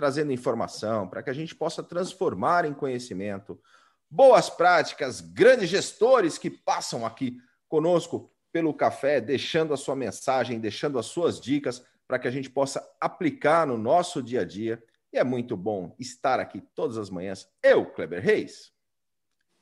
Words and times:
trazendo 0.00 0.32
informação 0.32 1.06
para 1.06 1.22
que 1.22 1.28
a 1.28 1.32
gente 1.34 1.54
possa 1.54 1.82
transformar 1.82 2.64
em 2.64 2.72
conhecimento. 2.72 3.60
Boas 4.08 4.48
práticas, 4.48 5.20
grandes 5.20 5.68
gestores 5.68 6.38
que 6.38 6.48
passam 6.48 7.04
aqui 7.04 7.36
conosco 7.68 8.32
pelo 8.50 8.72
café, 8.72 9.20
deixando 9.20 9.74
a 9.74 9.76
sua 9.76 9.94
mensagem, 9.94 10.58
deixando 10.58 10.98
as 10.98 11.04
suas 11.04 11.38
dicas 11.38 11.84
para 12.08 12.18
que 12.18 12.26
a 12.26 12.30
gente 12.30 12.48
possa 12.48 12.82
aplicar 12.98 13.66
no 13.66 13.76
nosso 13.76 14.22
dia 14.22 14.40
a 14.40 14.44
dia. 14.44 14.82
E 15.12 15.18
é 15.18 15.22
muito 15.22 15.54
bom 15.54 15.94
estar 15.98 16.40
aqui 16.40 16.62
todas 16.74 16.96
as 16.96 17.10
manhãs. 17.10 17.46
Eu, 17.62 17.84
Kleber 17.84 18.22
Reis, 18.22 18.72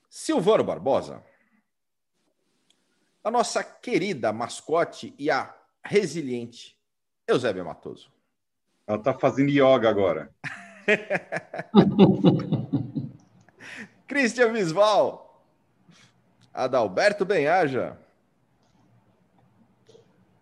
Silvano 0.09 0.63
Barbosa, 0.63 1.21
a 3.25 3.31
nossa 3.31 3.65
querida 3.65 4.33
mascote 4.33 5.13
e 5.19 5.33
a 5.33 5.53
resiliente 5.83 6.79
Eusébio 7.27 7.65
Matoso. 7.65 8.17
Ela 8.89 8.97
está 8.97 9.13
fazendo 9.13 9.51
yoga 9.51 9.91
agora. 9.91 10.31
Cristian 14.09 14.51
Visval. 14.51 15.45
Adalberto 16.55 17.27
Benhaja. 17.27 17.99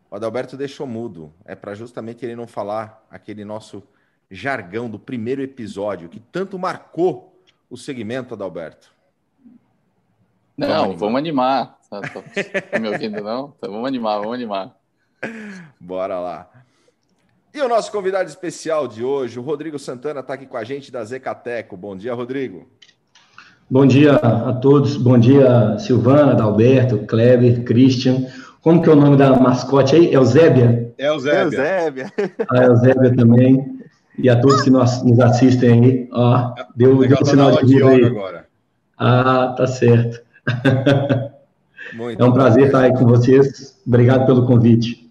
O 0.09 0.15
Adalberto 0.15 0.57
deixou 0.57 0.87
mudo. 0.87 1.35
É 1.45 1.57
para 1.57 1.75
justamente 1.75 2.25
ele 2.25 2.37
não 2.37 2.47
falar 2.47 3.05
aquele 3.11 3.45
nosso 3.45 3.83
jargão 4.31 4.89
do 4.89 4.99
primeiro 4.99 5.43
episódio 5.43 6.09
que 6.09 6.21
tanto 6.21 6.57
marcou 6.57 7.43
o 7.69 7.77
segmento, 7.77 8.33
Adalberto. 8.33 8.95
Não, 10.57 10.97
vamos 10.97 11.19
animar. 11.19 11.77
Vamos 11.91 12.17
animar. 12.17 12.33
Tá, 12.33 12.63
tá 12.63 12.79
me 12.79 12.89
ouvindo, 12.89 13.21
não? 13.21 13.53
Então, 13.57 13.73
vamos 13.73 13.89
animar, 13.89 14.21
vamos 14.21 14.35
animar. 14.35 14.77
Bora 15.81 16.21
lá. 16.21 16.66
E 17.57 17.61
o 17.63 17.69
nosso 17.71 17.91
convidado 17.91 18.29
especial 18.29 18.87
de 18.87 19.03
hoje, 19.03 19.39
o 19.39 19.43
Rodrigo 19.43 19.79
Santana, 19.79 20.21
está 20.21 20.35
aqui 20.35 20.45
com 20.45 20.59
a 20.59 20.63
gente 20.63 20.93
da 20.93 21.03
Zecateco. 21.03 21.75
Bom 21.75 21.97
dia, 21.97 22.13
Rodrigo. 22.13 22.67
Bom 23.71 23.87
dia 23.87 24.17
a 24.17 24.53
todos. 24.53 24.99
Bom 24.99 25.19
dia, 25.19 25.79
Silvana, 25.79 26.35
Dalberto, 26.35 26.99
Kleber, 27.07 27.65
Christian. 27.65 28.27
Como 28.61 28.83
que 28.83 28.91
é 28.91 28.93
o 28.93 28.95
nome 28.95 29.17
da 29.17 29.35
mascote 29.41 29.97
aí? 29.97 30.13
É 30.13 30.21
o 30.21 30.25
Zébia? 30.27 30.93
É 30.99 31.11
o 31.11 31.19
Zébia. 31.19 31.39
É 31.39 31.47
o 31.47 31.51
Zébia. 31.51 32.13
Ah, 32.51 32.63
é 32.63 32.71
o 32.71 32.77
Zébia 32.77 33.17
também. 33.17 33.81
E 34.19 34.29
a 34.29 34.39
todos 34.39 34.61
que 34.61 34.69
nos, 34.69 35.03
nos 35.03 35.19
assistem 35.19 35.71
aí. 35.83 36.09
Ó, 36.13 36.53
deu, 36.77 36.99
deu 37.09 37.17
um 37.23 37.25
sinal 37.25 37.53
de 37.53 37.75
vida 37.75 37.89
aí. 37.89 38.05
Agora. 38.05 38.47
Ah, 38.99 39.55
tá 39.57 39.67
certo. 39.67 40.21
Muito 41.95 42.23
é 42.23 42.27
um 42.27 42.33
prazer 42.35 42.67
estar 42.67 42.81
aí 42.81 42.93
com 42.93 43.07
vocês. 43.07 43.81
Obrigado 43.87 44.27
pelo 44.27 44.45
convite. 44.45 45.06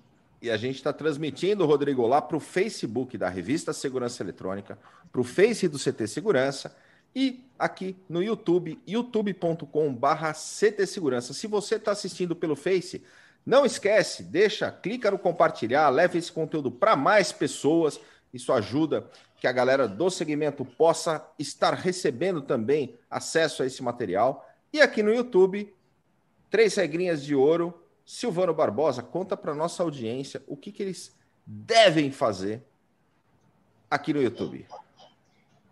E 0.45 0.51
a 0.51 0.57
gente 0.57 0.75
está 0.75 0.93
transmitindo, 0.93 1.65
Rodrigo, 1.65 2.05
lá 2.05 2.21
para 2.21 2.37
o 2.37 2.39
Facebook 2.39 3.17
da 3.17 3.27
Revista 3.27 3.73
Segurança 3.73 4.21
Eletrônica, 4.21 4.77
para 5.11 5.19
o 5.19 5.23
Face 5.23 5.67
do 5.67 5.79
CT 5.79 6.05
Segurança 6.05 6.75
e 7.15 7.43
aqui 7.57 7.95
no 8.07 8.21
YouTube, 8.21 8.79
youtube.com/barra 8.85 10.33
CT 10.33 10.85
Segurança. 10.85 11.33
Se 11.33 11.47
você 11.47 11.77
está 11.77 11.93
assistindo 11.93 12.35
pelo 12.35 12.55
Face, 12.55 13.03
não 13.43 13.65
esquece, 13.65 14.21
deixa, 14.21 14.69
clica 14.69 15.09
no 15.09 15.17
compartilhar, 15.17 15.89
leve 15.89 16.19
esse 16.19 16.31
conteúdo 16.31 16.69
para 16.69 16.95
mais 16.95 17.31
pessoas. 17.31 17.99
Isso 18.31 18.53
ajuda 18.53 19.09
que 19.37 19.47
a 19.47 19.51
galera 19.51 19.87
do 19.87 20.11
segmento 20.11 20.63
possa 20.63 21.27
estar 21.39 21.73
recebendo 21.73 22.43
também 22.43 22.99
acesso 23.09 23.63
a 23.63 23.65
esse 23.65 23.81
material. 23.81 24.47
E 24.71 24.79
aqui 24.79 25.01
no 25.01 25.11
YouTube, 25.11 25.73
três 26.51 26.75
regrinhas 26.75 27.23
de 27.23 27.33
ouro. 27.33 27.81
Silvano 28.05 28.53
Barbosa, 28.53 29.01
conta 29.01 29.35
para 29.35 29.55
nossa 29.55 29.81
audiência 29.81 30.43
o 30.45 30.55
que, 30.55 30.71
que 30.71 30.83
eles 30.83 31.15
devem 31.45 32.11
fazer 32.11 32.61
aqui 33.89 34.13
no 34.13 34.21
YouTube. 34.21 34.65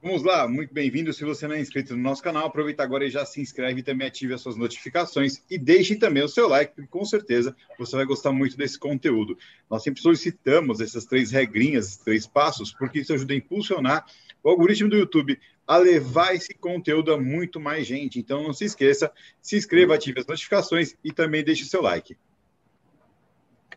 Vamos 0.01 0.21
lá, 0.21 0.47
muito 0.49 0.73
bem-vindo. 0.73 1.13
Se 1.13 1.23
você 1.23 1.47
não 1.47 1.55
é 1.55 1.61
inscrito 1.61 1.95
no 1.95 2.03
nosso 2.03 2.21
canal, 2.21 2.47
aproveita 2.47 2.83
agora 2.83 3.05
e 3.05 3.09
já 3.09 3.25
se 3.25 3.39
inscreve 3.39 3.79
e 3.79 3.83
também 3.83 4.07
ative 4.07 4.33
as 4.33 4.41
suas 4.41 4.57
notificações 4.57 5.41
e 5.49 5.57
deixe 5.57 5.95
também 5.95 6.21
o 6.23 6.27
seu 6.27 6.49
like, 6.49 6.73
porque 6.75 6.89
com 6.89 7.05
certeza 7.05 7.55
você 7.79 7.95
vai 7.95 8.05
gostar 8.05 8.33
muito 8.33 8.57
desse 8.57 8.77
conteúdo. 8.77 9.37
Nós 9.69 9.81
sempre 9.81 10.01
solicitamos 10.01 10.81
essas 10.81 11.05
três 11.05 11.31
regrinhas, 11.31 11.95
três 11.95 12.27
passos, 12.27 12.73
porque 12.73 12.99
isso 12.99 13.13
ajuda 13.13 13.33
a 13.33 13.37
impulsionar 13.37 14.05
o 14.43 14.49
algoritmo 14.49 14.89
do 14.89 14.97
YouTube 14.97 15.39
a 15.67 15.77
levar 15.77 16.35
esse 16.35 16.53
conteúdo 16.53 17.13
a 17.13 17.19
muito 17.19 17.59
mais 17.59 17.87
gente. 17.87 18.19
Então 18.19 18.43
não 18.43 18.53
se 18.53 18.65
esqueça, 18.65 19.11
se 19.41 19.55
inscreva, 19.55 19.95
ative 19.95 20.19
as 20.19 20.27
notificações 20.27 20.95
e 21.03 21.11
também 21.11 21.43
deixe 21.43 21.63
o 21.63 21.67
seu 21.67 21.81
like. 21.81 22.17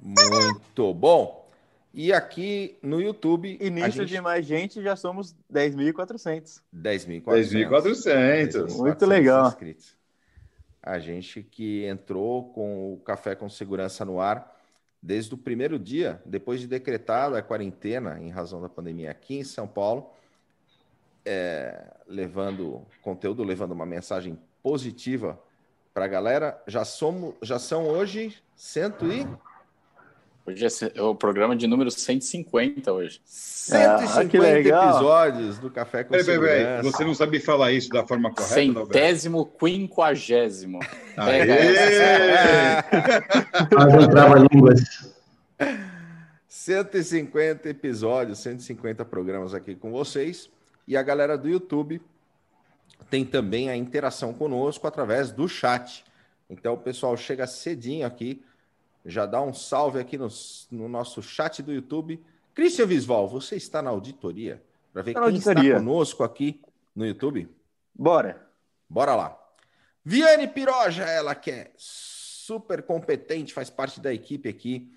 Muito 0.01 0.93
bom. 0.95 1.47
E 1.95 2.13
aqui 2.13 2.77
no 2.83 3.01
YouTube. 3.01 3.57
Início 3.61 4.03
gente... 4.03 4.09
de 4.09 4.21
mais 4.21 4.45
gente, 4.45 4.83
já 4.83 4.95
somos 4.95 5.35
10.400. 5.53 6.61
10.400. 6.75 7.25
10.400. 7.25 8.77
Muito 8.77 9.07
legal. 9.07 9.49
Inscritos. 9.49 9.97
A 10.83 10.99
gente 10.99 11.43
que 11.43 11.85
entrou 11.87 12.53
com 12.53 12.93
o 12.93 12.99
Café 12.99 13.35
com 13.35 13.49
Segurança 13.49 14.05
no 14.05 14.21
ar 14.21 14.55
desde 15.03 15.35
o 15.35 15.39
primeiro 15.39 15.79
dia, 15.79 16.21
depois 16.27 16.61
de 16.61 16.67
decretada 16.67 17.39
a 17.39 17.43
quarentena 17.43 18.21
em 18.21 18.29
razão 18.29 18.61
da 18.61 18.69
pandemia 18.69 19.11
aqui 19.11 19.37
em 19.37 19.45
São 19.45 19.67
Paulo 19.67 20.11
é, 21.27 21.93
levando 22.07 22.87
conteúdo, 23.03 23.43
levando 23.43 23.73
uma 23.73 23.85
mensagem 23.85 24.39
positiva 24.63 25.39
para 25.93 26.05
a 26.05 26.09
galera. 26.09 26.63
Já 26.67 26.85
somos, 26.85 27.35
já 27.43 27.59
são 27.59 27.89
hoje 27.89 28.35
cento 28.55 29.13
e 29.13 29.27
Hoje 30.47 30.65
é 30.95 31.03
o 31.03 31.13
programa 31.13 31.57
de 31.57 31.67
número 31.67 31.91
150 31.91 32.93
hoje. 32.93 33.21
150 33.25 34.47
ah, 34.47 34.59
episódios 34.61 35.59
do 35.59 35.69
Café 35.69 36.05
com 36.05 36.11
peraí, 36.11 36.25
Segurança. 36.25 36.83
Você 36.85 37.05
não 37.05 37.15
sabe 37.15 37.41
falar 37.41 37.73
isso 37.73 37.89
da 37.89 38.07
forma 38.07 38.33
correta, 38.33 38.55
Centésimo 38.55 39.45
quinquagésimo. 39.45 40.79
Pega 41.17 41.53
essa. 41.59 42.85
trava-línguas. 44.09 45.13
150 46.47 47.69
episódios, 47.69 48.39
150 48.39 49.05
programas 49.05 49.53
aqui 49.53 49.75
com 49.75 49.91
vocês. 49.91 50.49
E 50.87 50.97
a 50.97 51.03
galera 51.03 51.37
do 51.37 51.49
YouTube 51.49 52.01
tem 53.11 53.25
também 53.25 53.69
a 53.69 53.77
interação 53.77 54.33
conosco 54.33 54.87
através 54.87 55.31
do 55.31 55.49
chat. 55.49 56.05
Então 56.49 56.75
o 56.75 56.79
pessoal 56.79 57.17
chega 57.17 57.47
cedinho 57.47 58.07
aqui, 58.07 58.45
já 59.05 59.27
dá 59.27 59.41
um 59.41 59.53
salve 59.53 59.99
aqui 59.99 60.17
no, 60.17 60.29
no 60.71 60.89
nosso 60.89 61.23
chat 61.23 61.63
do 61.63 61.73
YouTube. 61.73 62.23
Christian 62.55 62.87
Visval, 62.87 63.29
você 63.29 63.57
está 63.57 63.83
na 63.83 63.91
auditoria 63.91 64.63
para 64.93 65.03
ver 65.03 65.15
quem 65.15 65.23
auditoria. 65.23 65.63
está 65.63 65.79
conosco 65.79 66.25
aqui 66.25 66.61
no 66.95 67.07
YouTube? 67.07 67.49
Bora. 67.95 68.47
Bora 68.89 69.15
lá. 69.15 69.39
Viane 70.05 70.47
Piroja, 70.47 71.05
ela 71.05 71.35
que 71.35 71.51
é 71.51 71.73
super 71.77 72.83
competente, 72.83 73.53
faz 73.53 73.69
parte 73.69 74.01
da 74.01 74.15
equipe 74.15 74.49
aqui. 74.49 74.93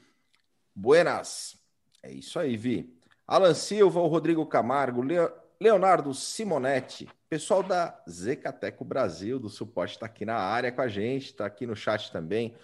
Buenas. 0.75 1.57
É 2.03 2.11
isso 2.11 2.39
aí, 2.39 2.55
Vi. 2.55 2.95
Alan 3.27 3.53
Silva, 3.53 3.99
o 3.99 4.07
Rodrigo 4.07 4.45
Camargo, 4.45 5.01
Leo, 5.01 5.31
Leonardo 5.61 6.13
Simonetti, 6.13 7.09
pessoal 7.29 7.61
da 7.61 8.01
Zecateco 8.09 8.85
Brasil, 8.85 9.37
do 9.37 9.49
suporte, 9.49 9.95
está 9.95 10.05
aqui 10.05 10.23
na 10.23 10.37
área 10.37 10.71
com 10.71 10.81
a 10.81 10.87
gente, 10.87 11.25
está 11.25 11.45
aqui 11.45 11.67
no 11.67 11.75
chat 11.75 12.13
também. 12.13 12.55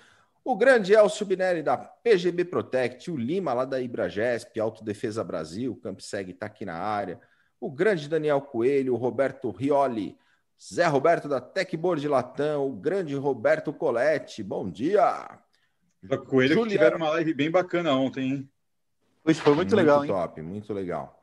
O 0.45 0.55
grande 0.55 0.93
Elcio 0.93 1.25
Binelli, 1.25 1.61
da 1.61 1.75
PGB 1.75 2.45
Protect, 2.45 3.11
o 3.11 3.17
Lima, 3.17 3.51
lá 3.51 3.65
da 3.65 3.81
Ibragesp, 3.81 4.57
Autodefesa 4.61 5.25
Brasil, 5.25 5.75
Campseg 5.83 6.31
está 6.31 6.45
aqui 6.45 6.63
na 6.63 6.75
área. 6.75 7.19
O 7.59 7.69
grande 7.69 8.07
Daniel 8.07 8.39
Coelho, 8.39 8.93
o 8.93 8.97
Roberto 8.97 9.51
Rioli, 9.51 10.17
Zé 10.63 10.85
Roberto 10.85 11.27
da 11.27 11.41
Techboard 11.41 12.07
Latão, 12.07 12.65
o 12.65 12.73
grande 12.73 13.13
Roberto 13.13 13.73
Colette, 13.73 14.41
bom 14.41 14.69
dia! 14.69 15.37
O 16.09 16.17
Coelho 16.19 16.53
Juliano... 16.53 16.63
que 16.63 16.69
tiveram 16.69 16.97
uma 16.97 17.09
live 17.09 17.33
bem 17.33 17.51
bacana 17.51 17.93
ontem, 17.93 18.29
hein? 18.29 18.49
Isso 19.27 19.41
foi 19.41 19.53
muito, 19.53 19.75
muito 19.75 19.75
legal, 19.75 20.05
hein? 20.05 20.09
top, 20.09 20.41
muito 20.41 20.73
legal. 20.73 21.19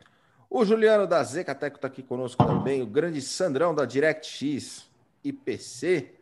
O 0.55 0.67
Juliano 0.67 1.07
da 1.07 1.25
Zecateco 1.25 1.77
está 1.77 1.89
aqui 1.89 2.03
conosco 2.03 2.45
também, 2.45 2.83
o 2.83 2.87
grande 2.87 3.23
Sandrão 3.23 3.75
da 3.75 3.87
DirectX 3.87 4.87
IPC, 5.25 6.13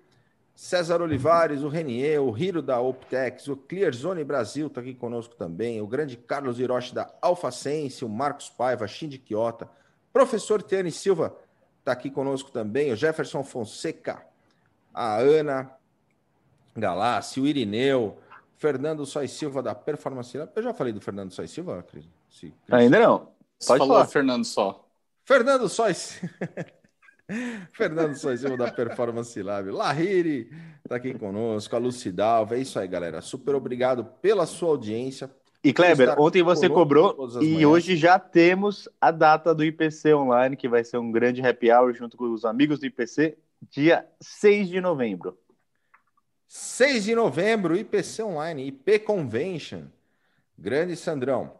César 0.54 1.02
Olivares, 1.02 1.64
o 1.64 1.68
Renier, 1.68 2.22
o 2.22 2.38
Hiro 2.38 2.62
da 2.62 2.80
Optex, 2.80 3.48
o 3.48 3.56
Clearzone 3.56 4.22
Brasil 4.22 4.68
está 4.68 4.80
aqui 4.80 4.94
conosco 4.94 5.34
também, 5.34 5.80
o 5.80 5.86
grande 5.86 6.16
Carlos 6.16 6.60
Hiroshi 6.60 6.94
da 6.94 7.12
AlphaSense, 7.20 8.04
o 8.04 8.08
Marcos 8.08 8.48
Paiva, 8.48 8.86
Shindy 8.86 9.18
Quiota, 9.18 9.68
professor 10.12 10.62
Tiane 10.62 10.92
Silva 10.92 11.36
está 11.80 11.90
aqui 11.90 12.08
conosco 12.08 12.52
também, 12.52 12.92
o 12.92 12.96
Jefferson 12.96 13.42
Fonseca, 13.42 14.24
a 14.94 15.16
Ana 15.16 15.72
Galassi, 16.76 17.40
o 17.40 17.48
Irineu, 17.48 18.16
Fernando 18.58 19.04
Sois 19.04 19.32
Silva 19.32 19.60
da 19.60 19.74
Performance 19.74 20.38
Lab. 20.38 20.52
Eu 20.54 20.62
já 20.62 20.72
falei 20.72 20.92
do 20.92 21.00
Fernando 21.00 21.32
Sois 21.32 21.50
Silva, 21.50 21.82
Cris? 21.82 22.08
Ainda 22.70 23.00
não. 23.00 23.39
Pode 23.66 23.78
falou 23.78 23.96
falar. 23.96 24.06
Fernando 24.06 24.44
só. 24.44 24.88
Fernando 25.24 25.68
Sois. 25.68 26.20
Fernando 27.72 28.16
Sois 28.16 28.42
da 28.42 28.72
Performance 28.72 29.40
Lab. 29.40 29.70
Lahiri 29.70 30.50
está 30.82 30.96
aqui 30.96 31.14
conosco, 31.14 31.76
a 31.76 31.78
Lucidalva. 31.78 32.56
É 32.56 32.60
isso 32.60 32.78
aí, 32.78 32.88
galera. 32.88 33.20
Super 33.20 33.54
obrigado 33.54 34.04
pela 34.20 34.46
sua 34.46 34.70
audiência. 34.70 35.30
E 35.62 35.72
Kleber, 35.74 36.18
ontem 36.18 36.42
você 36.42 36.70
cobrou 36.70 37.14
e 37.42 37.54
manhãs. 37.54 37.64
hoje 37.64 37.96
já 37.96 38.18
temos 38.18 38.88
a 38.98 39.10
data 39.10 39.54
do 39.54 39.62
IPC 39.62 40.14
online, 40.14 40.56
que 40.56 40.68
vai 40.68 40.82
ser 40.82 40.96
um 40.96 41.12
grande 41.12 41.46
happy 41.46 41.70
hour 41.70 41.92
junto 41.92 42.16
com 42.16 42.32
os 42.32 42.46
amigos 42.46 42.80
do 42.80 42.86
IPC, 42.86 43.36
dia 43.70 44.06
6 44.20 44.68
de 44.70 44.80
novembro. 44.80 45.36
6 46.48 47.04
de 47.04 47.14
novembro, 47.14 47.76
IPC 47.76 48.22
Online, 48.22 48.68
IP 48.68 49.00
Convention. 49.00 49.82
Grande 50.58 50.96
Sandrão. 50.96 51.59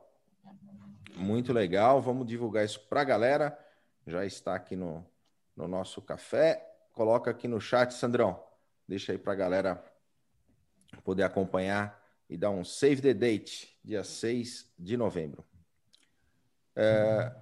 Muito 1.21 1.53
legal. 1.53 2.01
Vamos 2.01 2.27
divulgar 2.27 2.65
isso 2.65 2.81
para 2.89 3.03
a 3.03 3.05
galera. 3.05 3.59
Já 4.07 4.25
está 4.25 4.55
aqui 4.55 4.75
no, 4.75 5.05
no 5.55 5.69
nosso 5.69 6.01
café. 6.01 6.67
Coloca 6.93 7.31
aqui 7.31 7.47
no 7.47 7.61
chat, 7.61 7.93
Sandrão. 7.93 8.43
Deixa 8.89 9.13
aí 9.13 9.19
para 9.19 9.35
a 9.35 9.37
galera 9.37 9.85
poder 11.05 11.23
acompanhar 11.23 12.01
e 12.29 12.37
dar 12.37 12.51
um 12.51 12.65
save 12.65 13.03
the 13.03 13.13
date, 13.13 13.77
dia 13.85 14.03
6 14.03 14.73
de 14.79 14.97
novembro. 14.97 15.45
É, 16.75 17.33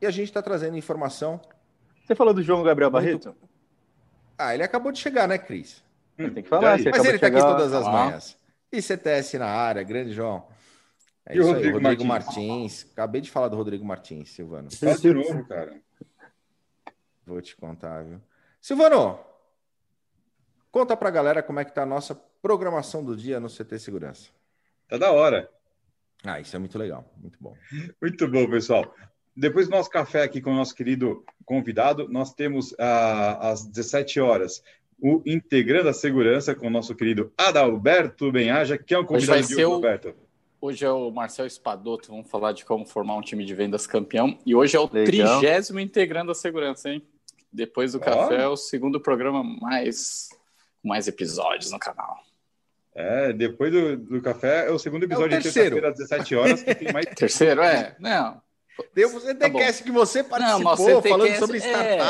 e 0.00 0.06
a 0.06 0.10
gente 0.10 0.28
está 0.28 0.40
trazendo 0.40 0.76
informação. 0.76 1.40
Você 2.04 2.14
falou 2.14 2.32
do 2.32 2.42
João 2.42 2.62
Gabriel 2.62 2.90
Barreto? 2.90 3.28
Muito... 3.30 3.50
Ah, 4.38 4.54
ele 4.54 4.62
acabou 4.62 4.92
de 4.92 4.98
chegar, 4.98 5.26
né, 5.26 5.36
Cris? 5.36 5.82
Tem 6.16 6.42
que 6.42 6.48
falar. 6.48 6.78
Mas 6.78 7.04
ele 7.04 7.16
está 7.16 7.26
aqui 7.26 7.38
todas 7.38 7.72
as 7.72 7.86
ah. 7.86 7.90
manhãs. 7.90 8.38
E 8.72 8.80
CTS 8.80 9.36
na 9.38 9.48
área, 9.48 9.82
grande 9.82 10.12
João. 10.12 10.46
É 11.26 11.36
e 11.36 11.40
o 11.40 11.46
Rodrigo, 11.46 11.78
aí, 11.78 11.82
Rodrigo 11.84 12.04
Martins. 12.04 12.36
Martins. 12.36 12.86
Acabei 12.92 13.20
de 13.20 13.30
falar 13.30 13.48
do 13.48 13.56
Rodrigo 13.56 13.84
Martins, 13.84 14.30
Silvano. 14.30 14.70
Faz 14.70 15.00
de 15.00 15.12
novo, 15.12 15.46
cara. 15.46 15.80
Vou 17.26 17.40
te 17.40 17.56
contar, 17.56 18.02
viu? 18.02 18.20
Silvano, 18.60 19.18
conta 20.70 20.96
pra 20.96 21.10
galera 21.10 21.42
como 21.42 21.60
é 21.60 21.64
que 21.64 21.72
tá 21.72 21.82
a 21.82 21.86
nossa 21.86 22.14
programação 22.42 23.04
do 23.04 23.16
dia 23.16 23.38
no 23.38 23.48
CT 23.48 23.78
Segurança. 23.78 24.30
Tá 24.88 24.98
da 24.98 25.12
hora. 25.12 25.48
Ah, 26.24 26.40
isso 26.40 26.54
é 26.54 26.58
muito 26.58 26.78
legal, 26.78 27.08
muito 27.16 27.38
bom. 27.40 27.56
Muito 28.00 28.28
bom, 28.28 28.48
pessoal. 28.50 28.94
Depois 29.34 29.68
do 29.68 29.70
nosso 29.70 29.88
café 29.88 30.22
aqui 30.22 30.40
com 30.40 30.50
o 30.50 30.56
nosso 30.56 30.74
querido 30.74 31.24
convidado, 31.44 32.08
nós 32.08 32.34
temos 32.34 32.74
ah, 32.78 33.50
às 33.50 33.64
17 33.64 34.20
horas 34.20 34.62
o 35.00 35.22
Integrando 35.24 35.88
a 35.88 35.94
Segurança 35.94 36.54
com 36.54 36.66
o 36.66 36.70
nosso 36.70 36.94
querido 36.94 37.32
Adalberto 37.38 38.30
Benhaja, 38.30 38.76
que 38.76 38.92
é 38.92 38.98
um 38.98 39.04
convidado 39.04 39.46
de 39.46 39.64
o... 39.64 39.80
Hoje 40.62 40.84
é 40.84 40.90
o 40.90 41.10
Marcel 41.10 41.46
Espadoto, 41.46 42.10
vamos 42.10 42.30
falar 42.30 42.52
de 42.52 42.66
como 42.66 42.84
formar 42.84 43.16
um 43.16 43.22
time 43.22 43.46
de 43.46 43.54
vendas 43.54 43.86
campeão. 43.86 44.38
E 44.44 44.54
hoje 44.54 44.76
é 44.76 44.80
o 44.80 44.86
trigésimo 44.86 45.80
Integrando 45.80 46.30
a 46.30 46.34
Segurança, 46.34 46.90
hein? 46.90 47.02
Depois 47.50 47.92
do 47.92 47.98
oh. 47.98 48.00
café, 48.02 48.42
é 48.42 48.46
o 48.46 48.56
segundo 48.56 49.00
programa 49.00 49.42
mais 49.42 50.28
mais 50.84 51.08
episódios 51.08 51.70
no 51.70 51.78
canal. 51.78 52.18
É, 52.94 53.32
depois 53.32 53.72
do, 53.72 53.96
do 53.96 54.20
café 54.20 54.66
é 54.66 54.70
o 54.70 54.78
segundo 54.78 55.04
episódio 55.04 55.34
é 55.34 55.38
o 55.38 55.42
de 55.42 55.50
terça-feira 55.50 55.88
às 55.88 55.96
17 55.96 56.34
horas, 56.36 56.62
que 56.62 56.74
tem 56.74 56.92
mais. 56.92 57.06
terceiro, 57.16 57.62
é? 57.62 57.96
Não. 57.98 58.42
O 58.78 59.20
CTCast 59.20 59.82
tá 59.82 59.84
que 59.84 59.90
você 59.90 60.22
participou 60.22 60.76
Não, 60.76 61.02
falando 61.02 61.38
sobre 61.38 61.58
é. 61.58 62.00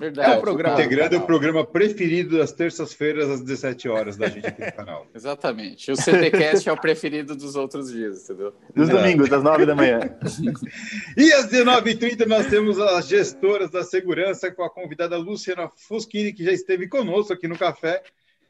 Verdade. 0.00 0.32
É, 0.32 0.38
o 0.38 0.40
programa. 0.40 0.80
Integrando 0.80 1.18
o 1.18 1.20
programa 1.26 1.62
preferido 1.62 2.38
das 2.38 2.52
terças-feiras 2.52 3.28
às 3.28 3.42
17 3.42 3.86
horas 3.86 4.16
da 4.16 4.30
gente 4.30 4.46
aqui 4.46 4.64
no 4.64 4.72
canal. 4.72 5.06
Exatamente. 5.14 5.92
O 5.92 5.96
CTCast 5.96 6.66
é 6.66 6.72
o 6.72 6.80
preferido 6.80 7.36
dos 7.36 7.54
outros 7.54 7.92
dias, 7.92 8.24
entendeu? 8.24 8.54
Dos 8.74 8.88
é. 8.88 8.92
domingos, 8.92 9.30
às 9.30 9.42
9 9.42 9.66
da 9.66 9.74
manhã. 9.74 10.00
e 11.18 11.30
às 11.34 11.50
19h30 11.50 12.26
nós 12.26 12.46
temos 12.46 12.78
as 12.78 13.06
gestoras 13.08 13.70
da 13.70 13.84
segurança 13.84 14.50
com 14.50 14.64
a 14.64 14.70
convidada 14.70 15.18
Luciana 15.18 15.68
Fuschini, 15.68 16.32
que 16.32 16.44
já 16.44 16.52
esteve 16.52 16.88
conosco 16.88 17.34
aqui 17.34 17.46
no 17.46 17.58
café, 17.58 18.02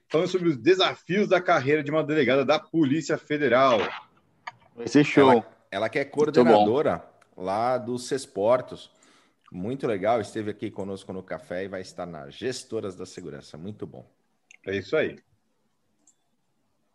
falando 0.09 0.29
sobre 0.29 0.51
os 0.51 0.57
desafios 0.57 1.27
da 1.27 1.41
carreira 1.41 1.83
de 1.83 1.91
uma 1.91 2.05
delegada 2.05 2.45
da 2.45 2.61
Polícia 2.61 3.19
Federal. 3.19 3.81
Ser 4.87 5.03
show. 5.03 5.33
Ela, 5.33 5.47
ela 5.69 5.89
que 5.89 5.99
é 5.99 6.05
coordenadora 6.05 7.03
lá 7.37 7.77
do 7.77 7.99
Cesportos 7.99 8.89
muito 9.51 9.87
legal, 9.87 10.21
esteve 10.21 10.51
aqui 10.51 10.71
conosco 10.71 11.13
no 11.13 11.23
café 11.23 11.65
e 11.65 11.69
vai 11.69 11.81
estar 11.81 12.07
nas 12.07 12.35
Gestoras 12.35 12.95
da 12.95 13.05
Segurança. 13.05 13.59
Muito 13.59 13.87
bom. 13.87 14.09
É 14.65 14.77
isso 14.77 14.97
aí. 14.97 15.19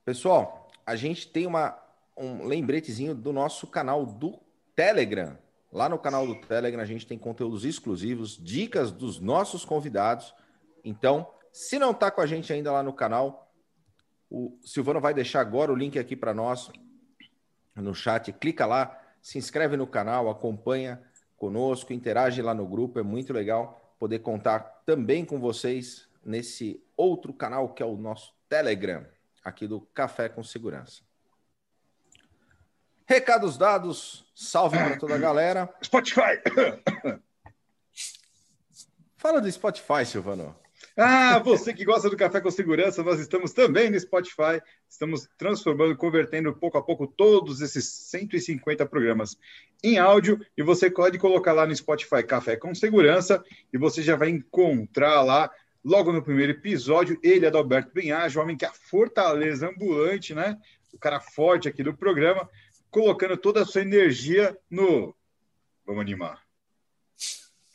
Pessoal, 0.05 0.71
a 0.85 0.95
gente 0.95 1.27
tem 1.27 1.45
uma, 1.45 1.77
um 2.15 2.45
lembretezinho 2.45 3.13
do 3.13 3.33
nosso 3.33 3.67
canal 3.67 4.05
do 4.05 4.39
Telegram. 4.75 5.37
Lá 5.71 5.89
no 5.89 5.99
canal 5.99 6.25
do 6.25 6.35
Telegram 6.35 6.81
a 6.81 6.85
gente 6.85 7.05
tem 7.05 7.17
conteúdos 7.17 7.65
exclusivos, 7.65 8.37
dicas 8.41 8.91
dos 8.91 9.19
nossos 9.19 9.65
convidados. 9.65 10.33
Então, 10.83 11.29
se 11.51 11.77
não 11.77 11.91
está 11.91 12.09
com 12.09 12.21
a 12.21 12.25
gente 12.25 12.53
ainda 12.53 12.71
lá 12.71 12.81
no 12.81 12.93
canal, 12.93 13.51
o 14.29 14.57
Silvano 14.63 15.01
vai 15.01 15.13
deixar 15.13 15.41
agora 15.41 15.73
o 15.73 15.75
link 15.75 15.99
aqui 15.99 16.15
para 16.15 16.33
nós 16.33 16.71
no 17.75 17.93
chat. 17.93 18.31
Clica 18.31 18.65
lá, 18.65 18.97
se 19.21 19.37
inscreve 19.37 19.75
no 19.75 19.87
canal, 19.87 20.29
acompanha 20.29 21.01
conosco, 21.37 21.93
interage 21.93 22.41
lá 22.41 22.53
no 22.53 22.65
grupo, 22.65 22.99
é 22.99 23.03
muito 23.03 23.33
legal 23.33 23.95
poder 23.99 24.19
contar 24.19 24.59
também 24.85 25.25
com 25.25 25.39
vocês 25.39 26.07
nesse 26.23 26.83
outro 26.97 27.33
canal 27.33 27.73
que 27.73 27.83
é 27.83 27.85
o 27.85 27.95
nosso 27.95 28.33
Telegram, 28.49 29.05
aqui 29.43 29.67
do 29.67 29.81
Café 29.81 30.29
com 30.29 30.43
Segurança. 30.43 31.01
Recados 33.07 33.57
dados, 33.57 34.25
salve 34.33 34.77
para 34.77 34.97
toda 34.97 35.15
a 35.15 35.19
galera. 35.19 35.69
Spotify! 35.83 36.41
Fala 39.15 39.39
do 39.39 39.51
Spotify, 39.51 40.05
Silvano. 40.05 40.55
Ah, 40.97 41.39
você 41.39 41.73
que 41.73 41.83
gosta 41.83 42.09
do 42.09 42.15
Café 42.15 42.39
com 42.39 42.49
Segurança, 42.49 43.03
nós 43.03 43.19
estamos 43.19 43.51
também 43.51 43.89
no 43.89 43.99
Spotify. 43.99 44.61
Estamos 44.89 45.27
transformando, 45.37 45.97
convertendo 45.97 46.55
pouco 46.55 46.77
a 46.77 46.81
pouco 46.81 47.05
todos 47.05 47.59
esses 47.59 47.85
150 47.85 48.85
programas 48.85 49.37
em 49.83 49.97
áudio. 49.97 50.39
E 50.57 50.63
você 50.63 50.89
pode 50.89 51.19
colocar 51.19 51.51
lá 51.51 51.67
no 51.67 51.75
Spotify 51.75 52.23
Café 52.23 52.55
com 52.55 52.73
Segurança 52.73 53.43
e 53.73 53.77
você 53.77 54.01
já 54.01 54.15
vai 54.15 54.29
encontrar 54.29 55.21
lá, 55.21 55.51
logo 55.83 56.13
no 56.13 56.23
primeiro 56.23 56.53
episódio, 56.53 57.19
ele, 57.21 57.45
Adalberto 57.45 57.91
Benhage, 57.93 58.37
o 58.37 58.41
homem 58.41 58.55
que 58.55 58.63
é 58.63 58.69
a 58.69 58.73
fortaleza 58.73 59.67
ambulante, 59.67 60.33
né? 60.33 60.57
O 60.93 60.97
cara 60.97 61.19
forte 61.19 61.67
aqui 61.67 61.83
do 61.83 61.93
programa, 61.93 62.49
colocando 62.89 63.35
toda 63.35 63.63
a 63.63 63.65
sua 63.65 63.81
energia 63.81 64.57
no. 64.71 65.13
Vamos 65.85 66.01
animar. 66.01 66.44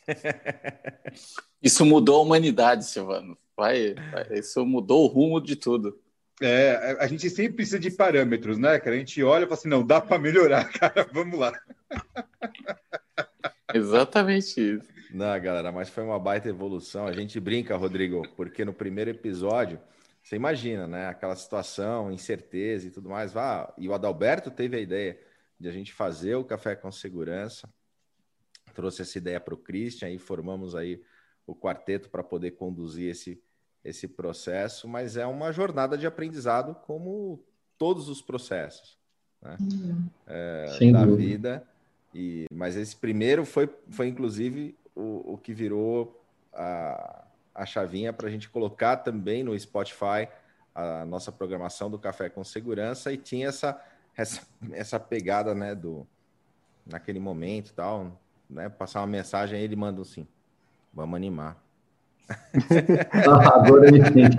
Isso 1.61 1.85
mudou 1.85 2.17
a 2.17 2.21
humanidade, 2.23 2.85
Silvano. 2.85 3.37
Vai, 3.55 3.93
vai, 3.93 4.39
isso 4.39 4.65
mudou 4.65 5.03
o 5.03 5.07
rumo 5.07 5.39
de 5.39 5.55
tudo. 5.55 5.99
É, 6.41 6.97
a 6.99 7.05
gente 7.05 7.29
sempre 7.29 7.53
precisa 7.53 7.77
de 7.77 7.91
parâmetros, 7.91 8.57
né, 8.57 8.79
cara? 8.79 8.95
A 8.95 8.99
gente 8.99 9.21
olha 9.21 9.43
e 9.43 9.45
fala 9.45 9.53
assim, 9.53 9.69
não, 9.69 9.85
dá 9.85 10.01
para 10.01 10.17
melhorar, 10.17 10.65
cara, 10.73 11.07
vamos 11.13 11.37
lá. 11.37 11.53
Exatamente 13.71 14.59
isso. 14.59 14.87
Não, 15.13 15.39
galera, 15.39 15.71
mas 15.71 15.89
foi 15.89 16.03
uma 16.03 16.17
baita 16.17 16.49
evolução. 16.49 17.05
A 17.05 17.11
gente 17.11 17.39
brinca, 17.39 17.77
Rodrigo, 17.77 18.27
porque 18.35 18.65
no 18.65 18.73
primeiro 18.73 19.11
episódio, 19.11 19.79
você 20.23 20.35
imagina, 20.35 20.87
né? 20.87 21.07
Aquela 21.07 21.35
situação, 21.35 22.11
incerteza 22.11 22.87
e 22.87 22.91
tudo 22.91 23.09
mais. 23.09 23.31
Vá, 23.31 23.71
e 23.77 23.87
o 23.87 23.93
Adalberto 23.93 24.49
teve 24.49 24.77
a 24.77 24.79
ideia 24.79 25.19
de 25.59 25.69
a 25.69 25.71
gente 25.71 25.93
fazer 25.93 26.35
o 26.35 26.43
café 26.43 26.75
com 26.75 26.91
segurança, 26.91 27.69
trouxe 28.71 29.01
essa 29.01 29.17
ideia 29.17 29.39
para 29.39 29.53
o 29.53 29.57
Christian 29.57 30.09
e 30.09 30.17
formamos 30.17 30.75
aí 30.75 31.01
o 31.45 31.55
quarteto 31.55 32.09
para 32.09 32.23
poder 32.23 32.51
conduzir 32.51 33.09
esse, 33.09 33.41
esse 33.83 34.07
processo, 34.07 34.87
mas 34.87 35.17
é 35.17 35.25
uma 35.25 35.51
jornada 35.51 35.97
de 35.97 36.05
aprendizado 36.07 36.75
como 36.75 37.43
todos 37.77 38.09
os 38.09 38.21
processos 38.21 39.01
né? 39.41 39.57
Uhum. 39.59 40.09
é, 40.27 40.91
da 40.91 41.05
dúvida. 41.05 41.17
vida. 41.17 41.67
E, 42.13 42.45
mas 42.51 42.75
esse 42.75 42.95
primeiro 42.95 43.45
foi, 43.45 43.69
foi 43.89 44.07
inclusive 44.07 44.77
o, 44.95 45.33
o 45.33 45.37
que 45.37 45.53
virou 45.53 46.21
a, 46.53 47.25
a 47.55 47.65
chavinha 47.65 48.13
para 48.13 48.27
a 48.27 48.31
gente 48.31 48.49
colocar 48.49 48.97
também 48.97 49.43
no 49.43 49.57
Spotify 49.57 50.27
a 50.75 51.05
nossa 51.05 51.31
programação 51.31 51.89
do 51.89 51.99
Café 51.99 52.29
com 52.29 52.43
Segurança 52.43 53.11
e 53.11 53.17
tinha 53.17 53.47
essa, 53.47 53.81
essa, 54.15 54.41
essa 54.71 54.99
pegada 54.99 55.55
né, 55.55 55.73
do 55.73 56.07
naquele 56.85 57.19
momento 57.19 57.73
tal, 57.73 58.20
né, 58.51 58.69
passar 58.69 59.01
uma 59.01 59.07
mensagem 59.07 59.57
aí 59.57 59.63
ele 59.63 59.75
manda 59.75 60.01
assim, 60.01 60.27
Vamos 60.93 61.15
animar. 61.15 61.57
Ah, 62.29 63.55
agora 63.63 63.89
eu 63.89 63.95
entendi. 63.95 64.37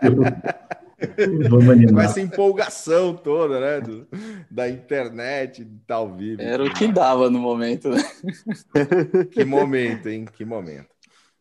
Vamos 1.49 1.69
animar. 1.69 1.93
Com 1.93 2.01
essa 2.01 2.21
empolgação 2.21 3.15
toda, 3.15 3.59
né? 3.59 3.81
Do, 3.81 4.07
da 4.51 4.69
internet, 4.69 5.65
de 5.65 5.79
tal 5.87 6.15
vivo. 6.15 6.43
Era 6.43 6.63
o 6.63 6.73
que 6.73 6.89
dava 6.89 7.31
no 7.31 7.39
momento, 7.39 7.89
né? 7.89 8.03
Que 9.33 9.45
momento, 9.45 10.09
hein? 10.09 10.27
Que 10.27 10.45
momento. 10.45 10.93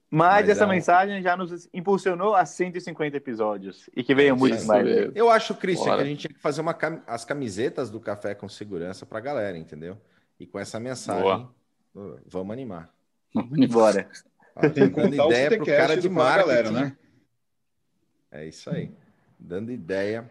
Mas, 0.10 0.42
Mas 0.42 0.50
essa 0.50 0.66
é 0.66 0.68
mensagem 0.68 1.22
já 1.22 1.38
nos 1.38 1.70
impulsionou 1.74 2.36
a 2.36 2.46
150 2.46 3.16
episódios 3.16 3.90
e 3.96 4.04
que 4.04 4.14
venham 4.14 4.36
muitos 4.36 4.66
mais. 4.66 4.86
Eu 5.16 5.30
acho, 5.30 5.56
Christian, 5.56 5.96
que 5.96 6.02
a 6.02 6.06
gente 6.06 6.20
tinha 6.20 6.34
que 6.34 6.42
fazer 6.42 6.60
uma, 6.60 6.78
as 7.08 7.24
camisetas 7.24 7.90
do 7.90 8.00
Café 8.00 8.36
com 8.36 8.50
Segurança 8.50 9.06
para 9.06 9.20
a 9.20 9.22
galera, 9.22 9.58
entendeu? 9.58 9.98
E 10.38 10.46
com 10.46 10.60
essa 10.60 10.82
mensagem, 10.82 11.24
Boa. 11.24 11.50
Vamos 11.94 12.52
animar. 12.52 12.90
Vamos 13.34 13.58
embora. 13.58 14.10
Ah, 14.56 14.70
tem 14.70 14.90
que 14.90 14.96
dando 14.96 15.16
ideia 15.16 15.50
para 15.50 15.64
o 15.64 15.66
cara 15.66 15.98
de 15.98 16.10
marketing. 16.10 16.48
Galera, 16.48 16.72
né? 16.72 16.98
É 18.32 18.46
isso 18.46 18.70
aí. 18.70 18.92
Dando 19.40 19.72
ideia. 19.72 20.30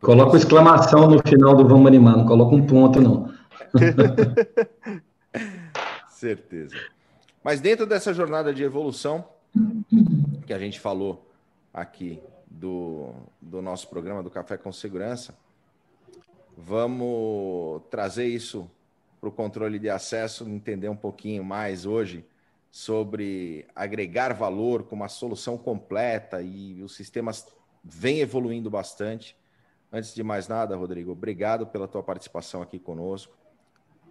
Coloca 0.00 0.36
exclamação 0.36 1.08
no 1.08 1.20
final 1.26 1.56
do 1.56 1.66
vamos 1.66 1.86
animar, 1.86 2.16
não 2.16 2.26
coloca 2.26 2.54
um 2.54 2.66
ponto, 2.66 3.00
não. 3.00 3.34
Certeza. 6.08 6.76
Mas 7.42 7.60
dentro 7.60 7.86
dessa 7.86 8.12
jornada 8.12 8.52
de 8.52 8.62
evolução 8.62 9.28
que 10.46 10.52
a 10.52 10.58
gente 10.58 10.80
falou 10.80 11.30
aqui 11.72 12.20
do, 12.46 13.10
do 13.40 13.62
nosso 13.62 13.88
programa 13.88 14.22
do 14.22 14.30
Café 14.30 14.56
com 14.56 14.72
Segurança, 14.72 15.36
vamos 16.56 17.82
trazer 17.90 18.26
isso 18.26 18.70
para 19.26 19.28
o 19.28 19.32
controle 19.32 19.78
de 19.78 19.90
acesso, 19.90 20.48
entender 20.48 20.88
um 20.88 20.96
pouquinho 20.96 21.44
mais 21.44 21.84
hoje 21.84 22.24
sobre 22.70 23.66
agregar 23.74 24.32
valor 24.32 24.84
com 24.84 24.94
uma 24.94 25.08
solução 25.08 25.58
completa 25.58 26.40
e 26.42 26.80
os 26.82 26.94
sistemas 26.94 27.46
vêm 27.82 28.20
evoluindo 28.20 28.70
bastante. 28.70 29.36
Antes 29.92 30.14
de 30.14 30.22
mais 30.22 30.46
nada, 30.46 30.76
Rodrigo, 30.76 31.12
obrigado 31.12 31.66
pela 31.66 31.88
tua 31.88 32.02
participação 32.02 32.62
aqui 32.62 32.78
conosco 32.78 33.36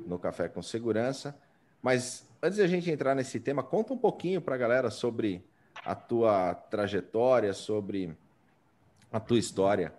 no 0.06 0.20
Café 0.20 0.50
com 0.50 0.62
Segurança. 0.62 1.38
Mas 1.82 2.28
antes 2.42 2.58
de 2.58 2.64
a 2.64 2.68
gente 2.68 2.92
entrar 2.92 3.16
nesse 3.16 3.40
tema, 3.40 3.64
conta 3.64 3.94
um 3.94 3.98
pouquinho 3.98 4.42
para 4.42 4.56
a 4.56 4.58
galera 4.58 4.90
sobre 4.90 5.46
a 5.86 5.96
tua 5.96 6.54
trajetória, 6.54 7.54
sobre 7.54 8.18
a 9.12 9.20
tua 9.20 9.40
história. 9.40 9.94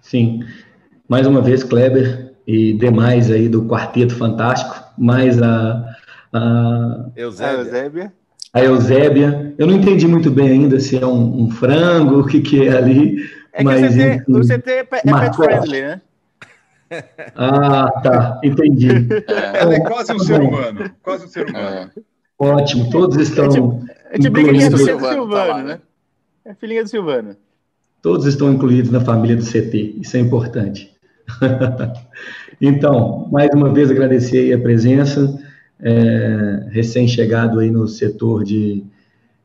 Sim. 0.00 0.40
Mais 1.08 1.26
uma 1.26 1.40
vez, 1.40 1.64
Kleber 1.64 2.37
e 2.48 2.72
demais 2.72 3.30
aí 3.30 3.46
do 3.46 3.66
Quarteto 3.66 4.14
Fantástico, 4.14 4.74
mais 4.96 5.40
a, 5.42 5.84
a 6.32 7.04
Eusébia. 7.14 8.10
A 8.54 8.64
Eusébia. 8.64 9.54
Eu 9.58 9.66
não 9.66 9.74
entendi 9.74 10.08
muito 10.08 10.30
bem 10.30 10.48
ainda 10.48 10.80
se 10.80 10.96
é 10.96 11.06
um, 11.06 11.42
um 11.42 11.50
frango, 11.50 12.20
o 12.20 12.26
que, 12.26 12.40
que 12.40 12.66
é 12.66 12.74
ali. 12.74 13.18
É 13.52 13.62
mas, 13.62 13.80
que 13.80 13.86
o 13.86 13.90
CT, 13.90 14.14
enfim, 14.14 14.32
o 14.32 14.40
CT 14.40 14.70
é, 14.70 14.84
pet 14.84 15.36
friendly, 15.36 15.82
né? 15.82 16.00
Ah, 17.36 17.90
tá, 18.02 18.40
entendi. 18.42 18.88
É, 19.28 19.58
ela 19.60 19.74
é 19.74 19.80
quase 19.80 20.10
um 20.14 20.18
ser 20.18 20.40
humano, 20.40 20.90
quase 21.02 21.26
um 21.26 21.28
ser 21.28 21.50
humano. 21.50 21.90
É. 21.94 22.00
Ótimo, 22.38 22.88
todos 22.88 23.18
estão. 23.18 23.44
É 23.44 23.50
tipo, 23.50 23.84
é 24.10 24.18
tipo 24.18 24.36
filhinha 24.38 24.70
do 24.70 24.78
Silvano, 24.78 25.12
Silvano, 25.12 25.48
tá 25.54 25.62
né? 25.62 25.80
É 26.46 26.54
filhinha 26.54 26.82
do 26.82 26.88
Silvano. 26.88 27.36
Todos 28.00 28.24
estão 28.24 28.50
incluídos 28.50 28.90
na 28.90 29.02
família 29.02 29.36
do 29.36 29.44
CT, 29.44 29.96
isso 30.00 30.16
é 30.16 30.20
importante. 30.20 30.97
então, 32.60 33.28
mais 33.30 33.50
uma 33.54 33.72
vez 33.72 33.90
agradecer 33.90 34.52
a 34.52 34.58
presença, 34.58 35.38
é, 35.80 36.66
recém-chegado 36.70 37.60
aí 37.60 37.70
no 37.70 37.86
setor 37.86 38.44
de, 38.44 38.84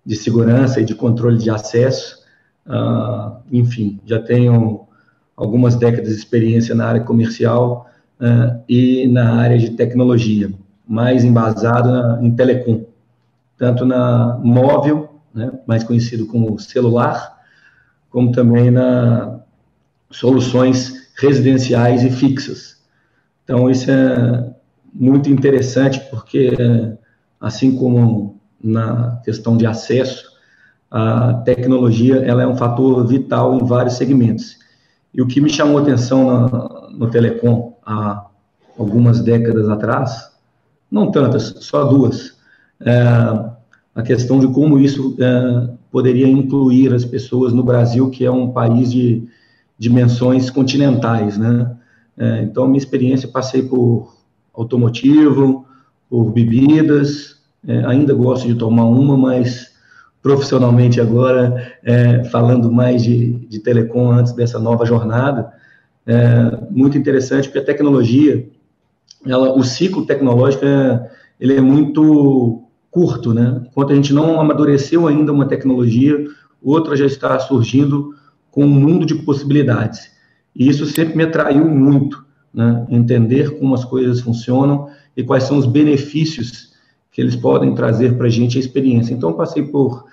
de 0.06 0.16
segurança 0.16 0.82
e 0.82 0.86
de 0.86 0.96
controle 0.96 1.38
de 1.38 1.50
acesso. 1.50 2.24
Ah, 2.66 3.40
enfim, 3.52 4.00
já 4.06 4.20
tenho 4.20 4.88
algumas 5.36 5.76
décadas 5.76 6.10
de 6.10 6.16
experiência 6.16 6.74
na 6.74 6.86
área 6.86 7.02
comercial 7.02 7.90
uh, 8.20 8.62
e 8.70 9.08
na 9.08 9.36
área 9.36 9.58
de 9.58 9.72
tecnologia, 9.72 10.52
mais 10.88 11.24
embasado 11.24 11.92
na, 11.92 12.20
em 12.22 12.32
telecom, 12.36 12.86
tanto 13.58 13.86
na 13.86 14.40
móvel, 14.42 15.20
né, 15.34 15.52
mais 15.66 15.84
conhecido 15.84 16.28
como 16.28 16.60
celular, 16.60 17.40
como 18.10 18.32
também 18.32 18.70
na 18.70 19.40
soluções 20.12 20.93
residenciais 21.16 22.04
e 22.04 22.10
fixas. 22.10 22.82
Então, 23.44 23.70
isso 23.70 23.90
é 23.92 24.54
muito 24.94 25.30
interessante 25.30 26.00
porque, 26.10 26.52
assim 27.40 27.76
como 27.76 28.40
na 28.64 29.22
questão 29.24 29.58
de 29.58 29.66
acesso, 29.66 30.32
a 30.90 31.34
tecnologia 31.46 32.18
ela 32.18 32.44
é 32.44 32.48
um 32.48 32.56
fator 32.56 33.06
vital 33.06 33.56
em 33.56 33.66
vários 33.66 33.96
segmentos. 33.96 34.58
E 35.14 35.22
o 35.22 35.28
que 35.28 35.42
me 35.42 35.50
chamou 35.50 35.80
atenção 35.80 36.48
no, 36.48 36.90
no 36.92 37.10
Telecom 37.10 37.76
há 37.86 38.26
algumas 38.78 39.20
décadas 39.20 39.68
atrás, 39.70 40.32
não 40.90 41.12
tantas, 41.12 41.56
só 41.60 41.84
duas, 41.84 42.38
é 42.80 43.54
a 43.96 44.02
questão 44.02 44.40
de 44.40 44.48
como 44.48 44.80
isso 44.80 45.16
é, 45.20 45.70
poderia 45.92 46.28
incluir 46.28 46.94
as 46.94 47.06
pessoas 47.06 47.54
no 47.54 47.64
Brasil, 47.64 48.10
que 48.10 48.26
é 48.26 48.32
um 48.32 48.52
país 48.52 48.92
de 48.92 49.28
dimensões 49.78 50.50
continentais, 50.50 51.38
né? 51.38 51.76
É, 52.18 52.42
então, 52.44 52.68
minha 52.68 52.78
experiência, 52.78 53.28
passei 53.28 53.64
por 53.64 54.16
automotivo, 54.54 55.66
por 56.10 56.32
bebidas, 56.32 57.42
é, 57.68 57.86
ainda 57.86 58.14
gosto 58.14 58.48
de 58.48 58.56
tomar 58.56 58.86
uma, 58.86 59.18
mas 59.18 59.74
profissionalmente 60.22 61.02
agora, 61.02 61.76
é, 61.84 62.24
falando 62.26 62.72
mais 62.72 63.04
de, 63.04 63.34
de 63.48 63.60
telecom 63.60 64.12
antes 64.12 64.32
dessa 64.34 64.60
nova 64.60 64.86
jornada, 64.86 65.52
é, 66.06 66.60
muito 66.70 66.98
interessante, 66.98 67.48
porque 67.48 67.60
a 67.60 67.66
tecnologia, 67.66 68.48
ela, 69.26 69.54
o 69.54 69.64
ciclo 69.64 70.06
tecnológico, 70.06 70.66
é, 70.66 71.10
ele 71.40 71.56
é 71.56 71.62
muito 71.62 72.64
curto, 72.90 73.34
né? 73.34 73.64
Enquanto 73.66 73.92
a 73.92 73.96
gente 73.96 74.14
não 74.14 74.40
amadureceu 74.40 75.08
ainda 75.08 75.32
uma 75.32 75.48
tecnologia, 75.48 76.26
outra 76.62 76.96
já 76.96 77.06
está 77.06 77.38
surgindo 77.40 78.14
com 78.54 78.64
um 78.64 78.70
mundo 78.70 79.06
de 79.06 79.16
possibilidades. 79.16 80.12
E 80.56 80.70
isso 80.70 80.86
sempre 80.86 81.18
me 81.18 81.24
atraiu 81.24 81.66
muito, 81.66 82.24
né? 82.54 82.86
Entender 82.88 83.58
como 83.58 83.74
as 83.74 83.84
coisas 83.84 84.22
funcionam 84.22 84.88
e 85.18 85.24
quais 85.24 85.44
são 85.44 85.58
os 85.58 85.66
benefícios 85.66 86.72
que 87.12 87.20
eles 87.20 87.36
podem 87.36 87.74
trazer 87.74 88.16
para 88.16 88.28
a 88.28 88.30
gente 88.30 88.58
a 88.58 88.60
experiência. 88.60 89.14
Então, 89.14 89.34
passei 89.34 89.64
por 89.64 90.06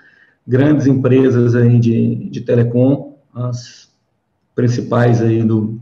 grandes 0.47 0.87
empresas 0.87 1.55
aí 1.55 1.79
de, 1.79 2.31
de 2.31 2.41
telecom, 2.41 3.19
as 3.35 3.91
principais 4.55 5.23
aí 5.23 5.43
do, 5.43 5.79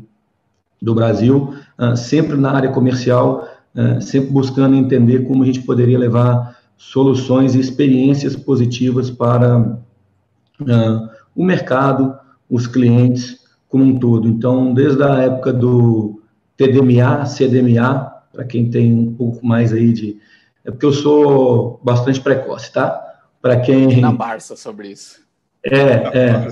do 0.82 0.94
Brasil, 0.94 1.54
uh, 1.78 1.96
sempre 1.96 2.36
na 2.36 2.50
área 2.50 2.70
comercial, 2.70 3.48
uh, 3.74 4.02
sempre 4.02 4.30
buscando 4.30 4.74
entender 4.74 5.20
como 5.26 5.44
a 5.44 5.46
gente 5.46 5.62
poderia 5.62 5.98
levar 5.98 6.58
soluções 6.76 7.54
e 7.54 7.60
experiências 7.60 8.34
positivas 8.34 9.10
para 9.10 9.58
uh, 9.58 11.08
o 11.34 11.44
mercado, 11.44 12.16
os 12.48 12.66
clientes 12.66 13.38
como 13.68 13.84
um 13.84 13.98
todo. 13.98 14.28
Então, 14.28 14.72
desde 14.72 15.02
a 15.02 15.18
época 15.20 15.52
do 15.52 16.22
TDMA, 16.56 17.26
CDMA, 17.26 18.12
para 18.32 18.44
quem 18.44 18.70
tem 18.70 18.92
um 18.92 19.14
pouco 19.14 19.44
mais 19.46 19.72
aí 19.72 19.92
de... 19.92 20.18
É 20.64 20.70
porque 20.70 20.86
eu 20.86 20.92
sou 20.92 21.80
bastante 21.82 22.20
precoce, 22.20 22.72
tá? 22.72 23.08
para 23.40 23.60
quem. 23.60 24.00
Na 24.00 24.12
Barça 24.12 24.56
sobre 24.56 24.88
isso. 24.88 25.20
É, 25.64 25.78
é. 25.78 26.48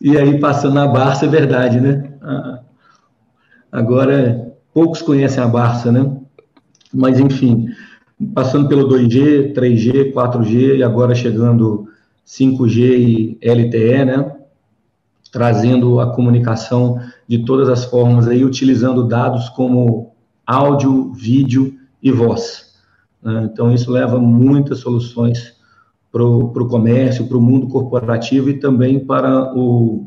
E 0.00 0.16
aí, 0.16 0.38
passando 0.38 0.74
na 0.74 0.86
Barça, 0.86 1.26
é 1.26 1.28
verdade, 1.28 1.80
né? 1.80 2.12
Ah, 2.20 2.60
agora, 3.70 4.54
poucos 4.74 5.02
conhecem 5.02 5.42
a 5.42 5.46
Barça, 5.46 5.92
né? 5.92 6.16
Mas, 6.92 7.18
enfim, 7.20 7.68
passando 8.34 8.68
pelo 8.68 8.88
2G, 8.88 9.54
3G, 9.54 10.12
4G 10.12 10.76
e 10.78 10.82
agora 10.82 11.14
chegando 11.14 11.88
5G 12.26 12.78
e 12.78 13.38
LTE, 13.42 14.04
né? 14.04 14.31
Trazendo 15.32 15.98
a 15.98 16.14
comunicação 16.14 17.00
de 17.26 17.44
todas 17.44 17.68
as 17.68 17.84
formas 17.84 18.28
aí, 18.28 18.44
utilizando 18.44 19.08
dados 19.08 19.48
como 19.48 20.12
áudio, 20.46 21.12
vídeo 21.14 21.74
e 22.02 22.12
voz. 22.12 22.74
Né? 23.22 23.48
Então, 23.50 23.72
isso 23.72 23.90
leva 23.90 24.18
muitas 24.18 24.78
soluções 24.78 25.56
para 26.10 26.22
o 26.22 26.68
comércio, 26.68 27.26
para 27.26 27.38
o 27.38 27.40
mundo 27.40 27.68
corporativo 27.68 28.50
e 28.50 28.58
também 28.58 29.00
para 29.00 29.54
o, 29.54 30.06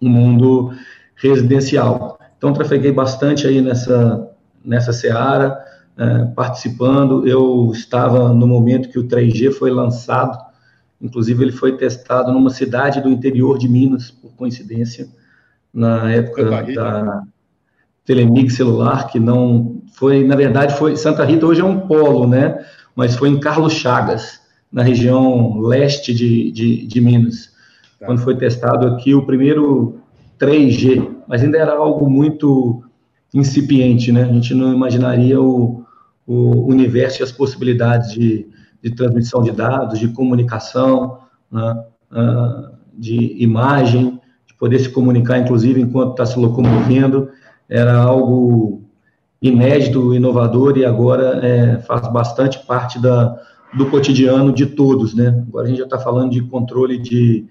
o, 0.00 0.08
mundo 0.08 0.72
residencial. 1.14 2.18
Então, 2.38 2.54
trafeguei 2.54 2.92
bastante 2.92 3.46
aí 3.46 3.60
nessa, 3.60 4.30
nessa 4.64 4.92
seara, 4.92 5.62
é, 5.98 6.24
participando. 6.34 7.28
Eu 7.28 7.70
estava 7.72 8.32
no 8.32 8.46
momento 8.46 8.88
que 8.88 8.98
o 8.98 9.06
3G 9.06 9.52
foi 9.52 9.70
lançado, 9.70 10.38
inclusive 11.02 11.42
ele 11.42 11.52
foi 11.52 11.76
testado 11.76 12.32
numa 12.32 12.50
cidade 12.50 13.00
do 13.00 13.10
interior 13.10 13.58
de 13.58 13.68
Minas, 13.68 14.10
por 14.10 14.32
coincidência, 14.34 15.08
na 15.74 16.10
época 16.12 16.44
da 16.72 17.22
Telemig 18.04 18.50
celular, 18.50 19.08
que 19.08 19.18
não 19.18 19.82
foi, 19.94 20.24
na 20.24 20.36
verdade, 20.36 20.76
foi 20.76 20.96
Santa 20.96 21.24
Rita 21.24 21.46
hoje 21.46 21.60
é 21.60 21.64
um 21.64 21.80
polo, 21.80 22.26
né? 22.26 22.64
Mas 22.94 23.16
foi 23.16 23.28
em 23.28 23.40
Carlos 23.40 23.72
Chagas 23.72 24.40
na 24.70 24.82
região 24.82 25.60
leste 25.60 26.14
de, 26.14 26.50
de, 26.50 26.86
de 26.86 27.00
Minas, 27.00 27.52
tá. 27.98 28.06
quando 28.06 28.20
foi 28.20 28.36
testado 28.36 28.86
aqui 28.86 29.14
o 29.14 29.26
primeiro 29.26 30.00
3G, 30.40 31.10
mas 31.28 31.42
ainda 31.42 31.58
era 31.58 31.72
algo 31.72 32.08
muito 32.08 32.82
incipiente, 33.34 34.12
né? 34.12 34.22
A 34.22 34.32
gente 34.32 34.54
não 34.54 34.72
imaginaria 34.72 35.40
o, 35.40 35.84
o 36.26 36.66
universo 36.66 37.22
e 37.22 37.24
as 37.24 37.32
possibilidades 37.32 38.12
de 38.12 38.46
de 38.82 38.94
transmissão 38.94 39.42
de 39.42 39.52
dados, 39.52 39.98
de 39.98 40.08
comunicação, 40.08 41.18
né, 41.50 41.84
uh, 42.12 42.72
de 42.92 43.42
imagem, 43.42 44.20
de 44.46 44.54
poder 44.54 44.78
se 44.78 44.88
comunicar, 44.88 45.38
inclusive, 45.38 45.80
enquanto 45.80 46.10
está 46.12 46.26
se 46.26 46.38
locomovendo, 46.38 47.28
era 47.68 47.96
algo 47.96 48.82
inédito, 49.40 50.14
inovador 50.14 50.76
e 50.76 50.84
agora 50.84 51.40
é, 51.44 51.78
faz 51.78 52.06
bastante 52.12 52.64
parte 52.64 53.00
da, 53.00 53.36
do 53.74 53.86
cotidiano 53.86 54.52
de 54.52 54.66
todos, 54.66 55.14
né? 55.14 55.44
Agora 55.48 55.66
a 55.66 55.68
gente 55.68 55.78
já 55.78 55.84
está 55.84 55.98
falando 55.98 56.30
de 56.30 56.42
controle 56.42 56.98
de, 56.98 57.46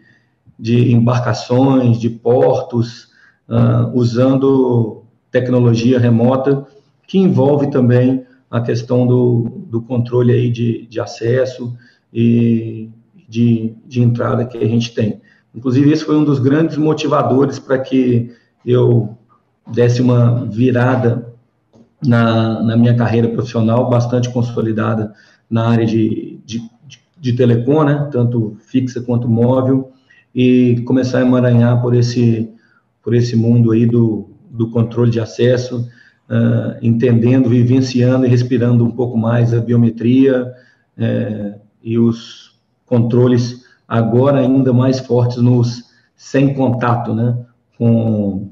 de 0.58 0.94
embarcações, 0.94 2.00
de 2.00 2.10
portos, 2.10 3.10
uh, 3.50 3.92
usando 3.94 5.04
tecnologia 5.32 6.00
remota, 6.00 6.66
que 7.08 7.18
envolve 7.18 7.70
também 7.70 8.26
a 8.52 8.60
questão 8.60 9.08
do, 9.08 9.64
do 9.70 9.82
controle 9.82 10.34
aí 10.34 10.52
de, 10.52 10.86
de 10.88 11.00
acesso 11.00 11.74
e 12.14 12.90
de, 13.28 13.74
de 13.88 14.02
entrada 14.02 14.46
que 14.46 14.58
a 14.58 14.68
gente 14.68 14.94
tem. 14.94 15.22
Inclusive, 15.56 15.92
esse 15.92 16.04
foi 16.04 16.18
um 16.18 16.24
dos 16.26 16.38
grandes 16.38 16.76
motivadores 16.76 17.58
para 17.58 17.80
que 17.80 18.30
eu 18.66 19.18
desse 19.72 20.02
uma 20.02 20.46
virada 20.46 21.34
na, 22.06 22.62
na 22.62 22.76
minha 22.76 22.96
carreira 22.96 23.30
profissional, 23.30 23.90
bastante 23.90 24.30
consolidada 24.30 25.14
na 25.50 25.70
área 25.70 25.86
de, 25.86 26.40
de, 26.46 26.62
de 27.18 27.34
telecom, 27.34 27.84
né, 27.84 28.10
tanto 28.12 28.58
fixa 28.60 29.02
quanto 29.02 29.30
móvel, 29.30 29.92
e 30.34 30.82
começar 30.86 31.20
a 31.20 31.22
emaranhar 31.22 31.82
por 31.82 31.94
esse, 31.94 32.50
por 33.04 33.14
esse 33.14 33.36
mundo 33.36 33.72
aí 33.72 33.86
do, 33.86 34.30
do 34.50 34.70
controle 34.70 35.12
de 35.12 35.20
acesso, 35.20 35.88
uh, 36.32 36.78
entendendo, 36.82 37.50
vivenciando 37.50 38.26
e 38.26 38.30
respirando 38.30 38.86
um 38.86 38.92
pouco 38.92 39.18
mais 39.18 39.54
a 39.54 39.60
biometria 39.60 40.54
uh, 40.98 41.60
e 41.84 42.00
os 42.00 42.58
controles 42.86 43.66
agora 43.88 44.40
ainda 44.40 44.72
mais 44.72 45.00
fortes 45.00 45.38
nos 45.38 45.92
sem 46.16 46.54
contato, 46.54 47.14
né, 47.14 47.36
com 47.78 48.50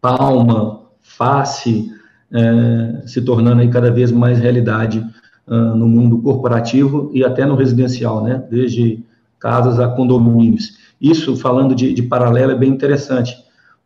palma, 0.00 0.82
face, 1.00 1.90
uh, 2.30 3.08
se 3.08 3.20
tornando 3.22 3.60
aí 3.60 3.68
cada 3.68 3.90
vez 3.90 4.12
mais 4.12 4.38
realidade 4.38 5.04
no 5.44 5.88
mundo 5.88 6.22
corporativo 6.22 7.10
e 7.12 7.24
até 7.24 7.44
no 7.44 7.56
residencial, 7.56 8.22
né, 8.22 8.42
desde 8.48 9.04
casas 9.40 9.80
a 9.80 9.88
condomínios. 9.88 10.78
Isso, 11.00 11.36
falando 11.36 11.74
de, 11.74 11.92
de 11.92 12.02
paralelo, 12.04 12.52
é 12.52 12.54
bem 12.54 12.70
interessante, 12.70 13.36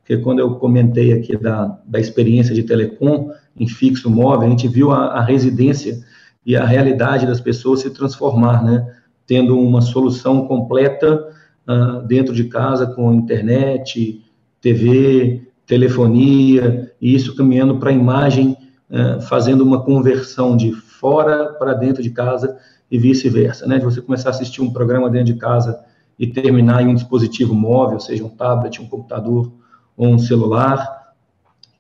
porque 0.07 0.19
quando 0.19 0.39
eu 0.39 0.55
comentei 0.55 1.13
aqui 1.13 1.37
da, 1.37 1.81
da 1.85 1.99
experiência 1.99 2.55
de 2.55 2.63
telecom 2.63 3.33
em 3.59 3.67
fixo 3.67 4.09
móvel, 4.09 4.47
a 4.47 4.51
gente 4.51 4.69
viu 4.69 4.93
a, 4.93 5.07
a 5.07 5.21
residência 5.21 5.99
e 6.45 6.55
a 6.55 6.65
realidade 6.65 7.27
das 7.27 7.41
pessoas 7.41 7.81
se 7.81 7.91
transformar, 7.91 8.65
né? 8.65 8.87
Tendo 9.27 9.59
uma 9.59 9.81
solução 9.81 10.47
completa 10.47 11.29
uh, 11.69 12.07
dentro 12.07 12.33
de 12.33 12.45
casa 12.45 12.87
com 12.87 13.13
internet, 13.13 14.25
TV, 14.61 15.49
telefonia, 15.67 16.93
e 17.01 17.13
isso 17.13 17.35
caminhando 17.35 17.79
para 17.79 17.91
a 17.91 17.93
imagem, 17.93 18.57
uh, 18.89 19.21
fazendo 19.23 19.63
uma 19.63 19.83
conversão 19.83 20.57
de 20.57 20.71
fora 20.71 21.47
para 21.55 21.75
dentro 21.75 22.01
de 22.01 22.11
casa 22.11 22.57
e 22.89 22.97
vice-versa, 22.97 23.67
né? 23.67 23.81
De 23.81 23.85
você 23.85 24.01
começar 24.01 24.29
a 24.29 24.31
assistir 24.31 24.63
um 24.63 24.73
programa 24.73 25.11
dentro 25.11 25.35
de 25.35 25.41
casa 25.41 25.77
e 26.17 26.29
terminar 26.29 26.81
em 26.85 26.87
um 26.87 26.95
dispositivo 26.95 27.53
móvel, 27.57 27.99
seja 27.99 28.25
um 28.25 28.29
tablet, 28.29 28.81
um 28.81 28.87
computador 28.87 29.65
um 29.97 30.19
celular, 30.19 31.15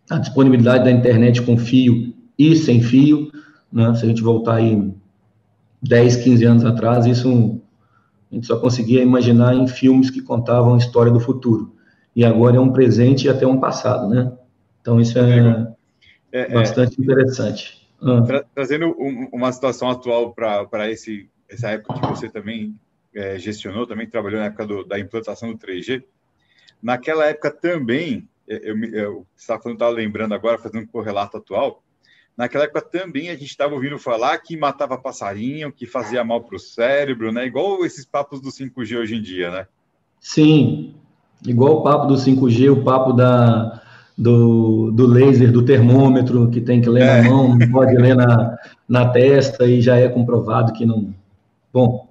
a 0.08 0.18
disponibilidade 0.18 0.84
da 0.84 0.90
internet 0.90 1.42
com 1.42 1.56
fio 1.56 2.14
e 2.38 2.54
sem 2.56 2.80
fio, 2.80 3.30
né? 3.72 3.94
se 3.94 4.04
a 4.04 4.08
gente 4.08 4.22
voltar 4.22 4.56
aí 4.56 4.92
10, 5.82 6.16
15 6.16 6.44
anos 6.44 6.64
atrás, 6.64 7.06
isso 7.06 7.60
a 8.30 8.34
gente 8.34 8.46
só 8.46 8.58
conseguia 8.58 9.02
imaginar 9.02 9.54
em 9.54 9.66
filmes 9.68 10.10
que 10.10 10.20
contavam 10.20 10.74
a 10.74 10.78
história 10.78 11.12
do 11.12 11.20
futuro. 11.20 11.74
E 12.14 12.24
agora 12.24 12.56
é 12.56 12.60
um 12.60 12.72
presente 12.72 13.26
e 13.26 13.28
até 13.28 13.46
um 13.46 13.60
passado, 13.60 14.08
né? 14.08 14.32
Então 14.80 15.00
isso 15.00 15.18
é, 15.18 15.74
é, 16.32 16.40
é 16.40 16.54
bastante 16.54 16.98
é, 16.98 17.04
interessante. 17.04 17.86
Tra 18.26 18.44
trazendo 18.54 18.94
um, 18.98 19.28
uma 19.32 19.52
situação 19.52 19.90
atual 19.90 20.32
para 20.34 20.90
essa 20.90 21.70
época 21.70 22.00
que 22.00 22.06
você 22.06 22.28
também 22.28 22.74
é, 23.14 23.38
gestionou, 23.38 23.86
também 23.86 24.08
trabalhou 24.08 24.40
na 24.40 24.46
época 24.46 24.66
do, 24.66 24.84
da 24.84 24.98
implantação 24.98 25.52
do 25.52 25.58
3G. 25.58 26.02
Naquela 26.82 27.26
época 27.26 27.50
também, 27.50 28.28
é, 28.48 28.70
eu, 28.70 28.78
eu, 28.78 28.94
eu 28.94 29.26
estava 29.36 29.62
falando, 29.62 29.76
estava 29.76 29.92
lembrando 29.92 30.34
agora, 30.34 30.58
fazendo 30.58 30.82
um 30.82 30.86
correlato 30.86 31.36
atual, 31.36 31.82
naquela 32.36 32.64
época 32.64 32.82
também 32.82 33.30
a 33.30 33.34
gente 33.34 33.46
estava 33.46 33.74
ouvindo 33.74 33.98
falar 33.98 34.38
que 34.38 34.56
matava 34.56 34.98
passarinho, 34.98 35.72
que 35.72 35.86
fazia 35.86 36.22
mal 36.22 36.42
para 36.42 36.56
o 36.56 36.60
cérebro, 36.60 37.32
né? 37.32 37.46
Igual 37.46 37.84
esses 37.84 38.04
papos 38.04 38.40
do 38.40 38.50
5G 38.50 38.98
hoje 38.98 39.16
em 39.16 39.22
dia, 39.22 39.50
né? 39.50 39.66
Sim, 40.20 40.94
igual 41.46 41.78
o 41.78 41.82
papo 41.82 42.06
do 42.06 42.14
5G, 42.14 42.72
o 42.72 42.84
papo 42.84 43.12
da, 43.12 43.82
do, 44.16 44.90
do 44.90 45.06
laser, 45.06 45.52
do 45.52 45.64
termômetro, 45.64 46.50
que 46.50 46.60
tem 46.60 46.80
que 46.80 46.88
ler 46.88 47.02
é. 47.02 47.22
na 47.22 47.30
mão, 47.30 47.56
não 47.56 47.70
pode 47.70 47.94
ler 47.96 48.14
na, 48.14 48.56
na 48.88 49.08
testa, 49.08 49.66
e 49.66 49.80
já 49.80 49.96
é 49.96 50.08
comprovado 50.08 50.72
que 50.72 50.86
não. 50.86 51.14
Bom, 51.72 52.05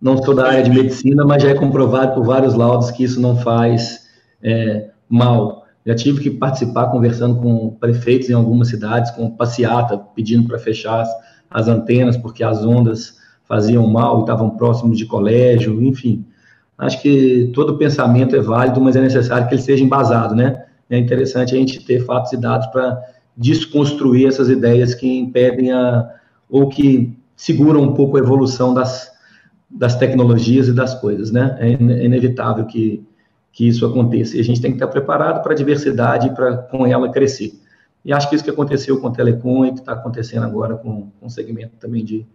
não 0.00 0.22
sou 0.22 0.34
da 0.34 0.46
área 0.46 0.62
de 0.62 0.70
medicina, 0.70 1.24
mas 1.24 1.42
já 1.42 1.50
é 1.50 1.54
comprovado 1.54 2.14
por 2.14 2.24
vários 2.24 2.54
laudos 2.54 2.90
que 2.90 3.04
isso 3.04 3.20
não 3.20 3.36
faz 3.36 4.06
é, 4.42 4.90
mal. 5.08 5.66
Já 5.86 5.94
tive 5.94 6.20
que 6.20 6.30
participar 6.30 6.88
conversando 6.88 7.40
com 7.40 7.70
prefeitos 7.70 8.28
em 8.28 8.32
algumas 8.32 8.68
cidades, 8.68 9.10
com 9.12 9.30
passeata, 9.30 9.96
pedindo 10.14 10.46
para 10.46 10.58
fechar 10.58 11.00
as, 11.00 11.08
as, 11.50 11.68
antenas, 11.68 12.16
porque 12.16 12.42
as 12.42 12.64
ondas 12.64 13.16
faziam 13.44 13.86
mal 13.86 14.18
e 14.18 14.20
estavam 14.20 14.50
próximos 14.50 14.98
de 14.98 15.06
colégio, 15.06 15.80
enfim. 15.82 16.24
Acho 16.76 17.00
que 17.00 17.50
todo 17.54 17.78
pensamento 17.78 18.36
é 18.36 18.40
válido, 18.40 18.80
mas 18.80 18.96
é 18.96 19.00
necessário 19.00 19.48
que 19.48 19.54
ele 19.54 19.62
seja 19.62 19.82
embasado, 19.82 20.34
né? 20.34 20.64
É 20.90 20.98
interessante 20.98 21.54
a 21.54 21.58
gente 21.58 21.84
ter 21.84 22.04
fatos 22.04 22.32
e 22.32 22.36
dados 22.36 22.66
para 22.66 23.00
desconstruir 23.36 24.26
essas 24.26 24.48
ideias 24.48 24.94
que 24.94 25.18
impedem 25.18 25.72
a, 25.72 26.08
ou 26.50 26.68
que 26.68 27.16
seguram 27.36 27.82
um 27.82 27.94
pouco 27.94 28.16
a 28.16 28.20
evolução 28.20 28.74
das, 28.74 29.10
das 29.76 29.96
tecnologias 29.96 30.68
e 30.68 30.72
das 30.72 30.94
coisas, 30.94 31.30
né? 31.30 31.56
É, 31.60 31.70
é 31.70 32.04
inevitável 32.04 32.64
que, 32.64 33.04
que 33.52 33.68
isso 33.68 33.84
aconteça. 33.84 34.36
E 34.36 34.40
a 34.40 34.44
gente 34.44 34.60
tem 34.60 34.70
que 34.70 34.76
estar 34.76 34.88
preparado 34.88 35.42
para 35.42 35.52
a 35.52 35.56
diversidade 35.56 36.28
e 36.28 36.34
para 36.34 36.56
com 36.56 36.86
ela 36.86 37.10
crescer. 37.10 37.52
E 38.04 38.12
acho 38.12 38.28
que 38.28 38.34
isso 38.34 38.44
que 38.44 38.50
aconteceu 38.50 39.00
com 39.00 39.08
o 39.08 39.12
Telecom 39.12 39.66
e 39.66 39.72
que 39.72 39.80
está 39.80 39.92
acontecendo 39.92 40.44
agora 40.44 40.76
com, 40.76 41.10
com 41.20 41.26
o 41.26 41.30
segmento 41.30 41.76
também 41.78 42.04
de, 42.04 42.26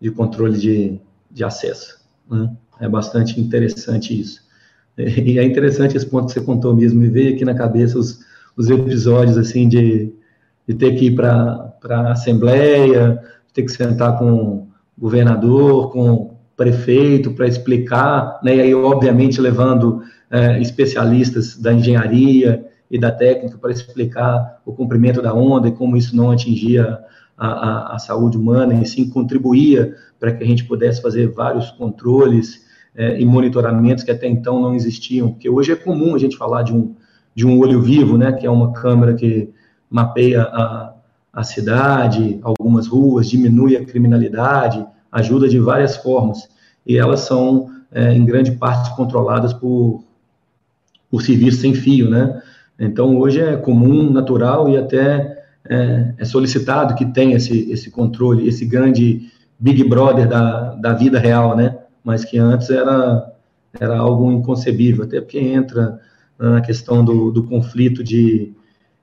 de 0.00 0.10
controle 0.10 0.58
de, 0.58 1.00
de 1.30 1.44
acesso. 1.44 2.00
Né? 2.30 2.52
É 2.80 2.88
bastante 2.88 3.40
interessante 3.40 4.18
isso. 4.18 4.44
E 4.98 5.38
é 5.38 5.44
interessante 5.44 5.96
esse 5.96 6.06
ponto 6.06 6.26
que 6.26 6.32
você 6.32 6.40
contou 6.40 6.74
mesmo, 6.74 7.00
me 7.00 7.08
veio 7.08 7.34
aqui 7.34 7.44
na 7.44 7.54
cabeça 7.54 7.98
os, 7.98 8.20
os 8.56 8.70
episódios 8.70 9.36
assim 9.36 9.68
de, 9.68 10.12
de 10.66 10.74
ter 10.74 10.96
que 10.96 11.06
ir 11.06 11.14
para 11.14 11.76
a 11.90 12.12
Assembleia, 12.12 13.22
ter 13.52 13.62
que 13.62 13.72
sentar 13.72 14.18
com 14.18 14.32
o 14.32 14.68
governador, 14.98 15.92
com 15.92 16.35
prefeito 16.56 17.32
para 17.32 17.46
explicar, 17.46 18.40
né, 18.42 18.56
e 18.56 18.60
aí, 18.60 18.74
obviamente, 18.74 19.40
levando 19.40 20.02
é, 20.30 20.60
especialistas 20.60 21.56
da 21.56 21.72
engenharia 21.72 22.64
e 22.90 22.98
da 22.98 23.10
técnica 23.10 23.58
para 23.58 23.72
explicar 23.72 24.60
o 24.64 24.72
comprimento 24.72 25.20
da 25.20 25.34
onda 25.34 25.68
e 25.68 25.72
como 25.72 25.96
isso 25.96 26.16
não 26.16 26.30
atingia 26.30 26.98
a, 27.36 27.46
a, 27.46 27.96
a 27.96 27.98
saúde 27.98 28.38
humana, 28.38 28.74
e 28.74 28.86
sim 28.86 29.10
contribuía 29.10 29.94
para 30.18 30.32
que 30.32 30.42
a 30.42 30.46
gente 30.46 30.64
pudesse 30.64 31.02
fazer 31.02 31.28
vários 31.28 31.70
controles 31.72 32.64
é, 32.94 33.20
e 33.20 33.24
monitoramentos 33.26 34.02
que 34.02 34.10
até 34.10 34.26
então 34.26 34.60
não 34.60 34.74
existiam, 34.74 35.30
porque 35.30 35.50
hoje 35.50 35.72
é 35.72 35.76
comum 35.76 36.14
a 36.14 36.18
gente 36.18 36.36
falar 36.36 36.62
de 36.62 36.72
um, 36.72 36.94
de 37.34 37.46
um 37.46 37.58
olho 37.58 37.82
vivo, 37.82 38.16
né, 38.16 38.32
que 38.32 38.46
é 38.46 38.50
uma 38.50 38.72
câmera 38.72 39.12
que 39.12 39.50
mapeia 39.90 40.42
a, 40.42 40.94
a 41.32 41.44
cidade, 41.44 42.40
algumas 42.42 42.86
ruas, 42.86 43.28
diminui 43.28 43.76
a 43.76 43.84
criminalidade, 43.84 44.84
ajuda 45.16 45.48
de 45.48 45.58
várias 45.58 45.96
formas, 45.96 46.48
e 46.86 46.96
elas 46.96 47.20
são, 47.20 47.70
é, 47.90 48.12
em 48.12 48.24
grande 48.24 48.52
parte, 48.52 48.94
controladas 48.94 49.52
por, 49.52 50.04
por 51.10 51.22
serviço 51.22 51.60
sem 51.60 51.74
fio, 51.74 52.08
né? 52.08 52.42
Então, 52.78 53.16
hoje 53.18 53.40
é 53.40 53.56
comum, 53.56 54.12
natural 54.12 54.68
e 54.68 54.76
até 54.76 55.44
é, 55.68 56.14
é, 56.18 56.24
solicitado 56.24 56.94
que 56.94 57.06
tenha 57.06 57.36
esse, 57.36 57.70
esse 57.70 57.90
controle, 57.90 58.46
esse 58.46 58.64
grande 58.66 59.30
Big 59.58 59.82
Brother 59.84 60.28
da, 60.28 60.74
da 60.74 60.92
vida 60.92 61.18
real, 61.18 61.56
né? 61.56 61.76
Mas 62.04 62.24
que 62.24 62.38
antes 62.38 62.68
era, 62.68 63.32
era 63.80 63.96
algo 63.98 64.30
inconcebível, 64.30 65.04
até 65.04 65.20
porque 65.20 65.38
entra 65.38 65.98
na 66.38 66.60
questão 66.60 67.02
do, 67.02 67.30
do 67.30 67.44
conflito 67.44 68.04
de, 68.04 68.52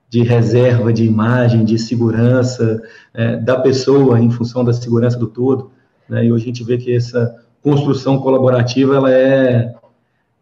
de 0.08 0.22
reserva 0.22 0.92
de 0.92 1.04
imagem, 1.04 1.64
de 1.64 1.76
segurança 1.76 2.80
é, 3.12 3.36
da 3.36 3.58
pessoa 3.58 4.20
em 4.20 4.30
função 4.30 4.64
da 4.64 4.72
segurança 4.72 5.18
do 5.18 5.26
todo. 5.26 5.72
Né? 6.08 6.26
E 6.26 6.32
hoje 6.32 6.44
a 6.44 6.46
gente 6.46 6.64
vê 6.64 6.78
que 6.78 6.94
essa 6.94 7.42
construção 7.62 8.18
colaborativa 8.18 8.96
ela 8.96 9.10
é, 9.10 9.74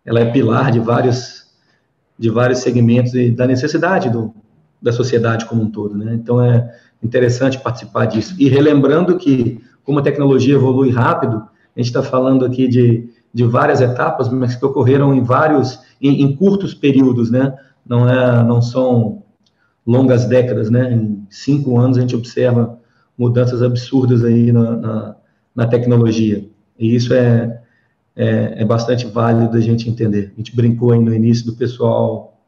ela 0.05 0.21
é 0.21 0.31
pilar 0.31 0.71
de 0.73 0.81
vários, 0.81 1.47
de 2.19 2.31
vários 2.31 2.59
segmentos 2.59 3.15
e 3.15 3.31
da 3.31 3.47
necessidade 3.47 4.11
do, 4.11 4.35
da 4.81 4.93
sociedade 4.93 5.45
como 5.47 5.63
um 5.63 5.71
todo. 5.71 5.97
Né? 5.97 6.15
Então 6.15 6.41
é 6.43 6.75
interessante 7.03 7.59
participar 7.59 8.07
disso. 8.07 8.35
E 8.39 8.49
relembrando 8.49 9.17
que 9.17 9.61
como 9.85 9.99
a 9.99 10.03
tecnologia 10.03 10.55
evolui 10.55 10.91
rápido, 10.91 11.37
a 11.37 11.81
gente 11.81 11.87
está 11.87 12.03
falando 12.03 12.45
aqui 12.45 12.69
de, 12.69 13.09
de 13.33 13.45
várias 13.45 13.81
etapas, 13.81 14.29
mas 14.29 14.55
que 14.55 14.65
ocorreram 14.65 15.15
em 15.15 15.23
vários, 15.23 15.81
em, 16.01 16.23
em 16.23 16.37
curtos 16.37 16.75
períodos, 16.75 17.31
né? 17.31 17.55
Não, 17.85 18.09
é, 18.09 18.45
não 18.45 18.63
são 18.63 19.23
longas 19.87 20.25
décadas, 20.27 20.71
né? 20.71 20.93
Em 20.93 21.27
cinco 21.31 21.79
anos 21.79 21.99
a 21.99 22.01
gente 22.01 22.15
observa 22.15 22.79
mudanças 23.19 23.63
absurdas 23.63 24.23
aí 24.25 24.53
na, 24.53 24.77
na, 24.77 25.17
na 25.55 25.67
tecnologia. 25.67 26.45
E 26.79 26.95
isso 26.95 27.13
é, 27.15 27.61
é, 28.17 28.55
é, 28.59 28.65
bastante 28.65 29.07
válido 29.07 29.53
da 29.53 29.61
gente 29.61 29.89
entender. 29.89 30.33
A 30.35 30.37
gente 30.39 30.55
brincou 30.55 30.93
aí 30.93 31.01
no 31.01 31.15
início 31.15 31.47
do 31.47 31.55
pessoal 31.55 32.41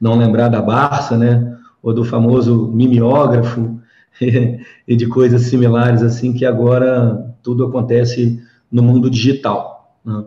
não 0.00 0.16
lembrar 0.16 0.48
da 0.48 0.60
Barça, 0.60 1.16
né? 1.16 1.56
Ou 1.82 1.92
do 1.92 2.04
famoso 2.04 2.68
mimeógrafo 2.68 3.78
e 4.20 4.96
de 4.96 5.06
coisas 5.06 5.42
similares 5.42 6.02
assim, 6.02 6.32
que 6.32 6.44
agora 6.44 7.34
tudo 7.42 7.66
acontece 7.66 8.42
no 8.70 8.82
mundo 8.82 9.10
digital. 9.10 9.96
Né? 10.04 10.24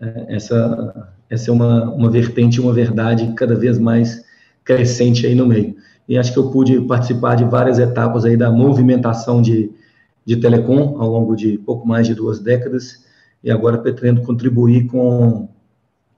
É, 0.00 0.36
essa, 0.36 1.12
essa 1.28 1.50
é 1.50 1.52
uma, 1.52 1.90
uma 1.90 2.10
vertente, 2.10 2.60
uma 2.60 2.72
verdade 2.72 3.32
cada 3.34 3.54
vez 3.54 3.78
mais 3.78 4.24
crescente 4.64 5.26
aí 5.26 5.34
no 5.34 5.46
meio. 5.46 5.76
E 6.08 6.16
acho 6.16 6.32
que 6.32 6.38
eu 6.38 6.50
pude 6.50 6.80
participar 6.82 7.34
de 7.34 7.44
várias 7.44 7.78
etapas 7.78 8.24
aí 8.24 8.36
da 8.36 8.50
movimentação 8.50 9.42
de, 9.42 9.70
de 10.28 10.36
telecom 10.36 11.00
ao 11.00 11.08
longo 11.10 11.34
de 11.34 11.56
pouco 11.56 11.88
mais 11.88 12.06
de 12.06 12.14
duas 12.14 12.38
décadas 12.38 13.02
e 13.42 13.50
agora 13.50 13.78
pretendo 13.78 14.20
contribuir 14.20 14.86
com, 14.86 15.48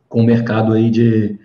com 0.08 0.20
o 0.22 0.24
mercado 0.24 0.72
aí 0.72 0.90
de, 0.90 1.38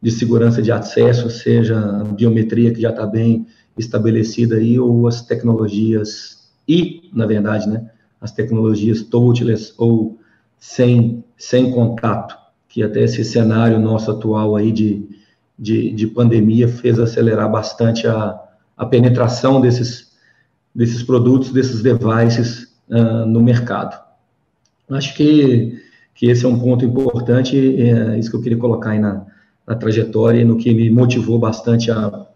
de 0.00 0.10
segurança 0.10 0.62
de 0.62 0.72
acesso, 0.72 1.28
seja 1.28 1.78
a 1.78 2.04
biometria 2.04 2.72
que 2.72 2.80
já 2.80 2.88
está 2.88 3.04
bem 3.04 3.46
estabelecida 3.76 4.56
aí 4.56 4.78
ou 4.78 5.06
as 5.06 5.20
tecnologias 5.20 6.48
e, 6.66 7.10
na 7.12 7.26
verdade, 7.26 7.68
né, 7.68 7.90
as 8.18 8.32
tecnologias 8.32 9.02
touchless 9.02 9.74
ou 9.76 10.18
sem, 10.58 11.22
sem 11.36 11.70
contato, 11.70 12.34
que 12.66 12.82
até 12.82 13.02
esse 13.02 13.22
cenário 13.26 13.78
nosso 13.78 14.10
atual 14.10 14.56
aí 14.56 14.72
de, 14.72 15.06
de, 15.58 15.92
de 15.92 16.06
pandemia 16.06 16.66
fez 16.66 16.98
acelerar 16.98 17.52
bastante 17.52 18.06
a, 18.06 18.40
a 18.74 18.86
penetração 18.86 19.60
desses, 19.60 20.05
desses 20.76 21.02
produtos, 21.02 21.50
desses 21.52 21.82
devices 21.82 22.68
uh, 22.90 23.24
no 23.26 23.42
mercado. 23.42 23.98
Acho 24.90 25.16
que, 25.16 25.80
que 26.14 26.26
esse 26.26 26.44
é 26.44 26.48
um 26.48 26.58
ponto 26.58 26.84
importante, 26.84 27.56
é 27.80 28.18
isso 28.18 28.30
que 28.30 28.36
eu 28.36 28.42
queria 28.42 28.58
colocar 28.58 28.90
aí 28.90 28.98
na, 28.98 29.24
na 29.66 29.74
trajetória 29.74 30.42
e 30.42 30.44
no 30.44 30.58
que 30.58 30.74
me 30.74 30.90
motivou 30.90 31.38
bastante 31.38 31.90
a, 31.90 32.26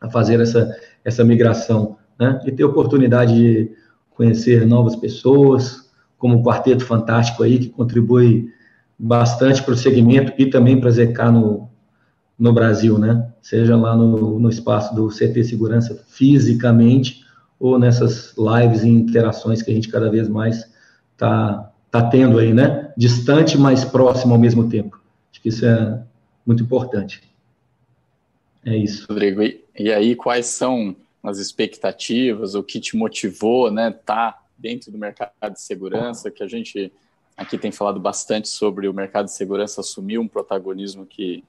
a 0.00 0.10
fazer 0.10 0.40
essa, 0.40 0.76
essa 1.04 1.24
migração, 1.24 1.96
né? 2.18 2.40
E 2.44 2.50
ter 2.50 2.64
oportunidade 2.64 3.34
de 3.34 3.70
conhecer 4.10 4.66
novas 4.66 4.96
pessoas, 4.96 5.88
como 6.18 6.38
o 6.38 6.42
Quarteto 6.42 6.84
Fantástico 6.84 7.44
aí, 7.44 7.58
que 7.58 7.68
contribui 7.68 8.50
bastante 8.98 9.62
para 9.62 9.74
o 9.74 9.76
segmento 9.76 10.32
e 10.36 10.46
também 10.46 10.80
para 10.80 10.88
a 10.88 10.92
ZK 10.92 11.30
no, 11.32 11.68
no 12.36 12.52
Brasil, 12.52 12.98
né? 12.98 13.28
Seja 13.40 13.76
lá 13.76 13.96
no, 13.96 14.40
no 14.40 14.50
espaço 14.50 14.92
do 14.92 15.08
CT 15.08 15.44
Segurança 15.44 16.02
fisicamente 16.08 17.25
ou 17.58 17.78
nessas 17.78 18.34
lives 18.36 18.82
e 18.82 18.88
interações 18.88 19.62
que 19.62 19.70
a 19.70 19.74
gente 19.74 19.88
cada 19.88 20.10
vez 20.10 20.28
mais 20.28 20.70
está 21.12 21.72
tá 21.90 22.08
tendo 22.08 22.38
aí, 22.38 22.52
né? 22.52 22.92
Distante, 22.96 23.56
mas 23.56 23.84
próximo 23.84 24.34
ao 24.34 24.40
mesmo 24.40 24.68
tempo. 24.68 25.00
Acho 25.30 25.40
que 25.40 25.48
isso 25.48 25.64
é 25.64 26.02
muito 26.44 26.62
importante. 26.62 27.22
É 28.64 28.76
isso. 28.76 29.06
Rodrigo, 29.08 29.42
e, 29.42 29.64
e 29.78 29.92
aí 29.92 30.14
quais 30.14 30.46
são 30.46 30.94
as 31.22 31.38
expectativas, 31.38 32.54
o 32.54 32.62
que 32.62 32.78
te 32.78 32.96
motivou, 32.96 33.70
né, 33.70 33.90
tá 33.90 34.40
dentro 34.56 34.92
do 34.92 34.98
mercado 34.98 35.52
de 35.52 35.60
segurança, 35.60 36.30
que 36.30 36.42
a 36.42 36.46
gente 36.46 36.92
aqui 37.36 37.58
tem 37.58 37.70
falado 37.70 38.00
bastante 38.00 38.48
sobre 38.48 38.88
o 38.88 38.94
mercado 38.94 39.26
de 39.26 39.32
segurança 39.32 39.80
assumir 39.80 40.18
um 40.18 40.28
protagonismo 40.28 41.04
que, 41.04 41.44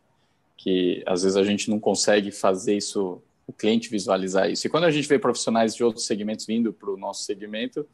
que 0.58 1.02
às 1.06 1.24
vezes 1.24 1.38
a 1.38 1.44
gente 1.44 1.70
não 1.70 1.80
consegue 1.80 2.32
fazer 2.32 2.76
isso, 2.76 3.22
o 3.48 3.54
cliente 3.54 3.90
visualizar 3.90 4.52
isso. 4.52 4.68
E 4.68 4.70
quando 4.70 4.84
a 4.84 4.92
gente 4.92 5.08
vê 5.08 5.18
profissionais 5.18 5.74
de 5.74 5.84
outros 5.84 6.06
segmentos 6.06 6.46
vindo 6.46 6.74
para 6.74 6.92
o 6.92 6.98
nosso 6.98 7.24
segmento, 7.24 7.88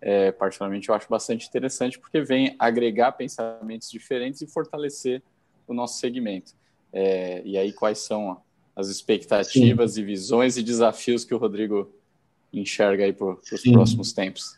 é, 0.00 0.30
particularmente 0.30 0.88
eu 0.88 0.94
acho 0.94 1.08
bastante 1.10 1.48
interessante, 1.48 1.98
porque 1.98 2.20
vem 2.20 2.54
agregar 2.58 3.12
pensamentos 3.12 3.90
diferentes 3.90 4.40
e 4.40 4.46
fortalecer 4.46 5.20
o 5.66 5.74
nosso 5.74 5.98
segmento. 5.98 6.52
É, 6.92 7.42
e 7.44 7.58
aí, 7.58 7.72
quais 7.72 7.98
são 7.98 8.40
as 8.76 8.88
expectativas 8.88 9.94
Sim. 9.94 10.02
e 10.02 10.04
visões 10.04 10.56
e 10.56 10.62
desafios 10.62 11.24
que 11.24 11.34
o 11.34 11.38
Rodrigo 11.38 11.90
enxerga 12.52 13.04
aí 13.04 13.12
para 13.12 13.30
os 13.30 13.62
próximos 13.72 14.12
tempos? 14.12 14.56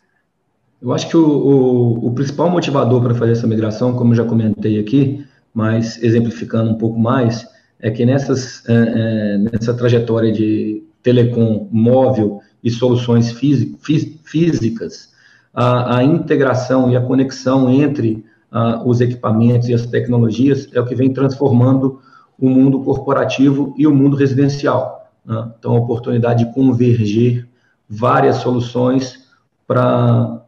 Eu 0.82 0.92
acho 0.92 1.08
que 1.08 1.16
o, 1.16 1.26
o, 1.26 2.06
o 2.08 2.14
principal 2.14 2.50
motivador 2.50 3.02
para 3.02 3.14
fazer 3.14 3.32
essa 3.32 3.46
migração, 3.46 3.96
como 3.96 4.14
já 4.14 4.24
comentei 4.24 4.78
aqui, 4.78 5.26
mas 5.54 6.02
exemplificando 6.02 6.70
um 6.70 6.76
pouco 6.76 6.98
mais, 6.98 7.46
é 7.80 7.90
que 7.90 8.04
nessas, 8.06 8.66
é, 8.68 8.74
é, 8.74 9.38
nessa 9.38 9.74
trajetória 9.74 10.32
de 10.32 10.82
telecom 11.02 11.68
móvel 11.70 12.40
e 12.62 12.70
soluções 12.70 13.30
físicas, 13.30 15.12
a, 15.54 15.98
a, 15.98 16.04
integração 16.04 16.90
e 16.90 16.96
a 16.96 17.00
conexão 17.00 17.70
entre 17.70 18.24
a, 18.50 18.82
os 18.84 19.00
equipamentos 19.00 19.68
e 19.68 19.74
as 19.74 19.86
tecnologias 19.86 20.68
é 20.72 20.80
o 20.80 20.86
que 20.86 20.94
vem 20.94 21.12
transformando 21.12 22.00
o 22.38 22.48
mundo 22.48 22.80
corporativo 22.82 23.74
e 23.78 23.86
o 23.86 23.94
mundo 23.94 24.16
residencial. 24.16 25.10
Né? 25.24 25.52
Então, 25.58 25.72
a 25.74 25.78
oportunidade 25.78 26.44
de 26.44 26.52
converger 26.52 27.48
várias 27.88 28.36
soluções 28.36 29.26
para 29.66 30.42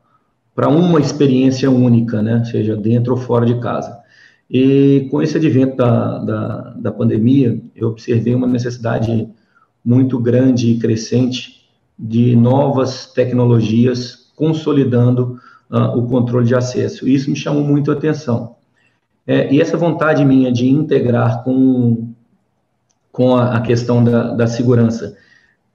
uma 0.56 1.00
experiência 1.00 1.70
única, 1.70 2.20
né? 2.20 2.44
seja 2.44 2.76
dentro 2.76 3.12
ou 3.12 3.18
fora 3.18 3.46
de 3.46 3.60
casa. 3.60 3.97
E 4.50 5.06
com 5.11 5.20
esse 5.22 5.37
advento 5.37 5.76
da, 5.76 6.18
da, 6.18 6.74
da 6.76 6.92
pandemia, 6.92 7.61
eu 7.76 7.88
observei 7.88 8.34
uma 8.34 8.46
necessidade 8.46 9.28
muito 9.84 10.18
grande 10.18 10.70
e 10.70 10.78
crescente 10.78 11.68
de 11.98 12.34
novas 12.34 13.06
tecnologias 13.12 14.30
consolidando 14.34 15.38
uh, 15.70 15.98
o 15.98 16.06
controle 16.06 16.46
de 16.46 16.54
acesso. 16.54 17.08
Isso 17.08 17.28
me 17.28 17.37
chamou 17.37 17.62
muito 17.62 17.90
a 17.90 17.94
atenção. 17.94 18.56
É, 19.26 19.52
e 19.52 19.61
essa 19.61 19.76
vontade 19.76 20.24
minha 20.24 20.50
de 20.50 20.66
integrar 20.66 21.42
com, 21.42 22.14
com 23.12 23.37
a, 23.37 23.56
a 23.56 23.61
questão 23.61 24.02
da, 24.02 24.32
da, 24.32 24.46
segurança, 24.46 25.16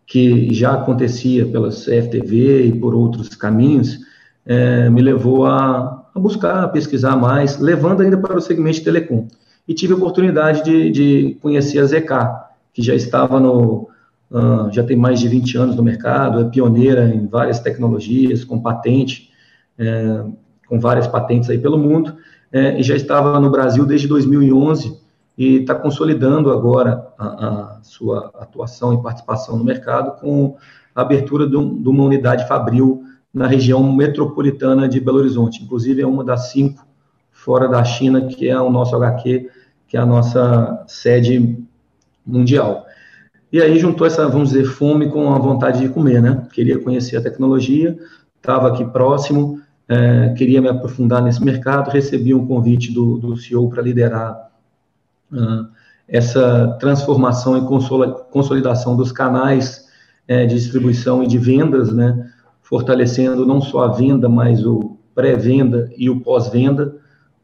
que 0.07 0.51
já 0.51 0.73
acontecia 0.73 1.45
pela 1.45 1.69
CFTV 1.69 2.65
e 2.65 2.79
por 2.79 2.95
outros 2.95 3.29
caminhos, 3.29 3.99
é, 4.45 4.89
me 4.89 5.01
levou 5.01 5.45
a, 5.45 6.02
a, 6.13 6.19
buscar, 6.19 6.63
a 6.63 6.67
pesquisar 6.67 7.15
mais, 7.15 7.58
levando 7.60 8.02
ainda 8.02 8.17
para 8.17 8.38
o 8.38 8.41
segmento 8.41 8.78
de 8.78 8.84
telecom. 8.84 9.28
E 9.67 9.73
tive 9.73 9.93
a 9.93 9.95
oportunidade 9.95 10.63
de, 10.63 10.91
de 10.91 11.38
conhecer 11.41 11.80
a 11.80 11.86
ZK, 11.86 12.10
que 12.73 12.82
já 12.82 12.93
estava 12.93 13.39
no, 13.39 13.89
uh, 14.32 14.71
já 14.71 14.84
tem 14.84 14.97
mais 14.97 15.19
de 15.19 15.28
20 15.28 15.58
anos 15.58 15.76
no 15.76 15.84
mercado, 15.84 16.39
é 16.39 16.43
pioneira 16.45 17.08
em 17.08 17.28
várias 17.28 17.60
tecnologias, 17.60 18.43
com 18.43 18.60
patente, 18.60 19.30
é, 19.78 20.23
com 20.67 20.80
várias 20.80 21.08
patentes 21.08 21.49
aí 21.49 21.58
pelo 21.58 21.78
mundo, 21.78 22.15
é, 22.52 22.80
e 22.80 22.84
já 22.84 22.95
estava 22.95 23.39
no 23.39 23.49
Brasil 23.49 23.86
desde 23.86 24.08
2011 24.08 25.02
e 25.38 25.58
está 25.58 25.73
consolidando 25.73 26.52
agora 26.52 27.08
a, 27.17 27.26
a, 27.26 27.80
sua 27.82 28.32
atuação 28.39 28.93
e 28.93 29.02
participação 29.02 29.58
no 29.58 29.63
mercado 29.63 30.19
com 30.19 30.56
a 30.95 31.02
abertura 31.02 31.47
de, 31.47 31.58
um, 31.58 31.82
de, 31.82 31.89
uma 31.89 32.04
unidade 32.04 32.47
fabril 32.47 33.04
na 33.33 33.47
região 33.47 33.81
metropolitana 33.91 34.87
de 34.87 34.99
Belo 34.99 35.17
Horizonte. 35.17 35.63
Inclusive, 35.63 36.01
é 36.01 36.07
uma 36.07 36.23
das 36.23 36.51
cinco 36.51 36.85
fora 37.31 37.67
da 37.67 37.83
China, 37.83 38.27
que 38.27 38.47
é 38.47 38.59
o 38.59 38.69
nosso 38.69 38.95
HQ, 38.95 39.49
que 39.87 39.97
é 39.97 39.99
a 39.99 40.05
nossa 40.05 40.83
sede 40.87 41.57
mundial. 42.25 42.85
E 43.51 43.61
aí 43.61 43.77
juntou 43.77 44.07
essa, 44.07 44.27
vamos 44.27 44.49
dizer, 44.49 44.65
fome 44.65 45.09
com 45.09 45.33
a 45.33 45.37
vontade 45.37 45.81
de 45.81 45.89
comer, 45.89 46.21
né? 46.21 46.47
Queria 46.53 46.79
conhecer 46.79 47.17
a 47.17 47.21
tecnologia, 47.21 47.97
estava 48.37 48.67
aqui 48.69 48.85
próximo, 48.85 49.61
é, 49.87 50.33
queria 50.37 50.61
me 50.61 50.69
aprofundar 50.69 51.21
nesse 51.21 51.43
mercado, 51.43 51.91
recebi 51.91 52.33
um 52.33 52.47
convite 52.47 52.91
do, 52.91 53.17
do 53.17 53.37
CEO 53.37 53.69
para 53.69 53.81
liderar 53.81 54.49
uh, 55.31 55.67
essa 56.07 56.77
transformação 56.79 57.57
e 57.57 57.61
consolidação 58.31 58.95
dos 58.95 59.11
canais 59.11 59.87
é, 60.27 60.45
de 60.45 60.55
distribuição 60.55 61.23
e 61.23 61.27
de 61.27 61.37
vendas, 61.37 61.93
né, 61.93 62.31
fortalecendo 62.73 63.45
não 63.45 63.62
só 63.62 63.83
a 63.83 63.88
venda, 63.89 64.27
mas 64.27 64.65
o 64.65 64.97
pré-venda 65.13 65.91
e 65.95 66.09
o 66.09 66.21
pós-venda, 66.21 66.95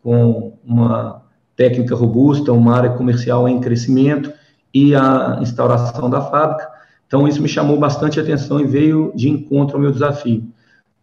com 0.02 0.58
uma 0.66 1.22
técnica 1.56 1.94
robusta, 1.94 2.52
uma 2.52 2.76
área 2.76 2.90
comercial 2.90 3.48
em 3.48 3.60
crescimento 3.60 4.34
e 4.74 4.96
a 4.96 5.38
instauração 5.40 6.10
da 6.10 6.20
fábrica. 6.20 6.68
Então, 7.06 7.28
isso 7.28 7.44
me 7.44 7.48
chamou 7.48 7.78
bastante 7.78 8.20
atenção 8.20 8.60
e 8.60 8.66
veio 8.66 9.12
de 9.14 9.30
encontro 9.30 9.76
ao 9.76 9.82
meu 9.84 9.92
desafio. 9.92 10.48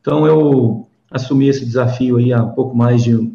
Então, 0.00 0.26
eu 0.26 0.88
assumi 1.08 1.46
esse 1.46 1.64
desafio 1.64 2.16
aí 2.16 2.32
há 2.32 2.42
pouco 2.42 2.76
mais 2.76 3.04
de, 3.04 3.32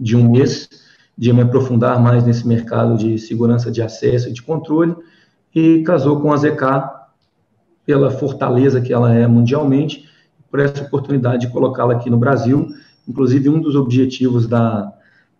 de 0.00 0.16
um 0.16 0.28
mês, 0.28 0.68
de 1.16 1.32
me 1.32 1.42
aprofundar 1.42 2.02
mais 2.02 2.24
nesse 2.24 2.48
mercado 2.48 2.96
de 2.96 3.16
segurança 3.16 3.70
de 3.70 3.80
acesso 3.80 4.28
e 4.28 4.32
de 4.32 4.42
controle, 4.42 4.96
e 5.54 5.84
casou 5.84 6.20
com 6.20 6.32
a 6.32 6.36
ZK 6.36 6.99
pela 7.90 8.08
fortaleza 8.08 8.80
que 8.80 8.92
ela 8.92 9.12
é 9.12 9.26
mundialmente, 9.26 10.08
por 10.48 10.60
essa 10.60 10.84
oportunidade 10.84 11.48
de 11.48 11.52
colocá-la 11.52 11.94
aqui 11.94 12.08
no 12.08 12.18
Brasil. 12.18 12.68
Inclusive, 13.08 13.48
um 13.48 13.60
dos 13.60 13.74
objetivos 13.74 14.46
da, 14.46 14.92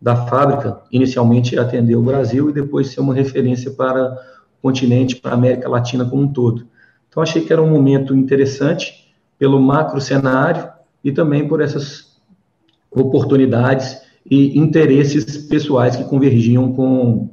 da 0.02 0.16
fábrica, 0.26 0.80
inicialmente, 0.90 1.56
é 1.56 1.60
atender 1.60 1.94
o 1.94 2.02
Brasil 2.02 2.50
e 2.50 2.52
depois 2.52 2.88
ser 2.88 3.02
uma 3.02 3.14
referência 3.14 3.70
para 3.70 4.14
o 4.14 4.62
continente, 4.62 5.14
para 5.14 5.30
a 5.30 5.34
América 5.34 5.68
Latina 5.68 6.04
como 6.04 6.22
um 6.22 6.32
todo. 6.32 6.66
Então, 7.08 7.22
achei 7.22 7.40
que 7.40 7.52
era 7.52 7.62
um 7.62 7.70
momento 7.70 8.16
interessante 8.16 9.14
pelo 9.38 9.60
macro 9.60 10.00
cenário 10.00 10.68
e 11.04 11.12
também 11.12 11.46
por 11.46 11.60
essas 11.60 12.16
oportunidades 12.90 13.96
e 14.28 14.58
interesses 14.58 15.36
pessoais 15.46 15.94
que 15.94 16.02
convergiam 16.02 16.72
com, 16.72 17.30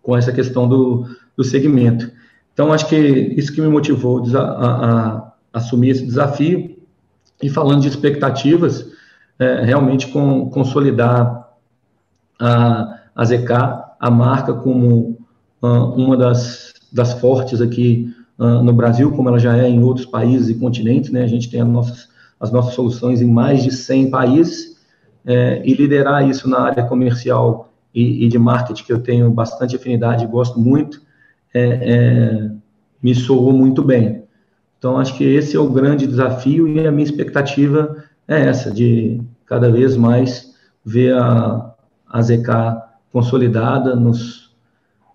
com 0.00 0.16
essa 0.16 0.30
questão 0.30 0.68
do, 0.68 1.04
do 1.36 1.42
segmento. 1.42 2.16
Então, 2.58 2.72
acho 2.72 2.88
que 2.88 2.96
isso 2.96 3.54
que 3.54 3.60
me 3.60 3.68
motivou 3.68 4.20
a, 4.34 4.40
a, 4.40 5.16
a 5.16 5.32
assumir 5.52 5.90
esse 5.90 6.04
desafio. 6.04 6.76
E 7.40 7.48
falando 7.48 7.82
de 7.82 7.88
expectativas, 7.88 8.84
é, 9.38 9.62
realmente 9.62 10.08
com, 10.08 10.50
consolidar 10.50 11.50
a, 12.36 12.98
a 13.14 13.24
ZK, 13.24 13.52
a 14.00 14.10
marca, 14.10 14.52
como 14.54 15.16
uh, 15.62 15.66
uma 15.66 16.16
das, 16.16 16.74
das 16.92 17.12
fortes 17.20 17.60
aqui 17.60 18.12
uh, 18.36 18.60
no 18.60 18.72
Brasil, 18.72 19.12
como 19.12 19.28
ela 19.28 19.38
já 19.38 19.56
é 19.56 19.68
em 19.68 19.80
outros 19.84 20.06
países 20.06 20.48
e 20.48 20.58
continentes. 20.58 21.12
Né? 21.12 21.22
A 21.22 21.28
gente 21.28 21.48
tem 21.48 21.60
as 21.60 21.68
nossas, 21.68 22.08
as 22.40 22.50
nossas 22.50 22.74
soluções 22.74 23.22
em 23.22 23.30
mais 23.30 23.62
de 23.62 23.70
100 23.70 24.10
países. 24.10 24.76
É, 25.24 25.62
e 25.64 25.74
liderar 25.74 26.28
isso 26.28 26.48
na 26.48 26.60
área 26.60 26.82
comercial 26.84 27.72
e, 27.94 28.24
e, 28.24 28.28
de 28.28 28.38
marketing, 28.38 28.82
que 28.82 28.92
eu 28.92 29.00
tenho 29.00 29.30
bastante 29.30 29.76
afinidade 29.76 30.24
e 30.24 30.26
gosto 30.26 30.58
muito, 30.58 31.02
é, 31.54 31.60
é, 31.60 32.50
me 33.02 33.14
soou 33.14 33.52
muito 33.52 33.82
bem. 33.82 34.24
Então, 34.78 34.98
acho 34.98 35.16
que 35.16 35.24
esse 35.24 35.56
é 35.56 35.60
o 35.60 35.70
grande 35.70 36.06
desafio 36.06 36.68
e 36.68 36.86
a 36.86 36.92
minha 36.92 37.04
expectativa 37.04 38.04
é 38.26 38.46
essa, 38.46 38.70
de 38.70 39.20
cada 39.44 39.70
vez 39.70 39.96
mais 39.96 40.54
ver 40.84 41.14
a, 41.14 41.74
a 42.08 42.22
ZK 42.22 42.48
consolidada 43.12 43.96
nos, 43.96 44.54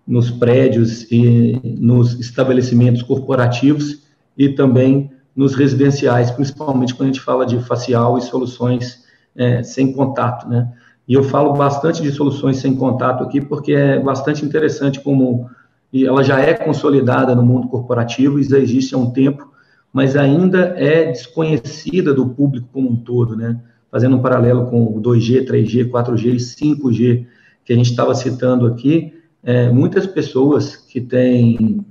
nos 0.05 0.29
prédios 0.29 1.09
e 1.11 1.59
nos 1.79 2.19
estabelecimentos 2.19 3.03
corporativos 3.03 4.03
e 4.37 4.49
também 4.49 5.11
nos 5.35 5.55
residenciais, 5.55 6.31
principalmente 6.31 6.93
quando 6.93 7.09
a 7.09 7.13
gente 7.13 7.21
fala 7.21 7.45
de 7.45 7.59
facial 7.59 8.17
e 8.17 8.21
soluções 8.21 9.03
é, 9.35 9.63
sem 9.63 9.93
contato, 9.93 10.47
né? 10.47 10.71
E 11.07 11.13
eu 11.13 11.23
falo 11.23 11.53
bastante 11.53 12.01
de 12.01 12.11
soluções 12.11 12.57
sem 12.57 12.75
contato 12.75 13.23
aqui 13.23 13.41
porque 13.41 13.73
é 13.73 13.99
bastante 13.99 14.45
interessante 14.45 15.01
como 15.01 15.49
e 15.93 16.07
ela 16.07 16.23
já 16.23 16.39
é 16.39 16.55
consolidada 16.55 17.35
no 17.35 17.45
mundo 17.45 17.67
corporativo, 17.67 18.39
e 18.39 18.43
já 18.43 18.57
existe 18.57 18.95
há 18.95 18.97
um 18.97 19.11
tempo, 19.11 19.53
mas 19.93 20.15
ainda 20.15 20.73
é 20.75 21.11
desconhecida 21.11 22.11
do 22.11 22.29
público 22.29 22.67
como 22.73 22.89
um 22.89 22.95
todo, 22.95 23.37
né? 23.37 23.61
Fazendo 23.91 24.15
um 24.15 24.21
paralelo 24.21 24.65
com 24.65 24.85
o 24.85 24.99
2G, 24.99 25.45
3G, 25.45 25.91
4G 25.91 26.33
e 26.33 26.37
5G 26.37 27.25
que 27.63 27.71
a 27.71 27.75
gente 27.75 27.91
estava 27.91 28.15
citando 28.15 28.65
aqui, 28.65 29.13
é, 29.43 29.69
muitas 29.69 30.07
pessoas 30.07 30.75
que 30.75 30.99
têm 30.99 31.85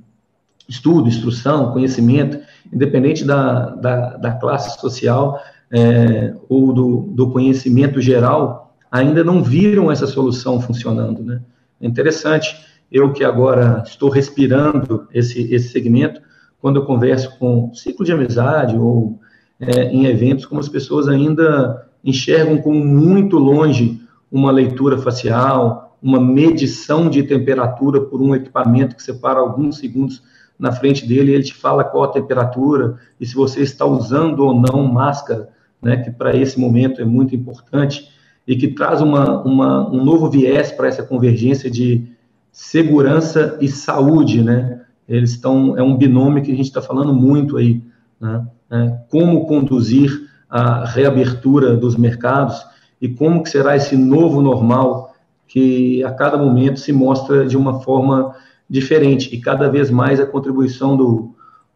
estudo, 0.68 1.08
instrução, 1.08 1.72
conhecimento, 1.72 2.38
independente 2.72 3.24
da, 3.24 3.70
da, 3.70 4.16
da 4.16 4.32
classe 4.32 4.80
social 4.80 5.40
é, 5.70 6.34
ou 6.48 6.72
do, 6.72 6.96
do 7.14 7.30
conhecimento 7.30 8.00
geral, 8.00 8.74
ainda 8.90 9.22
não 9.22 9.42
viram 9.42 9.90
essa 9.90 10.08
solução 10.08 10.60
funcionando, 10.60 11.22
né? 11.22 11.40
É 11.80 11.86
interessante 11.86 12.71
eu 12.92 13.12
que 13.12 13.24
agora 13.24 13.82
estou 13.86 14.10
respirando 14.10 15.08
esse, 15.12 15.52
esse 15.52 15.70
segmento, 15.70 16.20
quando 16.60 16.76
eu 16.76 16.84
converso 16.84 17.36
com 17.38 17.72
ciclo 17.72 18.04
de 18.04 18.12
amizade 18.12 18.76
ou 18.76 19.18
é, 19.58 19.84
em 19.84 20.04
eventos, 20.06 20.44
como 20.44 20.60
as 20.60 20.68
pessoas 20.68 21.08
ainda 21.08 21.88
enxergam 22.04 22.58
como 22.58 22.84
muito 22.84 23.38
longe 23.38 24.00
uma 24.30 24.50
leitura 24.50 24.98
facial, 24.98 25.96
uma 26.02 26.20
medição 26.20 27.08
de 27.08 27.22
temperatura 27.22 28.00
por 28.00 28.20
um 28.20 28.34
equipamento 28.34 28.94
que 28.94 29.02
separa 29.02 29.40
alguns 29.40 29.78
segundos 29.78 30.22
na 30.58 30.70
frente 30.70 31.06
dele, 31.06 31.32
ele 31.32 31.42
te 31.44 31.54
fala 31.54 31.84
qual 31.84 32.04
a 32.04 32.12
temperatura 32.12 32.98
e 33.18 33.24
se 33.24 33.34
você 33.34 33.62
está 33.62 33.86
usando 33.86 34.40
ou 34.40 34.54
não 34.54 34.84
máscara, 34.84 35.48
né, 35.80 35.96
que 35.96 36.10
para 36.10 36.36
esse 36.36 36.60
momento 36.60 37.00
é 37.00 37.04
muito 37.04 37.34
importante 37.34 38.10
e 38.46 38.54
que 38.56 38.68
traz 38.68 39.00
uma, 39.00 39.42
uma 39.42 39.88
um 39.88 40.04
novo 40.04 40.28
viés 40.28 40.70
para 40.70 40.88
essa 40.88 41.02
convergência 41.02 41.70
de 41.70 42.11
segurança 42.52 43.56
e 43.60 43.68
saúde, 43.68 44.42
né? 44.42 44.82
Eles 45.08 45.30
estão, 45.30 45.76
é 45.76 45.82
um 45.82 45.96
binômio 45.96 46.42
que 46.42 46.52
a 46.52 46.54
gente 46.54 46.66
está 46.66 46.82
falando 46.82 47.12
muito 47.14 47.56
aí, 47.56 47.82
né? 48.20 48.46
É, 48.70 48.98
como 49.10 49.46
conduzir 49.46 50.30
a 50.48 50.84
reabertura 50.84 51.76
dos 51.76 51.96
mercados 51.96 52.64
e 53.00 53.08
como 53.08 53.42
que 53.42 53.50
será 53.50 53.74
esse 53.74 53.96
novo 53.96 54.40
normal 54.40 55.14
que 55.46 56.02
a 56.04 56.10
cada 56.12 56.38
momento 56.38 56.78
se 56.78 56.92
mostra 56.92 57.46
de 57.46 57.56
uma 57.56 57.80
forma 57.80 58.34
diferente 58.68 59.34
e 59.34 59.40
cada 59.40 59.68
vez 59.68 59.90
mais 59.90 60.20
a 60.20 60.26
contribuição 60.26 60.96
do, 60.96 61.34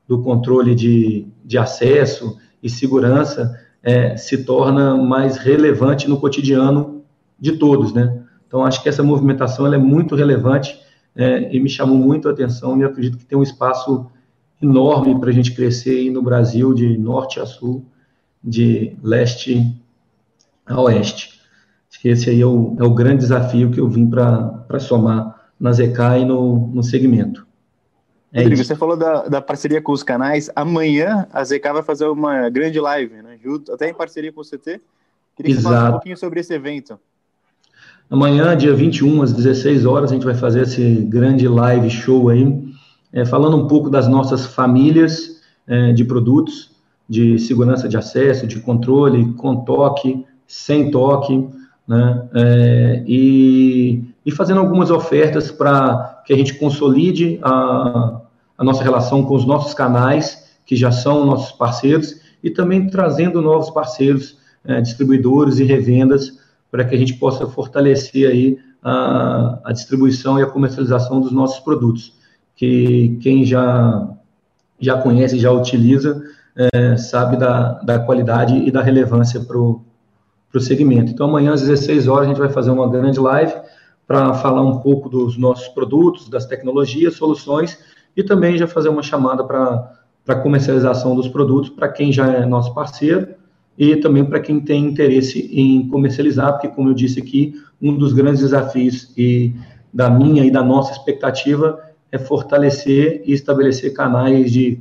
do 0.08 0.22
controle 0.22 0.74
de, 0.74 1.26
de 1.44 1.58
acesso 1.58 2.38
e 2.62 2.70
segurança 2.70 3.58
é, 3.82 4.16
se 4.16 4.44
torna 4.44 4.96
mais 4.96 5.36
relevante 5.36 6.08
no 6.08 6.18
cotidiano 6.18 7.02
de 7.38 7.52
todos, 7.52 7.92
né? 7.92 8.22
Então, 8.46 8.64
acho 8.64 8.82
que 8.82 8.88
essa 8.88 9.02
movimentação 9.02 9.72
é 9.72 9.78
muito 9.78 10.14
relevante 10.14 10.78
é, 11.14 11.54
e 11.54 11.58
me 11.58 11.68
chamou 11.68 11.96
muito 11.96 12.28
a 12.28 12.32
atenção 12.32 12.78
e 12.78 12.84
acredito 12.84 13.18
que 13.18 13.24
tem 13.24 13.36
um 13.36 13.42
espaço 13.42 14.06
enorme 14.62 15.18
para 15.18 15.30
a 15.30 15.32
gente 15.32 15.54
crescer 15.54 16.10
no 16.10 16.22
Brasil, 16.22 16.72
de 16.72 16.96
norte 16.96 17.40
a 17.40 17.46
sul, 17.46 17.84
de 18.42 18.96
leste 19.02 19.74
a 20.64 20.80
oeste. 20.80 21.40
Acho 21.90 22.00
que 22.00 22.08
esse 22.08 22.30
aí 22.30 22.40
é 22.40 22.46
o, 22.46 22.76
é 22.78 22.84
o 22.84 22.94
grande 22.94 23.18
desafio 23.18 23.70
que 23.70 23.80
eu 23.80 23.88
vim 23.88 24.08
para 24.08 24.78
somar 24.78 25.50
na 25.58 25.72
ZK 25.72 26.20
e 26.20 26.24
no, 26.24 26.68
no 26.68 26.82
segmento. 26.82 27.46
É 28.32 28.40
Rodrigo, 28.40 28.60
isso. 28.60 28.68
você 28.68 28.76
falou 28.76 28.96
da, 28.96 29.28
da 29.28 29.40
parceria 29.40 29.80
com 29.80 29.92
os 29.92 30.02
canais. 30.02 30.50
Amanhã 30.54 31.26
a 31.32 31.42
ZK 31.42 31.72
vai 31.72 31.82
fazer 31.82 32.06
uma 32.06 32.50
grande 32.50 32.78
live, 32.78 33.22
né? 33.22 33.38
Até 33.72 33.88
em 33.88 33.94
parceria 33.94 34.32
com 34.32 34.40
o 34.40 34.44
CT. 34.44 34.58
Queria 34.60 34.80
que 35.36 35.50
Exato. 35.50 35.62
você 35.62 35.62
falasse 35.62 35.88
um 35.88 35.92
pouquinho 35.92 36.16
sobre 36.16 36.40
esse 36.40 36.52
evento. 36.52 36.98
Amanhã, 38.08 38.56
dia 38.56 38.72
21, 38.72 39.20
às 39.20 39.32
16 39.32 39.84
horas, 39.84 40.12
a 40.12 40.14
gente 40.14 40.24
vai 40.24 40.34
fazer 40.34 40.62
esse 40.62 40.94
grande 41.10 41.48
live 41.48 41.90
show 41.90 42.28
aí, 42.28 42.64
é, 43.12 43.24
falando 43.24 43.56
um 43.56 43.66
pouco 43.66 43.90
das 43.90 44.06
nossas 44.06 44.46
famílias 44.46 45.40
é, 45.66 45.92
de 45.92 46.04
produtos, 46.04 46.70
de 47.08 47.36
segurança 47.36 47.88
de 47.88 47.96
acesso, 47.96 48.46
de 48.46 48.60
controle, 48.60 49.32
com 49.32 49.56
toque, 49.56 50.24
sem 50.46 50.88
toque, 50.88 51.48
né? 51.86 52.28
É, 52.32 53.04
e, 53.08 54.04
e 54.24 54.30
fazendo 54.30 54.60
algumas 54.60 54.90
ofertas 54.90 55.50
para 55.50 56.22
que 56.24 56.32
a 56.32 56.36
gente 56.36 56.54
consolide 56.54 57.40
a, 57.42 58.20
a 58.56 58.64
nossa 58.64 58.84
relação 58.84 59.24
com 59.24 59.34
os 59.34 59.44
nossos 59.44 59.74
canais, 59.74 60.48
que 60.64 60.76
já 60.76 60.92
são 60.92 61.26
nossos 61.26 61.50
parceiros, 61.50 62.20
e 62.42 62.50
também 62.50 62.86
trazendo 62.86 63.42
novos 63.42 63.68
parceiros, 63.70 64.38
é, 64.64 64.80
distribuidores 64.80 65.58
e 65.58 65.64
revendas 65.64 66.35
para 66.70 66.84
que 66.84 66.94
a 66.94 66.98
gente 66.98 67.14
possa 67.14 67.46
fortalecer 67.46 68.28
aí 68.28 68.58
a, 68.82 69.58
a, 69.64 69.72
distribuição 69.72 70.38
e 70.38 70.42
a 70.42 70.46
comercialização 70.46 71.20
dos 71.20 71.32
nossos 71.32 71.60
produtos, 71.60 72.14
que 72.54 73.18
quem 73.22 73.44
já, 73.44 74.08
já 74.78 74.98
conhece, 74.98 75.38
já 75.38 75.50
utiliza, 75.50 76.22
é, 76.54 76.96
sabe 76.96 77.36
da, 77.36 77.74
da 77.80 77.98
qualidade 77.98 78.56
e 78.56 78.70
da 78.70 78.82
relevância 78.82 79.40
para 79.40 79.58
o 79.58 79.84
segmento. 80.60 81.12
Então, 81.12 81.28
amanhã 81.28 81.52
às 81.52 81.60
16 81.60 82.08
horas 82.08 82.26
a 82.26 82.28
gente 82.28 82.38
vai 82.38 82.48
fazer 82.48 82.70
uma 82.70 82.88
grande 82.88 83.20
live 83.20 83.54
para 84.06 84.32
falar 84.34 84.62
um 84.62 84.78
pouco 84.78 85.08
dos 85.08 85.36
nossos 85.36 85.68
produtos, 85.68 86.28
das 86.28 86.46
tecnologias, 86.46 87.14
soluções 87.14 87.78
e 88.16 88.22
também 88.22 88.56
já 88.56 88.66
fazer 88.66 88.88
uma 88.88 89.02
chamada 89.02 89.44
para 89.44 89.92
a 90.28 90.34
comercialização 90.36 91.14
dos 91.14 91.28
produtos 91.28 91.70
para 91.70 91.88
quem 91.88 92.12
já 92.12 92.26
é 92.32 92.46
nosso 92.46 92.72
parceiro 92.72 93.34
e 93.78 93.96
também 93.96 94.24
para 94.24 94.40
quem 94.40 94.60
tem 94.60 94.84
interesse 94.84 95.50
em 95.52 95.86
comercializar, 95.88 96.52
porque, 96.52 96.68
como 96.68 96.88
eu 96.88 96.94
disse 96.94 97.20
aqui, 97.20 97.54
um 97.80 97.96
dos 97.96 98.12
grandes 98.12 98.40
desafios 98.40 99.12
e 99.16 99.54
da 99.92 100.08
minha 100.08 100.44
e 100.44 100.50
da 100.50 100.62
nossa 100.62 100.92
expectativa 100.92 101.78
é 102.10 102.18
fortalecer 102.18 103.22
e 103.24 103.32
estabelecer 103.32 103.92
canais 103.92 104.50
de, 104.50 104.80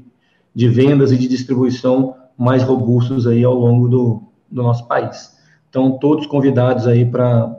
de 0.54 0.70
vendas 0.70 1.12
e 1.12 1.18
de 1.18 1.28
distribuição 1.28 2.16
mais 2.38 2.64
robustos 2.64 3.28
aí 3.28 3.44
ao 3.44 3.54
longo 3.54 3.88
do, 3.88 4.24
do 4.50 4.64
nosso 4.64 4.88
país. 4.88 5.36
Então, 5.70 5.98
todos 6.00 6.26
convidados 6.26 6.88
aí 6.88 7.06
para 7.06 7.56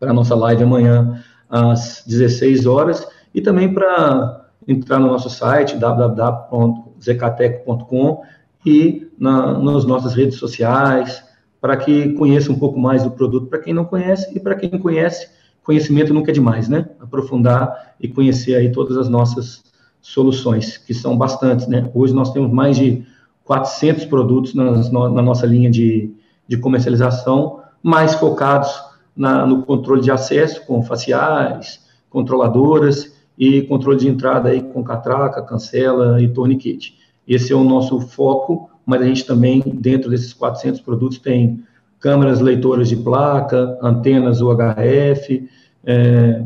a 0.00 0.12
nossa 0.12 0.34
live 0.34 0.62
amanhã 0.62 1.22
às 1.48 2.02
16 2.06 2.66
horas 2.66 3.06
e 3.34 3.40
também 3.40 3.72
para 3.72 4.46
entrar 4.66 4.98
no 4.98 5.06
nosso 5.08 5.30
site 5.30 5.76
www.zecatec.com 5.76 8.22
e 8.64 9.08
na, 9.18 9.58
nas 9.58 9.84
nossas 9.84 10.14
redes 10.14 10.38
sociais, 10.38 11.22
para 11.60 11.76
que 11.76 12.12
conheça 12.14 12.52
um 12.52 12.58
pouco 12.58 12.78
mais 12.78 13.02
do 13.02 13.10
produto 13.10 13.46
para 13.46 13.58
quem 13.58 13.74
não 13.74 13.84
conhece 13.84 14.36
e 14.36 14.40
para 14.40 14.54
quem 14.54 14.70
conhece, 14.78 15.28
conhecimento 15.62 16.14
nunca 16.14 16.30
é 16.30 16.34
demais, 16.34 16.68
né? 16.68 16.88
Aprofundar 17.00 17.94
e 18.00 18.08
conhecer 18.08 18.54
aí 18.54 18.70
todas 18.72 18.96
as 18.96 19.08
nossas 19.08 19.62
soluções, 20.00 20.78
que 20.78 20.94
são 20.94 21.16
bastantes, 21.16 21.66
né? 21.66 21.90
Hoje 21.92 22.14
nós 22.14 22.32
temos 22.32 22.50
mais 22.50 22.76
de 22.76 23.04
400 23.44 24.04
produtos 24.06 24.54
nas, 24.54 24.90
na 24.90 25.22
nossa 25.22 25.46
linha 25.46 25.70
de, 25.70 26.14
de 26.46 26.56
comercialização, 26.56 27.60
mais 27.82 28.14
focados 28.14 28.70
na, 29.16 29.46
no 29.46 29.62
controle 29.62 30.00
de 30.00 30.10
acesso, 30.10 30.64
com 30.66 30.82
faciais, 30.82 31.80
controladoras 32.08 33.16
e 33.36 33.62
controle 33.62 33.98
de 33.98 34.08
entrada 34.08 34.50
aí 34.50 34.62
com 34.62 34.82
catraca, 34.82 35.42
cancela 35.42 36.20
e 36.20 36.28
torniquete. 36.28 36.96
Esse 37.28 37.52
é 37.52 37.56
o 37.56 37.62
nosso 37.62 38.00
foco, 38.00 38.70
mas 38.86 39.02
a 39.02 39.04
gente 39.04 39.26
também, 39.26 39.60
dentro 39.60 40.08
desses 40.08 40.32
400 40.32 40.80
produtos, 40.80 41.18
tem 41.18 41.62
câmeras 42.00 42.40
leitoras 42.40 42.88
de 42.88 42.96
placa, 42.96 43.78
antenas 43.82 44.40
UHF, 44.40 45.48
é, 45.84 46.44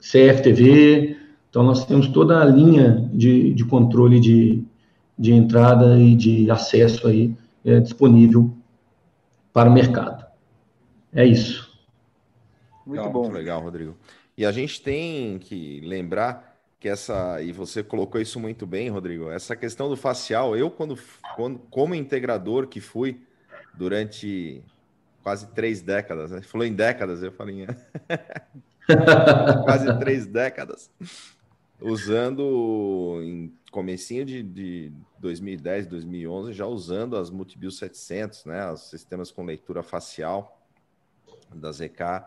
CFTV. 0.00 1.16
Então, 1.48 1.62
nós 1.62 1.86
temos 1.86 2.08
toda 2.08 2.42
a 2.42 2.44
linha 2.44 3.08
de, 3.12 3.54
de 3.54 3.64
controle 3.64 4.20
de, 4.20 4.62
de 5.18 5.32
entrada 5.32 5.98
e 5.98 6.14
de 6.14 6.50
acesso 6.50 7.08
aí 7.08 7.34
é, 7.64 7.80
disponível 7.80 8.52
para 9.52 9.70
o 9.70 9.72
mercado. 9.72 10.26
É 11.12 11.24
isso. 11.24 11.68
Muito 12.86 12.98
legal, 12.98 13.12
bom. 13.12 13.22
Muito 13.22 13.34
legal, 13.34 13.62
Rodrigo. 13.62 13.96
E 14.36 14.44
a 14.44 14.52
gente 14.52 14.80
tem 14.80 15.38
que 15.38 15.80
lembrar 15.80 16.57
que 16.80 16.88
essa, 16.88 17.42
e 17.42 17.52
você 17.52 17.82
colocou 17.82 18.20
isso 18.20 18.38
muito 18.38 18.66
bem, 18.66 18.88
Rodrigo, 18.88 19.30
essa 19.30 19.56
questão 19.56 19.88
do 19.88 19.96
facial, 19.96 20.56
eu 20.56 20.70
quando, 20.70 20.98
quando 21.34 21.58
como 21.70 21.94
integrador 21.94 22.68
que 22.68 22.80
fui 22.80 23.20
durante 23.74 24.62
quase 25.22 25.48
três 25.48 25.82
décadas, 25.82 26.30
né? 26.30 26.40
falou 26.42 26.66
em 26.66 26.74
décadas, 26.74 27.22
eu 27.22 27.32
falei 27.32 27.66
quase 29.64 29.98
três 29.98 30.26
décadas, 30.26 30.90
usando 31.80 33.20
em 33.22 33.52
comecinho 33.72 34.24
de, 34.24 34.42
de 34.42 34.92
2010, 35.18 35.86
2011, 35.88 36.52
já 36.52 36.66
usando 36.66 37.16
as 37.16 37.28
Multibio 37.28 37.72
700, 37.72 38.44
né, 38.44 38.70
os 38.70 38.88
sistemas 38.88 39.32
com 39.32 39.44
leitura 39.44 39.82
facial 39.82 40.60
da 41.52 41.72
ZK, 41.72 42.24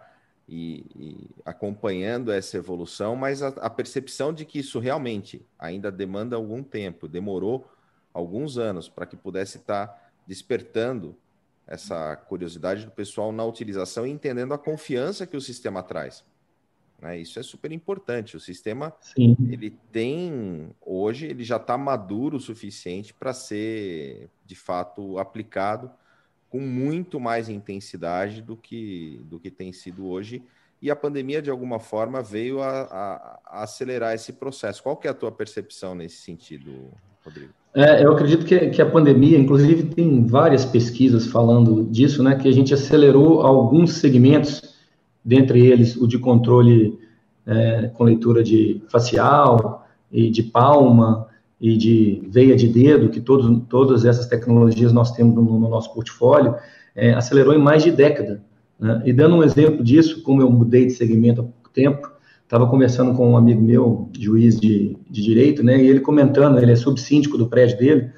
e, 0.52 0.86
e, 0.98 1.30
acompanhando 1.46 2.30
essa 2.30 2.58
evolução, 2.58 3.16
mas 3.16 3.42
a, 3.42 3.48
a, 3.48 3.70
percepção 3.70 4.34
de 4.34 4.44
que 4.44 4.60
isso 4.60 4.80
realmente 4.80 5.42
ainda 5.58 5.90
demanda 5.90 6.36
algum 6.36 6.62
tempo, 6.62 7.08
demorou 7.08 7.66
alguns 8.14 8.58
anos 8.58 8.90
para 8.90 9.06
que 9.06 9.16
pudesse 9.16 9.60
estar 9.60 10.12
despertando 10.28 11.16
essa 11.66 12.18
curiosidade 12.18 12.84
do 12.84 12.92
pessoal 12.92 13.32
na 13.32 13.46
utilização 13.46 14.06
e 14.06 14.12
entendendo 14.12 14.54
a 14.54 14.58
confiança 14.58 15.26
que 15.26 15.38
o 15.38 15.42
sistema 15.42 15.82
traz. 15.82 16.22
Né? 17.00 17.20
Isso 17.20 17.40
é 17.40 17.44
super 17.44 17.72
importante. 17.72 18.36
O 18.36 18.40
sistema 18.40 18.94
Sim. 19.00 19.38
ele 19.50 19.70
tem 19.90 20.76
hoje 20.82 21.28
ele 21.28 21.46
já 21.46 21.56
está 21.56 21.78
maduro 21.78 22.36
o 22.36 22.42
suficiente 22.42 23.14
para 23.14 23.34
ser 23.34 24.30
de 24.46 24.56
fato 24.56 25.18
aplicado 25.18 25.90
com 26.52 26.60
muito 26.60 27.18
mais 27.18 27.48
intensidade 27.48 28.42
do 28.42 28.58
que, 28.58 29.22
do 29.24 29.40
que 29.40 29.50
tem 29.50 29.72
sido 29.72 30.06
hoje. 30.06 30.44
E 30.82 30.92
a 30.92 30.96
pandemia, 30.96 31.42
de 31.42 31.50
alguma 31.50 31.80
forma, 31.80 32.22
veio 32.22 32.62
a, 32.62 32.82
a, 32.82 33.40
a 33.46 33.64
acelerar 33.64 34.14
esse 34.14 34.34
processo. 34.34 34.84
Qual 34.84 34.98
que 34.98 35.08
é 35.08 35.12
a 35.12 35.14
tua 35.14 35.32
percepção 35.32 35.96
nesse 35.96 36.18
sentido, 36.18 36.92
Rodrigo? 37.24 37.54
É, 37.74 38.04
eu 38.04 38.12
acredito 38.12 38.46
que, 38.46 38.70
que, 38.72 38.82
a 38.82 38.86
pandemia, 38.86 39.38
inclusive, 39.38 39.84
tem 39.84 40.26
várias 40.26 40.66
pesquisas 40.66 41.26
falando 41.28 41.86
disso, 41.86 42.22
né? 42.22 42.36
Que 42.36 42.50
a 42.50 42.52
gente 42.52 42.74
acelerou 42.74 43.42
alguns 43.42 43.94
segmentos, 43.94 44.76
dentre 45.24 45.66
eles 45.66 45.96
o 45.96 46.06
de 46.06 46.20
controle 46.20 47.00
é, 47.46 47.88
com 47.94 48.04
leitura 48.04 48.44
de 48.44 48.84
facial 48.90 49.88
e 50.12 50.30
de 50.30 50.44
palma, 50.44 51.30
e 51.62 51.78
de 51.78 52.24
veia 52.28 52.56
de 52.56 52.68
dedo, 52.68 53.10
que 53.10 53.22
todos, 53.22 53.62
todas 53.70 54.04
essas 54.04 54.26
tecnologias 54.26 54.92
nós 54.92 55.12
temos 55.12 55.36
no, 55.36 55.44
no 55.44 55.70
nosso 55.70 55.94
portfólio, 55.94 56.56
é, 56.96 57.14
acelerou 57.14 57.54
em 57.54 57.60
mais 57.60 57.84
de 57.84 57.92
década. 57.92 58.44
Né? 58.80 59.04
E 59.06 59.14
dando 59.14 59.36
um 59.36 59.44
exemplo 59.44 59.84
disso, 59.84 60.24
como 60.24 60.42
eu 60.42 60.50
mudei 60.50 60.88
de 60.88 60.94
segmento 60.94 61.42
há 61.42 61.44
pouco 61.44 61.70
tempo, 61.72 62.10
estava 62.44 62.68
conversando 62.68 63.14
com 63.14 63.32
um 63.32 63.38
amigo 63.38 63.62
meu, 63.62 64.10
juiz 64.20 64.60
de, 64.60 64.98
de 65.10 65.22
direito, 65.22 65.64
né, 65.64 65.82
e 65.82 65.88
ele 65.88 66.02
comentando, 66.02 66.58
ele 66.58 66.72
é 66.72 66.76
subsíndico 66.76 67.38
do 67.38 67.48
prédio 67.48 67.78
dele, 67.78 68.12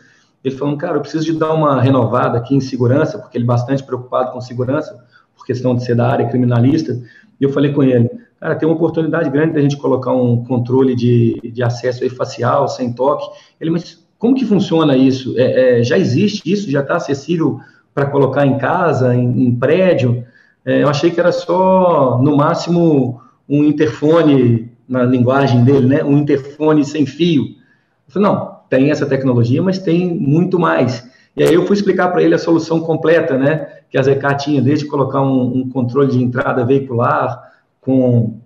ele 0.43 0.55
falando, 0.55 0.77
cara, 0.77 0.97
eu 0.97 1.01
preciso 1.01 1.25
de 1.25 1.37
dar 1.37 1.53
uma 1.53 1.79
renovada 1.79 2.37
aqui 2.37 2.55
em 2.55 2.59
segurança, 2.59 3.19
porque 3.19 3.37
ele 3.37 3.45
é 3.45 3.47
bastante 3.47 3.83
preocupado 3.83 4.31
com 4.31 4.41
segurança, 4.41 5.05
por 5.35 5.45
questão 5.45 5.75
de 5.75 5.83
ser 5.83 5.95
da 5.95 6.07
área 6.09 6.27
criminalista, 6.27 6.99
e 7.39 7.43
eu 7.43 7.51
falei 7.51 7.73
com 7.73 7.83
ele, 7.83 8.09
cara, 8.43 8.55
tem 8.55 8.67
uma 8.67 8.75
oportunidade 8.75 9.29
grande 9.29 9.53
da 9.53 9.61
gente 9.61 9.77
colocar 9.77 10.11
um 10.11 10.43
controle 10.43 10.93
de, 10.95 11.39
de 11.41 11.63
acesso 11.63 12.07
facial, 12.13 12.67
sem 12.67 12.91
toque. 12.91 13.25
Ele, 13.59 13.69
mas 13.71 14.05
como 14.19 14.35
que 14.35 14.45
funciona 14.45 14.97
isso? 14.97 15.33
É, 15.37 15.79
é, 15.79 15.83
já 15.83 15.97
existe 15.97 16.51
isso? 16.51 16.69
Já 16.69 16.81
está 16.81 16.97
acessível 16.97 17.61
para 17.93 18.05
colocar 18.05 18.45
em 18.45 18.57
casa, 18.57 19.15
em, 19.15 19.47
em 19.47 19.55
prédio? 19.55 20.25
É, 20.65 20.83
eu 20.83 20.89
achei 20.89 21.09
que 21.09 21.21
era 21.21 21.31
só, 21.31 22.19
no 22.21 22.35
máximo, 22.35 23.21
um 23.47 23.63
interfone, 23.63 24.69
na 24.89 25.03
linguagem 25.05 25.63
dele, 25.63 25.87
né? 25.87 26.03
Um 26.03 26.17
interfone 26.17 26.83
sem 26.83 27.05
fio. 27.05 27.43
Eu 27.45 28.13
falei, 28.13 28.27
não, 28.27 28.57
tem 28.69 28.91
essa 28.91 29.05
tecnologia, 29.05 29.63
mas 29.63 29.79
tem 29.79 30.13
muito 30.13 30.59
mais. 30.59 31.09
E 31.35 31.43
aí 31.43 31.53
eu 31.53 31.65
fui 31.65 31.77
explicar 31.77 32.09
para 32.09 32.21
ele 32.21 32.35
a 32.35 32.39
solução 32.39 32.81
completa, 32.81 33.37
né? 33.37 33.69
Que 33.89 33.97
a 33.97 34.01
ZK 34.01 34.35
tinha, 34.37 34.61
desde 34.61 34.85
colocar 34.85 35.21
um, 35.21 35.59
um 35.59 35.69
controle 35.69 36.11
de 36.11 36.21
entrada 36.21 36.65
veicular, 36.65 37.52
com, 37.83 38.39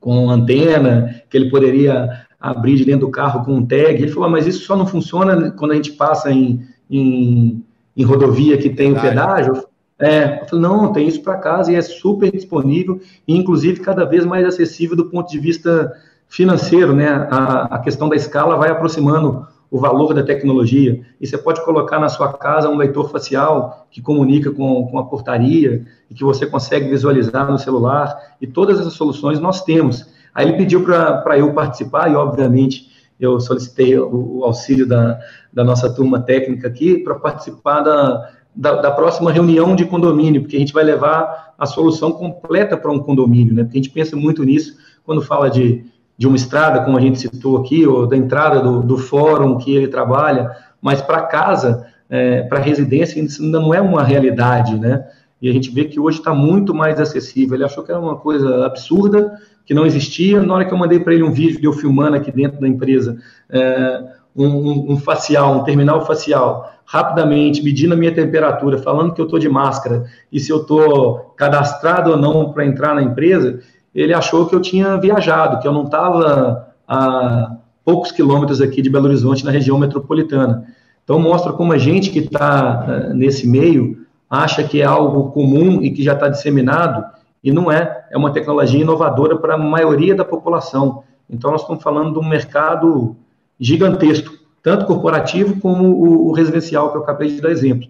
com 0.00 0.30
antena, 0.30 1.22
que 1.30 1.36
ele 1.36 1.50
poderia 1.50 2.24
abrir 2.40 2.76
de 2.76 2.84
dentro 2.84 3.06
do 3.06 3.10
carro 3.10 3.44
com 3.44 3.54
um 3.54 3.66
tag. 3.66 3.94
Ele 3.94 4.08
falou, 4.08 4.28
mas 4.28 4.46
isso 4.46 4.64
só 4.64 4.76
não 4.76 4.86
funciona 4.86 5.50
quando 5.52 5.72
a 5.72 5.76
gente 5.76 5.92
passa 5.92 6.30
em, 6.30 6.66
em, 6.90 7.64
em 7.96 8.04
rodovia 8.04 8.58
que 8.58 8.70
tem 8.70 8.92
o 8.92 9.00
pedágio. 9.00 9.64
É, 9.98 10.42
eu 10.42 10.46
falei, 10.48 10.62
não, 10.62 10.92
tem 10.92 11.06
isso 11.08 11.22
para 11.22 11.38
casa 11.38 11.72
e 11.72 11.76
é 11.76 11.80
super 11.80 12.30
disponível 12.30 13.00
e, 13.26 13.36
inclusive, 13.36 13.80
cada 13.80 14.04
vez 14.04 14.26
mais 14.26 14.44
acessível 14.44 14.96
do 14.96 15.06
ponto 15.06 15.30
de 15.30 15.38
vista 15.38 15.92
financeiro, 16.28 16.94
né? 16.94 17.08
A, 17.30 17.76
a 17.76 17.78
questão 17.78 18.08
da 18.08 18.16
escala 18.16 18.56
vai 18.56 18.70
aproximando 18.70 19.46
o 19.74 19.78
valor 19.80 20.14
da 20.14 20.22
tecnologia. 20.22 21.00
E 21.20 21.26
você 21.26 21.36
pode 21.36 21.64
colocar 21.64 21.98
na 21.98 22.08
sua 22.08 22.32
casa 22.32 22.68
um 22.68 22.76
leitor 22.76 23.10
facial 23.10 23.88
que 23.90 24.00
comunica 24.00 24.52
com, 24.52 24.86
com 24.86 25.00
a 25.00 25.04
portaria 25.04 25.84
e 26.08 26.14
que 26.14 26.22
você 26.22 26.46
consegue 26.46 26.88
visualizar 26.88 27.50
no 27.50 27.58
celular. 27.58 28.36
E 28.40 28.46
todas 28.46 28.78
essas 28.78 28.92
soluções 28.92 29.40
nós 29.40 29.64
temos. 29.64 30.06
Aí 30.32 30.46
ele 30.46 30.56
pediu 30.56 30.84
para 30.84 31.36
eu 31.36 31.52
participar 31.52 32.08
e, 32.08 32.14
obviamente, 32.14 32.88
eu 33.18 33.40
solicitei 33.40 33.98
o, 33.98 34.38
o 34.38 34.44
auxílio 34.44 34.86
da, 34.86 35.18
da 35.52 35.64
nossa 35.64 35.92
turma 35.92 36.20
técnica 36.20 36.68
aqui 36.68 36.98
para 36.98 37.16
participar 37.16 37.80
da, 37.80 38.30
da, 38.54 38.80
da, 38.80 38.90
próxima 38.92 39.32
reunião 39.32 39.74
de 39.74 39.86
condomínio, 39.86 40.42
porque 40.42 40.54
a 40.54 40.60
gente 40.60 40.72
vai 40.72 40.84
levar 40.84 41.52
a 41.58 41.66
solução 41.66 42.12
completa 42.12 42.76
para 42.76 42.92
um 42.92 43.00
condomínio, 43.00 43.52
né? 43.52 43.64
Porque 43.64 43.78
a 43.78 43.82
gente 43.82 43.92
pensa 43.92 44.14
muito 44.14 44.44
nisso 44.44 44.76
quando 45.04 45.20
fala 45.20 45.50
de 45.50 45.84
de 46.16 46.26
uma 46.26 46.36
estrada, 46.36 46.84
como 46.84 46.96
a 46.96 47.00
gente 47.00 47.18
citou 47.18 47.56
aqui, 47.56 47.86
ou 47.86 48.06
da 48.06 48.16
entrada 48.16 48.60
do, 48.60 48.82
do 48.82 48.96
fórum 48.96 49.58
que 49.58 49.74
ele 49.74 49.88
trabalha, 49.88 50.50
mas 50.80 51.02
para 51.02 51.22
casa, 51.22 51.86
é, 52.08 52.42
para 52.42 52.60
residência, 52.60 53.20
isso 53.20 53.42
ainda 53.42 53.58
não 53.58 53.74
é 53.74 53.80
uma 53.80 54.02
realidade, 54.02 54.78
né? 54.78 55.04
E 55.40 55.48
a 55.50 55.52
gente 55.52 55.70
vê 55.70 55.84
que 55.84 56.00
hoje 56.00 56.18
está 56.18 56.32
muito 56.32 56.72
mais 56.72 56.98
acessível. 56.98 57.54
Ele 57.54 57.64
achou 57.64 57.84
que 57.84 57.90
era 57.90 58.00
uma 58.00 58.16
coisa 58.16 58.64
absurda, 58.64 59.38
que 59.66 59.74
não 59.74 59.84
existia. 59.84 60.42
Na 60.42 60.54
hora 60.54 60.64
que 60.64 60.72
eu 60.72 60.78
mandei 60.78 61.00
para 61.00 61.12
ele 61.12 61.22
um 61.22 61.32
vídeo 61.32 61.60
de 61.60 61.66
eu 61.66 61.72
filmando 61.72 62.16
aqui 62.16 62.32
dentro 62.32 62.60
da 62.60 62.68
empresa, 62.68 63.18
é, 63.50 64.04
um, 64.34 64.92
um, 64.92 64.96
facial, 64.96 65.56
um 65.56 65.64
terminal 65.64 66.04
facial, 66.06 66.72
rapidamente, 66.84 67.62
medindo 67.62 67.94
a 67.94 67.96
minha 67.96 68.14
temperatura, 68.14 68.78
falando 68.78 69.12
que 69.12 69.20
eu 69.20 69.26
estou 69.26 69.38
de 69.38 69.48
máscara 69.48 70.04
e 70.32 70.40
se 70.40 70.50
eu 70.50 70.62
estou 70.62 71.34
cadastrado 71.36 72.10
ou 72.10 72.16
não 72.16 72.52
para 72.52 72.64
entrar 72.64 72.94
na 72.94 73.02
empresa, 73.02 73.60
ele 73.94 74.12
achou 74.12 74.46
que 74.46 74.54
eu 74.54 74.60
tinha 74.60 74.96
viajado, 74.96 75.60
que 75.60 75.68
eu 75.68 75.72
não 75.72 75.84
estava 75.84 76.68
a 76.88 77.56
poucos 77.84 78.10
quilômetros 78.10 78.60
aqui 78.60 78.82
de 78.82 78.90
Belo 78.90 79.06
Horizonte, 79.06 79.44
na 79.44 79.50
região 79.50 79.78
metropolitana. 79.78 80.66
Então, 81.04 81.18
mostra 81.18 81.52
como 81.52 81.72
a 81.72 81.78
gente 81.78 82.10
que 82.10 82.18
está 82.20 82.86
uh, 82.88 83.14
nesse 83.14 83.46
meio 83.46 84.04
acha 84.28 84.64
que 84.64 84.80
é 84.80 84.84
algo 84.84 85.30
comum 85.30 85.80
e 85.82 85.90
que 85.90 86.02
já 86.02 86.14
está 86.14 86.28
disseminado, 86.28 87.04
e 87.42 87.52
não 87.52 87.70
é. 87.70 88.06
É 88.10 88.16
uma 88.16 88.32
tecnologia 88.32 88.80
inovadora 88.80 89.36
para 89.36 89.54
a 89.54 89.58
maioria 89.58 90.14
da 90.14 90.24
população. 90.24 91.04
Então, 91.28 91.50
nós 91.50 91.60
estamos 91.60 91.82
falando 91.82 92.14
de 92.14 92.18
um 92.18 92.28
mercado 92.28 93.14
gigantesco, 93.60 94.32
tanto 94.62 94.86
corporativo 94.86 95.60
como 95.60 96.28
o 96.28 96.32
residencial, 96.32 96.90
que 96.90 96.96
eu 96.96 97.02
acabei 97.02 97.28
de 97.28 97.40
dar 97.40 97.50
exemplo. 97.50 97.86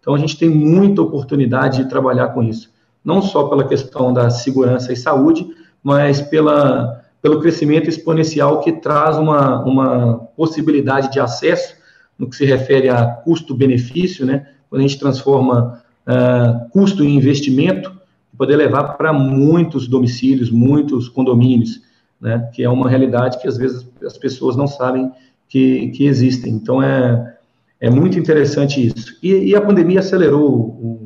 Então, 0.00 0.14
a 0.14 0.18
gente 0.18 0.36
tem 0.36 0.50
muita 0.50 1.02
oportunidade 1.02 1.84
de 1.84 1.88
trabalhar 1.88 2.28
com 2.28 2.42
isso 2.42 2.75
não 3.06 3.22
só 3.22 3.44
pela 3.44 3.68
questão 3.68 4.12
da 4.12 4.28
segurança 4.28 4.92
e 4.92 4.96
saúde, 4.96 5.46
mas 5.82 6.20
pela, 6.20 7.04
pelo 7.22 7.40
crescimento 7.40 7.88
exponencial 7.88 8.60
que 8.60 8.72
traz 8.72 9.16
uma, 9.16 9.64
uma 9.64 10.18
possibilidade 10.36 11.12
de 11.12 11.20
acesso 11.20 11.76
no 12.18 12.28
que 12.28 12.34
se 12.34 12.44
refere 12.44 12.88
a 12.88 13.06
custo-benefício, 13.06 14.26
né? 14.26 14.48
Quando 14.68 14.80
a 14.80 14.86
gente 14.86 14.98
transforma 14.98 15.80
uh, 16.04 16.68
custo 16.70 17.04
em 17.04 17.14
investimento, 17.14 17.94
poder 18.36 18.56
levar 18.56 18.96
para 18.98 19.12
muitos 19.12 19.86
domicílios, 19.86 20.50
muitos 20.50 21.08
condomínios, 21.08 21.80
né? 22.20 22.50
Que 22.52 22.64
é 22.64 22.68
uma 22.68 22.90
realidade 22.90 23.38
que 23.40 23.46
às 23.46 23.56
vezes 23.56 23.86
as 24.04 24.18
pessoas 24.18 24.56
não 24.56 24.66
sabem 24.66 25.12
que, 25.48 25.90
que 25.90 26.06
existem. 26.06 26.52
Então 26.52 26.82
é 26.82 27.34
É 27.78 27.90
muito 27.90 28.18
interessante 28.18 28.80
isso. 28.80 29.18
E, 29.22 29.50
e 29.50 29.54
a 29.54 29.60
pandemia 29.60 30.00
acelerou 30.00 30.48
o, 30.50 31.05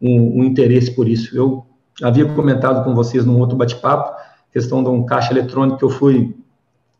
o, 0.00 0.40
o, 0.40 0.44
interesse 0.44 0.90
por 0.90 1.08
isso. 1.08 1.36
Eu 1.36 1.64
havia 2.02 2.24
comentado 2.24 2.84
com 2.84 2.94
vocês 2.94 3.24
num 3.24 3.38
outro 3.38 3.56
bate-papo, 3.56 4.16
questão 4.52 4.82
de 4.82 4.88
um 4.88 5.04
caixa 5.04 5.32
eletrônico 5.32 5.78
que 5.78 5.84
eu 5.84 5.90
fui 5.90 6.34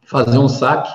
fazer 0.02 0.38
um 0.38 0.48
saque 0.48 0.90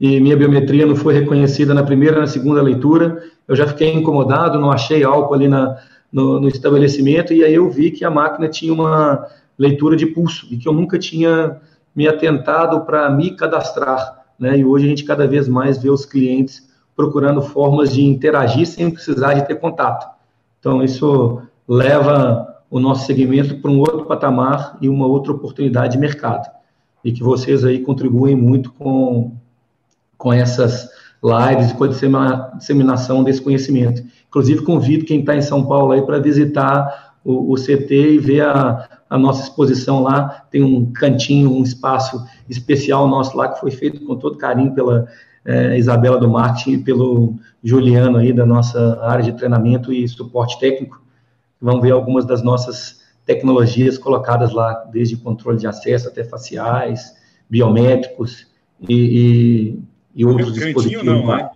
e 0.00 0.20
minha 0.20 0.36
biometria 0.36 0.86
não 0.86 0.94
foi 0.94 1.14
reconhecida 1.14 1.74
na 1.74 1.82
primeira, 1.82 2.20
na 2.20 2.26
segunda 2.26 2.62
leitura. 2.62 3.22
Eu 3.46 3.56
já 3.56 3.66
fiquei 3.66 3.92
incomodado, 3.92 4.60
não 4.60 4.70
achei 4.70 5.02
álcool 5.02 5.34
ali 5.34 5.48
na, 5.48 5.76
no, 6.12 6.40
no 6.40 6.48
estabelecimento 6.48 7.32
e 7.32 7.42
aí 7.42 7.54
eu 7.54 7.68
vi 7.68 7.90
que 7.90 8.04
a 8.04 8.10
máquina 8.10 8.48
tinha 8.48 8.72
uma 8.72 9.26
leitura 9.58 9.96
de 9.96 10.06
pulso 10.06 10.46
e 10.50 10.56
que 10.56 10.68
eu 10.68 10.72
nunca 10.72 10.98
tinha 10.98 11.60
me 11.94 12.06
atentado 12.06 12.82
para 12.82 13.10
me 13.10 13.32
cadastrar. 13.32 14.24
Né? 14.38 14.58
E 14.58 14.64
hoje 14.64 14.86
a 14.86 14.88
gente 14.88 15.04
cada 15.04 15.26
vez 15.26 15.48
mais 15.48 15.78
vê 15.78 15.90
os 15.90 16.06
clientes 16.06 16.68
procurando 16.94 17.42
formas 17.42 17.92
de 17.92 18.04
interagir 18.04 18.66
sem 18.66 18.90
precisar 18.90 19.34
de 19.34 19.46
ter 19.46 19.56
contato. 19.56 20.06
Então, 20.60 20.82
isso 20.82 21.40
leva 21.68 22.62
o 22.70 22.80
nosso 22.80 23.06
segmento 23.06 23.56
para 23.60 23.70
um 23.70 23.78
outro 23.78 24.04
patamar 24.06 24.78
e 24.80 24.88
uma 24.88 25.06
outra 25.06 25.32
oportunidade 25.32 25.92
de 25.92 25.98
mercado. 25.98 26.48
E 27.04 27.12
que 27.12 27.22
vocês 27.22 27.64
aí 27.64 27.80
contribuem 27.80 28.34
muito 28.34 28.72
com, 28.72 29.36
com 30.16 30.32
essas 30.32 30.88
lives 31.22 31.70
e 31.70 31.74
com 31.74 31.84
a 31.84 32.56
disseminação 32.56 33.24
desse 33.24 33.40
conhecimento. 33.40 34.02
Inclusive, 34.28 34.62
convido 34.62 35.04
quem 35.04 35.20
está 35.20 35.34
em 35.36 35.42
São 35.42 35.66
Paulo 35.66 35.92
aí 35.92 36.02
para 36.02 36.18
visitar 36.18 37.16
o, 37.24 37.52
o, 37.52 37.56
CT 37.56 38.14
e 38.14 38.18
ver 38.18 38.42
a, 38.42 38.88
a 39.08 39.18
nossa 39.18 39.42
exposição 39.42 40.02
lá. 40.02 40.46
Tem 40.50 40.62
um 40.62 40.92
cantinho, 40.92 41.52
um 41.52 41.62
espaço 41.62 42.24
especial 42.48 43.08
nosso 43.08 43.36
lá 43.36 43.48
que 43.48 43.60
foi 43.60 43.70
feito 43.70 44.04
com 44.04 44.16
todo 44.16 44.38
carinho 44.38 44.74
pela 44.74 45.06
é, 45.44 45.78
Isabela 45.78 46.18
do 46.18 46.28
Marketing 46.28 46.72
e 46.72 46.78
pelo 46.78 47.34
Juliano 47.62 48.18
aí 48.18 48.32
da 48.32 48.44
nossa 48.44 49.00
área 49.02 49.24
de 49.24 49.32
treinamento 49.32 49.92
e 49.92 50.06
suporte 50.06 50.58
técnico. 50.60 51.07
Vão 51.60 51.80
ver 51.80 51.92
algumas 51.92 52.24
das 52.24 52.42
nossas 52.42 53.02
tecnologias 53.24 53.98
colocadas 53.98 54.52
lá, 54.52 54.72
desde 54.90 55.16
controle 55.16 55.58
de 55.58 55.66
acesso 55.66 56.08
até 56.08 56.24
faciais, 56.24 57.14
biométricos 57.48 58.46
e, 58.80 58.94
e, 58.94 59.78
e 60.14 60.24
outros 60.24 60.48
Cantinho 60.48 60.66
dispositivos. 60.66 61.04
Não, 61.04 61.26
né? 61.26 61.50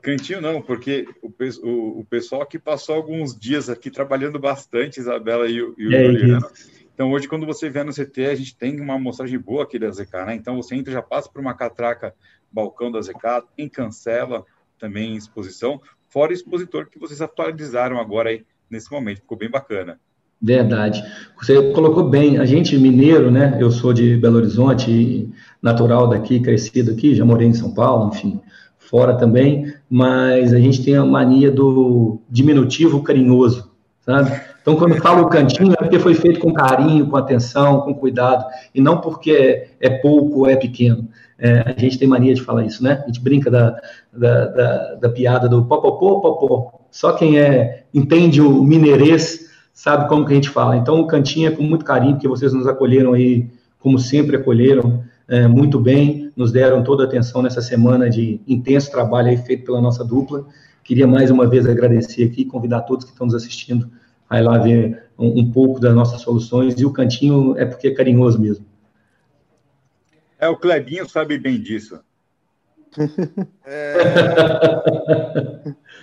Cantinho 0.00 0.40
não, 0.40 0.62
porque 0.62 1.06
o, 1.22 1.28
o, 1.28 2.00
o, 2.00 2.04
pessoal 2.04 2.46
que 2.46 2.58
passou 2.58 2.94
alguns 2.94 3.38
dias 3.38 3.68
aqui 3.68 3.90
trabalhando 3.90 4.38
bastante, 4.38 4.98
Isabela 4.98 5.48
e 5.48 5.60
o, 5.60 5.74
e 5.76 5.86
o 5.88 5.94
é 5.94 6.04
Juliano. 6.04 6.46
Isso. 6.54 6.80
Então, 6.94 7.10
hoje, 7.12 7.26
quando 7.28 7.46
você 7.46 7.70
vier 7.70 7.84
no 7.84 7.92
CT, 7.92 8.26
a 8.26 8.34
gente 8.34 8.56
tem 8.56 8.78
uma 8.80 8.94
amostragem 8.94 9.38
boa 9.38 9.62
aqui 9.62 9.78
da 9.78 9.90
ZK, 9.90 10.12
né? 10.26 10.34
Então, 10.34 10.56
você 10.56 10.74
entra, 10.74 10.92
já 10.92 11.02
passa 11.02 11.30
por 11.30 11.40
uma 11.40 11.54
catraca 11.54 12.14
balcão 12.52 12.90
da 12.90 13.00
ZK, 13.00 13.46
tem 13.56 13.68
cancela 13.68 14.44
também 14.78 15.14
em 15.14 15.16
exposição, 15.16 15.80
fora 16.08 16.30
o 16.30 16.34
expositor 16.34 16.88
que 16.90 16.98
vocês 16.98 17.20
atualizaram 17.20 17.98
agora 17.98 18.30
aí 18.30 18.44
nesse 18.70 18.90
momento, 18.90 19.20
ficou 19.20 19.36
bem 19.36 19.50
bacana. 19.50 19.98
Verdade. 20.40 21.04
Você 21.38 21.70
colocou 21.72 22.08
bem, 22.08 22.38
a 22.38 22.46
gente 22.46 22.78
mineiro, 22.78 23.30
né? 23.30 23.58
Eu 23.60 23.70
sou 23.70 23.92
de 23.92 24.16
Belo 24.16 24.36
Horizonte, 24.36 25.28
natural 25.60 26.08
daqui, 26.08 26.40
crescido 26.40 26.92
aqui, 26.92 27.14
já 27.14 27.24
morei 27.24 27.46
em 27.46 27.52
São 27.52 27.74
Paulo, 27.74 28.08
enfim, 28.08 28.40
fora 28.78 29.14
também, 29.14 29.74
mas 29.88 30.54
a 30.54 30.58
gente 30.58 30.82
tem 30.82 30.96
a 30.96 31.04
mania 31.04 31.50
do 31.50 32.20
diminutivo 32.30 33.02
carinhoso, 33.02 33.70
sabe? 34.00 34.40
Então, 34.60 34.76
quando 34.76 34.96
falo 34.96 35.28
cantinho, 35.28 35.72
é 35.72 35.76
porque 35.76 35.98
foi 35.98 36.14
feito 36.14 36.40
com 36.40 36.52
carinho, 36.52 37.06
com 37.06 37.16
atenção, 37.16 37.80
com 37.80 37.94
cuidado, 37.94 38.44
e 38.74 38.80
não 38.80 39.00
porque 39.00 39.30
é, 39.32 39.68
é 39.80 39.90
pouco 39.90 40.40
ou 40.40 40.46
é 40.46 40.56
pequeno. 40.56 41.08
É, 41.38 41.74
a 41.74 41.80
gente 41.80 41.98
tem 41.98 42.06
mania 42.06 42.34
de 42.34 42.42
falar 42.42 42.64
isso, 42.64 42.82
né? 42.84 43.00
A 43.02 43.06
gente 43.06 43.20
brinca 43.20 43.50
da, 43.50 43.80
da, 44.12 44.46
da, 44.46 44.94
da 44.96 45.08
piada 45.08 45.48
do 45.48 45.64
popopô, 45.64 46.20
popô. 46.20 46.80
Só 46.90 47.12
quem 47.12 47.38
é, 47.38 47.84
entende 47.94 48.42
o 48.42 48.62
mineirês 48.62 49.48
sabe 49.72 50.06
como 50.08 50.26
que 50.26 50.32
a 50.32 50.34
gente 50.34 50.50
fala. 50.50 50.76
Então, 50.76 51.00
o 51.00 51.06
Cantinho 51.06 51.48
é 51.48 51.50
com 51.50 51.62
muito 51.62 51.84
carinho, 51.84 52.12
porque 52.12 52.28
vocês 52.28 52.52
nos 52.52 52.66
acolheram 52.66 53.14
aí, 53.14 53.48
como 53.78 53.98
sempre 53.98 54.36
acolheram, 54.36 55.02
é, 55.26 55.46
muito 55.46 55.80
bem, 55.80 56.30
nos 56.36 56.52
deram 56.52 56.82
toda 56.82 57.04
a 57.04 57.06
atenção 57.06 57.40
nessa 57.40 57.62
semana 57.62 58.10
de 58.10 58.40
intenso 58.46 58.90
trabalho 58.90 59.28
aí 59.28 59.38
feito 59.38 59.64
pela 59.64 59.80
nossa 59.80 60.04
dupla. 60.04 60.44
Queria 60.84 61.06
mais 61.06 61.30
uma 61.30 61.46
vez 61.46 61.66
agradecer 61.66 62.24
aqui, 62.24 62.44
convidar 62.44 62.82
todos 62.82 63.06
que 63.06 63.12
estão 63.12 63.26
nos 63.26 63.34
assistindo 63.34 63.88
ir 64.38 64.42
lá 64.42 64.58
ver 64.58 65.04
um, 65.18 65.40
um 65.40 65.50
pouco 65.50 65.80
das 65.80 65.94
nossas 65.94 66.20
soluções. 66.20 66.78
E 66.80 66.84
o 66.84 66.92
Cantinho 66.92 67.58
é 67.58 67.64
porque 67.64 67.88
é 67.88 67.94
carinhoso 67.94 68.40
mesmo. 68.40 68.64
É, 70.38 70.48
o 70.48 70.56
Clebinho 70.56 71.08
sabe 71.08 71.38
bem 71.38 71.60
disso. 71.60 72.00
É... 73.64 73.94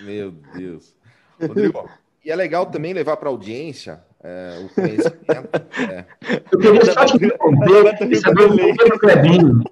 Meu 0.02 0.32
Deus. 0.56 0.96
Rodrigo, 1.40 1.88
e 2.24 2.30
é 2.30 2.36
legal 2.36 2.66
também 2.66 2.92
levar 2.92 3.16
para 3.16 3.28
a 3.28 3.32
audiência 3.32 4.00
é, 4.22 4.64
o 4.64 4.74
conhecimento. 4.74 5.48
É. 5.90 6.04
Eu 6.50 6.58
queria 6.58 6.84
só 6.86 7.04
te 7.04 7.18
responder 7.18 8.10
e 8.10 8.16
saber 8.16 8.44
o 8.44 8.90
do 8.90 8.98
Clebinho. 8.98 9.62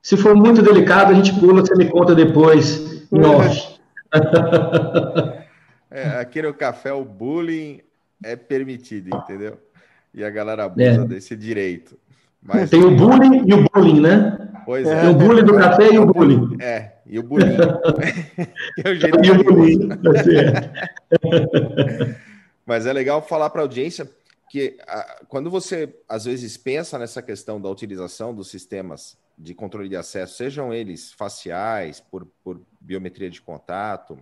Se 0.00 0.16
for 0.16 0.34
muito 0.34 0.62
delicado, 0.62 1.12
a 1.12 1.14
gente 1.14 1.38
pula, 1.38 1.60
você 1.60 1.74
me 1.74 1.88
conta 1.90 2.14
depois, 2.14 3.06
off. 3.12 3.76
É, 5.96 6.20
aqui 6.20 6.42
no 6.42 6.52
café, 6.52 6.92
o 6.92 7.02
bullying 7.02 7.80
é 8.22 8.36
permitido, 8.36 9.16
entendeu? 9.16 9.58
E 10.12 10.22
a 10.22 10.28
galera 10.28 10.64
abusa 10.64 11.02
é. 11.02 11.06
desse 11.06 11.34
direito. 11.34 11.98
Mas... 12.42 12.68
Tem 12.68 12.84
o 12.84 12.94
bullying 12.94 13.48
e 13.48 13.54
o 13.54 13.66
bullying, 13.70 14.02
né? 14.02 14.36
Pois 14.66 14.86
é. 14.86 15.00
Tem 15.00 15.10
o 15.10 15.14
bullying 15.14 15.44
do 15.44 15.56
café 15.56 15.94
e 15.94 15.98
o 15.98 16.04
bullying. 16.04 16.58
É, 16.60 16.92
e 17.06 17.18
o 17.18 17.22
bullying. 17.22 17.56
é 18.84 18.90
o 18.90 18.94
jeito 18.94 19.24
e 19.24 19.30
o 19.30 19.44
bullying, 19.44 19.88
tá 19.88 19.96
Mas 22.66 22.84
é 22.84 22.92
legal 22.92 23.22
falar 23.22 23.48
para 23.48 23.62
a 23.62 23.64
audiência 23.64 24.06
que 24.50 24.76
a, 24.86 25.22
quando 25.28 25.48
você, 25.48 25.96
às 26.06 26.26
vezes, 26.26 26.58
pensa 26.58 26.98
nessa 26.98 27.22
questão 27.22 27.58
da 27.58 27.70
utilização 27.70 28.34
dos 28.34 28.50
sistemas 28.50 29.16
de 29.38 29.54
controle 29.54 29.88
de 29.88 29.96
acesso, 29.96 30.36
sejam 30.36 30.74
eles 30.74 31.12
faciais, 31.12 32.00
por, 32.00 32.26
por 32.44 32.60
biometria 32.80 33.30
de 33.30 33.40
contato, 33.40 34.18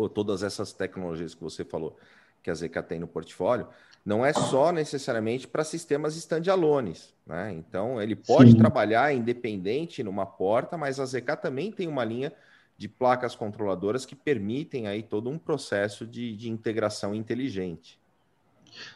ou 0.00 0.08
todas 0.08 0.42
essas 0.42 0.72
tecnologias 0.72 1.34
que 1.34 1.42
você 1.42 1.64
falou 1.64 1.96
que 2.42 2.50
a 2.50 2.54
ZK 2.54 2.82
tem 2.88 2.98
no 2.98 3.06
portfólio, 3.06 3.66
não 4.04 4.24
é 4.24 4.32
só 4.32 4.72
necessariamente 4.72 5.46
para 5.46 5.62
sistemas 5.62 6.16
standalones. 6.16 7.12
Né? 7.26 7.52
Então, 7.52 8.00
ele 8.00 8.16
pode 8.16 8.52
Sim. 8.52 8.56
trabalhar 8.56 9.14
independente 9.14 10.02
numa 10.02 10.24
porta, 10.24 10.78
mas 10.78 10.98
a 10.98 11.04
ZK 11.04 11.36
também 11.40 11.70
tem 11.70 11.86
uma 11.86 12.02
linha 12.02 12.32
de 12.78 12.88
placas 12.88 13.34
controladoras 13.34 14.06
que 14.06 14.16
permitem 14.16 14.86
aí 14.86 15.02
todo 15.02 15.28
um 15.28 15.36
processo 15.36 16.06
de, 16.06 16.34
de 16.34 16.48
integração 16.48 17.14
inteligente. 17.14 17.98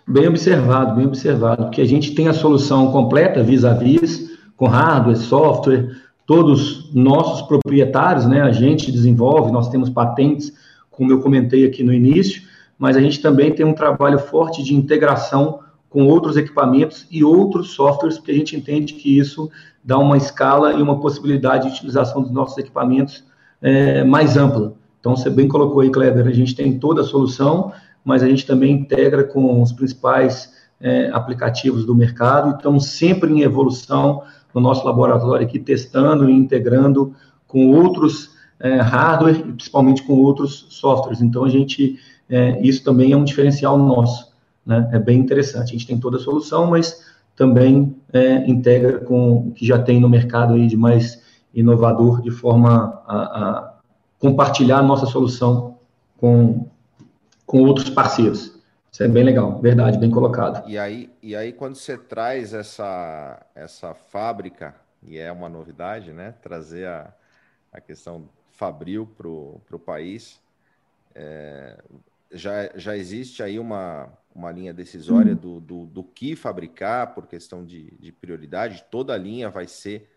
Bem 0.07 0.27
observado, 0.27 0.97
bem 0.97 1.07
observado, 1.07 1.65
porque 1.65 1.83
a 1.83 1.87
gente 1.87 2.15
tem 2.15 2.29
a 2.29 2.33
solução 2.33 2.91
completa 2.91 3.43
vis-a-vis, 3.43 4.01
-vis, 4.01 4.39
com 4.57 4.67
hardware, 4.67 5.17
software, 5.19 6.01
todos 6.25 6.95
nossos 6.95 7.43
proprietários, 7.47 8.27
né? 8.27 8.41
A 8.41 8.53
gente 8.53 8.91
desenvolve, 8.91 9.53
nós 9.53 9.69
temos 9.69 9.91
patentes, 9.91 10.53
como 10.97 11.13
eu 11.13 11.21
comentei 11.21 11.67
aqui 11.67 11.83
no 11.83 11.93
início, 11.93 12.43
mas 12.79 12.97
a 12.97 13.01
gente 13.01 13.21
também 13.21 13.53
tem 13.53 13.65
um 13.65 13.73
trabalho 13.73 14.19
forte 14.19 14.63
de 14.63 14.75
integração 14.75 15.61
com 15.89 16.07
outros 16.07 16.37
equipamentos 16.37 17.07
e 17.11 17.23
outros 17.23 17.71
softwares, 17.71 18.19
porque 18.19 18.33
a 18.33 18.35
gente 18.35 18.57
entende 18.57 18.95
que 18.95 19.17
isso 19.17 19.49
dá 19.83 19.99
uma 19.99 20.17
escala 20.17 20.73
e 20.73 20.83
uma 20.83 20.99
possibilidade 20.99 21.69
de 21.69 21.75
utilização 21.75 22.23
dos 22.23 22.33
nossos 22.33 22.59
equipamentos 22.59 23.23
é, 23.63 24.03
mais 24.03 24.37
ampla. 24.37 24.75
Então, 24.99 25.15
você 25.15 25.31
bem 25.31 25.47
colocou 25.47 25.81
aí, 25.81 25.91
Kleber, 25.91 26.27
a 26.27 26.33
gente 26.33 26.55
tem 26.55 26.79
toda 26.79 27.03
a 27.03 27.05
solução, 27.05 27.73
mas 28.05 28.23
a 28.23 28.29
gente 28.29 28.45
também 28.45 28.73
integra 28.73 29.23
com 29.23 29.63
os 29.63 29.71
principais 29.71 30.53
é, 30.81 31.11
aplicativos 31.13 31.85
do 31.85 31.95
mercado 31.95 32.51
e 32.51 32.57
estamos 32.57 32.87
sempre 32.87 33.31
em 33.33 33.43
evolução 33.43 34.23
no 34.53 34.61
nosso 34.61 34.85
laboratório 34.85 35.47
aqui, 35.47 35.59
testando 35.59 36.29
e 36.29 36.33
integrando 36.33 37.15
com 37.47 37.71
outros 37.71 38.34
é, 38.65 38.81
hardware 38.81 39.43
principalmente 39.43 40.03
com 40.03 40.15
outros 40.23 40.67
softwares. 40.71 41.21
Então, 41.21 41.45
a 41.45 41.51
gente 41.51 42.01
é, 42.29 42.59
isso 42.63 42.83
também 42.83 43.13
é 43.13 43.17
um 43.17 43.25
diferencial 43.25 43.77
nosso, 43.77 44.33
né? 44.65 44.89
É 44.93 44.99
bem 44.99 45.21
interessante. 45.21 45.69
A 45.69 45.73
gente 45.73 45.87
tem 45.87 46.01
toda 46.01 46.17
a 46.17 46.21
solução, 46.21 46.67
mas 46.69 47.05
também 47.37 47.95
é, 48.11 48.37
integra 48.49 49.01
com 49.01 49.49
o 49.49 49.53
que 49.53 49.67
já 49.67 49.83
tem 49.83 50.01
no 50.01 50.09
mercado 50.09 50.55
aí 50.55 50.67
de 50.67 50.77
mais 50.77 51.23
inovador, 51.53 52.23
de 52.23 52.31
forma 52.31 53.03
a, 53.07 53.17
a 53.17 53.75
compartilhar 54.19 54.79
a 54.79 54.83
nossa 54.83 55.05
solução 55.05 55.77
com, 56.17 56.67
com 57.45 57.63
outros 57.63 57.91
parceiros. 57.91 58.59
Isso 58.91 59.03
é 59.03 59.09
bem 59.09 59.25
legal, 59.25 59.61
verdade, 59.61 59.99
bem 59.99 60.11
colocado. 60.11 60.67
E 60.67 60.79
aí, 60.79 61.11
e 61.23 61.37
aí 61.37 61.53
quando 61.53 61.75
você 61.75 61.99
traz 61.99 62.55
essa, 62.55 63.45
essa 63.55 63.93
fábrica, 63.93 64.75
e 65.07 65.19
é 65.19 65.31
uma 65.31 65.51
novidade, 65.51 66.13
né? 66.13 66.33
Trazer 66.41 66.87
a, 66.87 67.13
a 67.71 67.81
questão 67.81 68.25
fabril 68.55 69.07
para 69.17 69.29
o 69.29 69.79
país, 69.79 70.41
é, 71.15 71.79
já, 72.33 72.71
já 72.75 72.97
existe 72.97 73.43
aí 73.43 73.59
uma, 73.59 74.09
uma 74.35 74.51
linha 74.51 74.73
decisória 74.73 75.33
uhum. 75.33 75.39
do, 75.39 75.61
do, 75.61 75.87
do, 75.87 76.03
que 76.03 76.35
fabricar 76.35 77.15
por 77.15 77.27
questão 77.27 77.65
de, 77.65 77.93
de 77.99 78.11
prioridade. 78.11 78.85
Toda 78.91 79.15
a 79.15 79.19
linha 79.19 79.49
vai 79.49 79.67
ser 79.67 80.11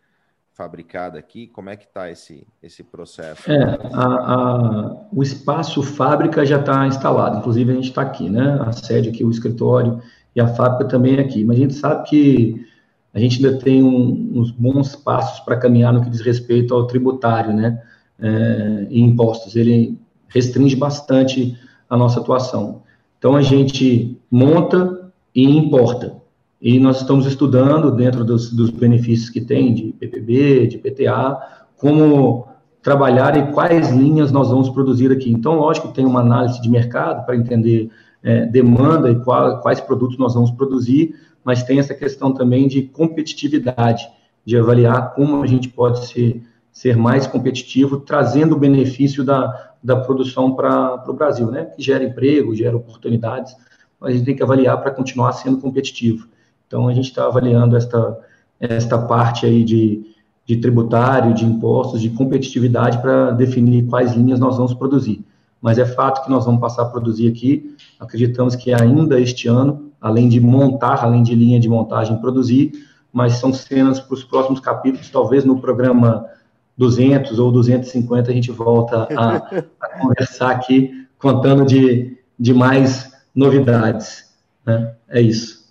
fabricada 0.53 1.19
aqui? 1.19 1.45
Como 1.47 1.69
é 1.69 1.75
que 1.75 1.85
está 1.85 2.09
esse, 2.09 2.47
esse 2.63 2.83
processo? 2.83 3.51
É, 3.51 3.63
a, 3.93 4.05
a, 4.05 5.07
o 5.11 5.21
espaço 5.21 5.83
fábrica 5.83 6.43
já 6.43 6.59
está 6.59 6.87
instalado, 6.87 7.37
inclusive 7.37 7.71
a 7.71 7.75
gente 7.75 7.89
está 7.89 8.01
aqui, 8.01 8.27
né? 8.27 8.57
A 8.65 8.71
sede 8.71 9.09
aqui, 9.09 9.23
o 9.23 9.29
escritório 9.29 10.01
e 10.35 10.41
a 10.41 10.47
fábrica 10.47 10.85
também 10.85 11.17
é 11.17 11.21
aqui. 11.21 11.43
Mas 11.43 11.57
a 11.57 11.59
gente 11.59 11.73
sabe 11.75 12.09
que 12.09 12.67
a 13.13 13.19
gente 13.19 13.45
ainda 13.45 13.59
tem 13.59 13.83
um, 13.83 14.31
uns 14.33 14.49
bons 14.49 14.95
passos 14.95 15.39
para 15.41 15.57
caminhar 15.57 15.93
no 15.93 16.01
que 16.01 16.09
diz 16.09 16.21
respeito 16.21 16.73
ao 16.73 16.87
tributário, 16.87 17.53
né? 17.53 17.81
É, 18.19 18.87
e 18.89 18.99
impostos. 18.99 19.55
Ele 19.55 19.97
restringe 20.27 20.75
bastante 20.75 21.57
a 21.89 21.95
nossa 21.95 22.19
atuação. 22.19 22.81
Então 23.17 23.35
a 23.35 23.41
gente 23.41 24.19
monta 24.29 25.11
e 25.33 25.43
importa. 25.43 26.15
E 26.61 26.79
nós 26.79 27.01
estamos 27.01 27.25
estudando, 27.25 27.91
dentro 27.91 28.25
dos, 28.25 28.51
dos 28.51 28.71
benefícios 28.71 29.29
que 29.29 29.41
tem 29.41 29.73
de 29.73 29.93
PPB, 29.93 30.67
de 30.67 30.77
PTA, 30.79 31.37
como 31.77 32.47
trabalhar 32.81 33.37
e 33.37 33.51
quais 33.51 33.91
linhas 33.91 34.31
nós 34.31 34.49
vamos 34.49 34.69
produzir 34.69 35.11
aqui. 35.11 35.31
Então, 35.31 35.59
lógico, 35.59 35.89
tem 35.89 36.05
uma 36.05 36.21
análise 36.21 36.61
de 36.61 36.69
mercado 36.69 37.25
para 37.25 37.35
entender 37.35 37.91
é, 38.23 38.45
demanda 38.45 39.11
e 39.11 39.15
qual, 39.23 39.61
quais 39.61 39.79
produtos 39.79 40.17
nós 40.17 40.33
vamos 40.33 40.51
produzir, 40.51 41.13
mas 41.43 41.63
tem 41.63 41.79
essa 41.79 41.93
questão 41.93 42.33
também 42.33 42.67
de 42.67 42.83
competitividade, 42.83 44.07
de 44.45 44.57
avaliar 44.57 45.13
como 45.13 45.43
a 45.43 45.47
gente 45.47 45.69
pode 45.69 46.07
ser, 46.07 46.41
ser 46.77 46.95
mais 46.95 47.25
competitivo, 47.25 48.01
trazendo 48.01 48.55
o 48.55 48.59
benefício 48.59 49.23
da, 49.23 49.71
da 49.83 49.95
produção 49.95 50.53
para 50.53 51.03
o 51.07 51.13
Brasil, 51.13 51.49
né? 51.49 51.65
Que 51.65 51.81
gera 51.81 52.03
emprego, 52.03 52.53
gera 52.53 52.77
oportunidades, 52.77 53.55
mas 53.99 54.11
a 54.11 54.13
gente 54.15 54.25
tem 54.25 54.35
que 54.35 54.43
avaliar 54.43 54.79
para 54.79 54.91
continuar 54.91 55.31
sendo 55.31 55.57
competitivo. 55.57 56.27
Então, 56.67 56.87
a 56.87 56.93
gente 56.93 57.05
está 57.05 57.25
avaliando 57.25 57.75
esta, 57.75 58.19
esta 58.59 58.95
parte 58.95 59.43
aí 59.43 59.63
de, 59.63 60.05
de 60.45 60.57
tributário, 60.57 61.33
de 61.33 61.45
impostos, 61.45 61.99
de 61.99 62.11
competitividade 62.11 63.01
para 63.01 63.31
definir 63.31 63.87
quais 63.87 64.13
linhas 64.13 64.39
nós 64.39 64.55
vamos 64.55 64.75
produzir. 64.75 65.25
Mas 65.59 65.79
é 65.79 65.85
fato 65.85 66.23
que 66.23 66.29
nós 66.29 66.45
vamos 66.45 66.61
passar 66.61 66.83
a 66.83 66.89
produzir 66.89 67.27
aqui. 67.27 67.75
Acreditamos 67.99 68.55
que 68.55 68.71
ainda 68.71 69.19
este 69.19 69.47
ano, 69.47 69.91
além 69.99 70.29
de 70.29 70.39
montar, 70.39 71.03
além 71.03 71.23
de 71.23 71.33
linha 71.33 71.59
de 71.59 71.67
montagem, 71.67 72.21
produzir, 72.21 72.71
mas 73.11 73.33
são 73.33 73.51
cenas 73.51 73.99
para 73.99 74.13
os 74.13 74.23
próximos 74.23 74.59
capítulos, 74.59 75.09
talvez 75.09 75.43
no 75.43 75.59
programa 75.59 76.36
200 76.77 77.39
ou 77.39 77.51
250 77.51 78.29
a 78.29 78.33
gente 78.33 78.51
volta 78.51 79.07
a, 79.15 79.37
a 79.81 79.99
conversar 79.99 80.51
aqui, 80.51 81.07
contando 81.17 81.65
de, 81.65 82.17
de 82.39 82.53
mais 82.53 83.11
novidades. 83.33 84.31
Né? 84.65 84.95
É 85.09 85.21
isso. 85.21 85.67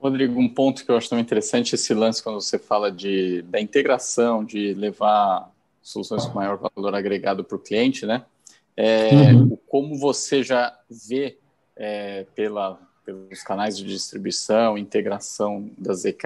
Rodrigo, 0.00 0.40
um 0.40 0.48
ponto 0.48 0.84
que 0.84 0.90
eu 0.90 0.96
acho 0.96 1.10
tão 1.10 1.18
interessante 1.18 1.74
esse 1.74 1.92
lance 1.92 2.22
quando 2.22 2.40
você 2.40 2.58
fala 2.58 2.90
de, 2.90 3.42
da 3.42 3.60
integração, 3.60 4.42
de 4.42 4.72
levar 4.72 5.52
soluções 5.82 6.24
com 6.24 6.34
maior 6.34 6.58
valor 6.58 6.94
agregado 6.94 7.44
para 7.44 7.56
o 7.56 7.60
cliente, 7.60 8.06
né? 8.06 8.24
É, 8.76 9.32
uhum. 9.32 9.58
Como 9.68 9.98
você 9.98 10.42
já 10.42 10.74
vê 10.88 11.36
é, 11.76 12.24
pela, 12.34 12.80
pelos 13.04 13.42
canais 13.42 13.76
de 13.76 13.84
distribuição, 13.84 14.78
integração 14.78 15.70
da 15.76 15.92
ZK, 15.92 16.24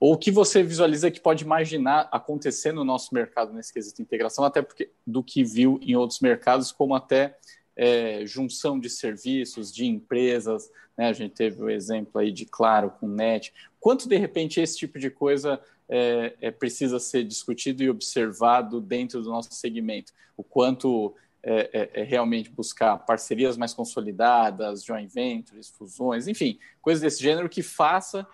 ou 0.00 0.14
o 0.14 0.18
que 0.18 0.30
você 0.30 0.62
visualiza 0.62 1.10
que 1.10 1.20
pode 1.20 1.44
imaginar 1.44 2.08
acontecer 2.12 2.72
no 2.72 2.84
nosso 2.84 3.14
mercado 3.14 3.52
nesse 3.52 3.72
quesito 3.72 4.00
integração, 4.00 4.44
até 4.44 4.62
porque 4.62 4.90
do 5.06 5.22
que 5.22 5.42
viu 5.42 5.78
em 5.82 5.96
outros 5.96 6.20
mercados, 6.20 6.70
como 6.70 6.94
até 6.94 7.36
é, 7.76 8.24
junção 8.26 8.78
de 8.78 8.90
serviços, 8.90 9.72
de 9.72 9.86
empresas, 9.86 10.70
né? 10.96 11.08
a 11.08 11.12
gente 11.12 11.34
teve 11.34 11.62
o 11.62 11.70
exemplo 11.70 12.20
aí 12.20 12.32
de 12.32 12.44
Claro 12.44 12.90
com 12.90 13.06
Net. 13.06 13.52
Quanto, 13.78 14.08
de 14.08 14.16
repente, 14.16 14.60
esse 14.60 14.76
tipo 14.76 14.98
de 14.98 15.10
coisa 15.10 15.60
é, 15.88 16.34
é, 16.40 16.50
precisa 16.50 16.98
ser 16.98 17.24
discutido 17.24 17.82
e 17.82 17.90
observado 17.90 18.80
dentro 18.80 19.22
do 19.22 19.30
nosso 19.30 19.52
segmento? 19.52 20.12
O 20.36 20.42
quanto 20.42 21.14
é, 21.40 21.70
é, 21.72 22.00
é, 22.00 22.02
realmente 22.02 22.50
buscar 22.50 22.98
parcerias 22.98 23.56
mais 23.56 23.72
consolidadas, 23.72 24.84
joint 24.84 25.08
ventures, 25.08 25.68
fusões, 25.68 26.26
enfim, 26.26 26.58
coisas 26.82 27.00
desse 27.00 27.22
gênero 27.22 27.48
que 27.48 27.62
faça 27.62 28.26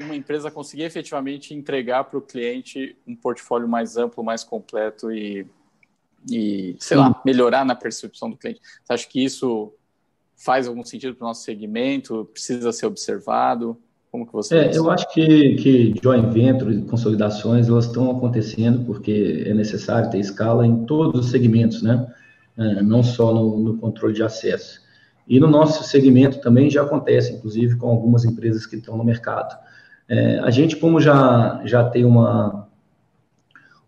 uma 0.00 0.14
empresa 0.14 0.50
conseguir 0.50 0.82
efetivamente 0.82 1.54
entregar 1.54 2.04
para 2.04 2.18
o 2.18 2.22
cliente 2.22 2.96
um 3.06 3.14
portfólio 3.14 3.68
mais 3.68 3.96
amplo, 3.96 4.22
mais 4.22 4.44
completo 4.44 5.10
e 5.12 5.46
e, 6.30 6.76
sei 6.78 6.96
Sim. 6.96 7.02
lá, 7.02 7.22
melhorar 7.24 7.64
na 7.64 7.74
percepção 7.74 8.30
do 8.30 8.36
cliente. 8.36 8.60
Você 8.82 8.92
acha 8.92 9.08
que 9.08 9.24
isso 9.24 9.72
faz 10.36 10.66
algum 10.66 10.84
sentido 10.84 11.14
para 11.14 11.24
o 11.24 11.28
nosso 11.28 11.44
segmento? 11.44 12.28
Precisa 12.32 12.72
ser 12.72 12.86
observado? 12.86 13.76
Como 14.10 14.26
que 14.26 14.32
você 14.32 14.56
é, 14.56 14.76
Eu 14.76 14.90
acho 14.90 15.08
que, 15.12 15.54
que 15.56 15.94
joint 16.02 16.32
venture, 16.32 16.82
consolidações, 16.82 17.68
elas 17.68 17.86
estão 17.86 18.10
acontecendo 18.10 18.84
porque 18.84 19.44
é 19.46 19.54
necessário 19.54 20.10
ter 20.10 20.18
escala 20.18 20.66
em 20.66 20.84
todos 20.84 21.26
os 21.26 21.30
segmentos, 21.30 21.82
né? 21.82 22.06
É, 22.56 22.82
não 22.82 23.02
só 23.02 23.34
no, 23.34 23.58
no 23.58 23.76
controle 23.76 24.14
de 24.14 24.22
acesso. 24.22 24.80
E 25.28 25.38
no 25.38 25.48
nosso 25.48 25.84
segmento 25.84 26.40
também 26.40 26.70
já 26.70 26.82
acontece, 26.82 27.32
inclusive 27.32 27.76
com 27.76 27.90
algumas 27.90 28.24
empresas 28.24 28.64
que 28.64 28.76
estão 28.76 28.96
no 28.96 29.04
mercado. 29.04 29.58
É, 30.08 30.38
a 30.40 30.50
gente, 30.50 30.76
como 30.76 31.00
já, 31.00 31.60
já 31.64 31.84
tem 31.84 32.04
uma, 32.04 32.68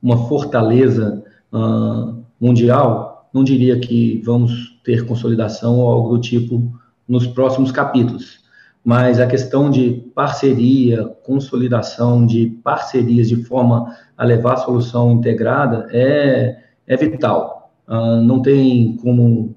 uma 0.03 0.29
fortaleza 0.29 1.23
uh, 1.53 2.23
mundial, 2.41 3.29
não 3.33 3.45
diria 3.45 3.79
que 3.79 4.21
vamos 4.25 4.81
ter 4.83 5.07
consolidação 5.07 5.79
ou 5.79 5.89
algo 5.89 6.17
do 6.17 6.21
tipo 6.21 6.73
nos 7.07 7.27
próximos 7.27 7.71
capítulos, 7.71 8.41
mas 8.85 9.21
a 9.21 9.27
questão 9.27 9.71
de 9.71 10.11
parceria, 10.15 11.05
consolidação 11.23 12.27
de 12.27 12.47
parcerias 12.65 13.29
de 13.29 13.37
forma 13.45 13.95
a 14.17 14.25
levar 14.25 14.55
a 14.55 14.59
solução 14.59 15.13
integrada 15.13 15.87
é, 15.91 16.59
é 16.87 16.97
vital. 16.97 17.73
Uh, 17.87 18.21
não 18.23 18.43
tem 18.43 18.97
como 18.97 19.55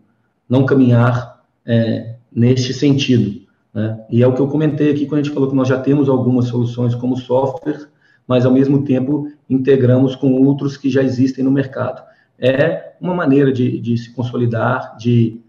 não 0.48 0.66
caminhar 0.66 1.42
é, 1.66 2.16
neste 2.32 2.74
sentido. 2.74 3.41
Né? 3.74 4.00
E 4.10 4.22
é 4.22 4.28
o 4.28 4.34
que 4.34 4.42
eu 4.42 4.48
comentei 4.48 4.92
aqui 4.92 5.06
quando 5.06 5.22
a 5.22 5.24
gente 5.24 5.34
falou 5.34 5.50
que 5.50 5.56
nós 5.56 5.68
já 5.68 5.80
temos 5.80 6.10
algumas 6.10 6.46
soluções 6.46 6.94
como 6.96 7.18
software, 7.18 7.88
mas 8.28 8.46
ao 8.46 8.52
mesmo 8.52 8.84
tempo 8.84 9.32
integramos 9.50 10.16
com 10.16 10.42
outros 10.44 10.78
que 10.78 10.90
já 10.90 11.02
existem 11.02 11.44
no 11.44 11.52
mercado 11.52 12.02
é 12.42 12.94
uma 13.00 13.14
maneira 13.14 13.54
de, 13.54 13.80
de 13.80 13.96
se 13.96 14.12
consolidar, 14.12 14.98
de 14.98 15.40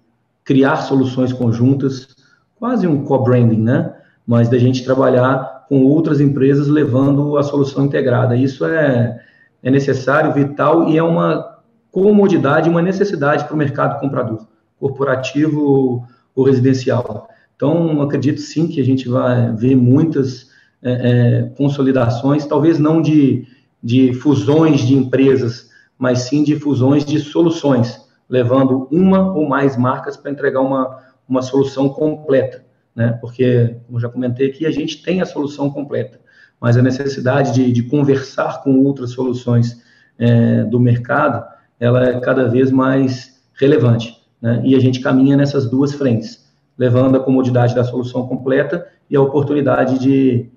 criar 0.44 0.76
soluções 0.76 1.32
conjuntas, 1.32 2.08
quase 2.56 2.86
um 2.86 3.02
co-branding, 3.02 3.62
né? 3.62 3.94
Mas 4.26 4.50
da 4.50 4.58
gente 4.58 4.84
trabalhar 4.84 5.64
com 5.68 5.82
outras 5.84 6.20
empresas 6.20 6.68
levando 6.68 7.38
a 7.38 7.42
solução 7.42 7.86
integrada. 7.86 8.36
Isso 8.36 8.66
é, 8.66 9.18
é 9.62 9.70
necessário, 9.70 10.34
vital 10.34 10.86
e 10.88 10.98
é 10.98 11.02
uma 11.02 11.58
comodidade, 11.90 12.68
uma 12.68 12.82
necessidade 12.82 13.44
para 13.44 13.54
o 13.54 13.56
mercado 13.58 13.98
comprador, 13.98 14.46
corporativo 14.78 16.06
ou 16.34 16.44
residencial. 16.44 17.28
Então, 17.62 18.02
acredito 18.02 18.40
sim 18.40 18.66
que 18.66 18.80
a 18.80 18.84
gente 18.84 19.08
vai 19.08 19.54
ver 19.54 19.76
muitas 19.76 20.50
é, 20.82 20.90
é, 20.90 21.42
consolidações, 21.56 22.44
talvez 22.44 22.76
não 22.76 23.00
de, 23.00 23.46
de 23.80 24.12
fusões 24.14 24.80
de 24.80 24.96
empresas, 24.96 25.70
mas 25.96 26.22
sim 26.22 26.42
de 26.42 26.56
fusões 26.56 27.04
de 27.04 27.20
soluções, 27.20 28.00
levando 28.28 28.88
uma 28.90 29.32
ou 29.32 29.48
mais 29.48 29.76
marcas 29.76 30.16
para 30.16 30.32
entregar 30.32 30.60
uma, 30.60 30.98
uma 31.28 31.40
solução 31.40 31.88
completa, 31.88 32.64
né? 32.96 33.16
Porque, 33.20 33.76
como 33.86 34.00
já 34.00 34.08
comentei 34.08 34.48
aqui, 34.48 34.66
a 34.66 34.72
gente 34.72 35.00
tem 35.00 35.20
a 35.20 35.24
solução 35.24 35.70
completa, 35.70 36.18
mas 36.60 36.76
a 36.76 36.82
necessidade 36.82 37.54
de, 37.54 37.70
de 37.70 37.84
conversar 37.84 38.64
com 38.64 38.76
outras 38.80 39.10
soluções 39.10 39.80
é, 40.18 40.64
do 40.64 40.80
mercado, 40.80 41.46
ela 41.78 42.08
é 42.08 42.18
cada 42.18 42.48
vez 42.48 42.72
mais 42.72 43.40
relevante, 43.54 44.20
né? 44.40 44.60
E 44.64 44.74
a 44.74 44.80
gente 44.80 44.98
caminha 44.98 45.36
nessas 45.36 45.70
duas 45.70 45.92
frentes, 45.92 46.41
levando 46.76 47.16
a 47.16 47.20
comodidade 47.20 47.74
da 47.74 47.84
solução 47.84 48.26
completa 48.26 48.86
e 49.08 49.16
a 49.16 49.20
oportunidade 49.20 49.98
de 49.98 50.48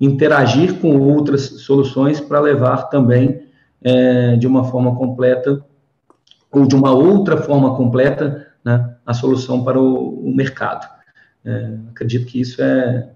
interagir 0.00 0.80
com 0.80 0.98
outras 0.98 1.42
soluções 1.62 2.20
para 2.20 2.40
levar 2.40 2.88
também 2.88 3.42
é, 3.82 4.36
de 4.36 4.46
uma 4.46 4.64
forma 4.64 4.94
completa 4.96 5.64
ou 6.50 6.66
de 6.66 6.74
uma 6.74 6.92
outra 6.92 7.36
forma 7.36 7.74
completa 7.76 8.48
né, 8.64 8.94
a 9.06 9.14
solução 9.14 9.64
para 9.64 9.80
o, 9.80 10.28
o 10.28 10.34
mercado. 10.34 10.86
É, 11.44 11.74
acredito 11.90 12.26
que 12.26 12.40
isso 12.40 12.62
é, 12.62 13.08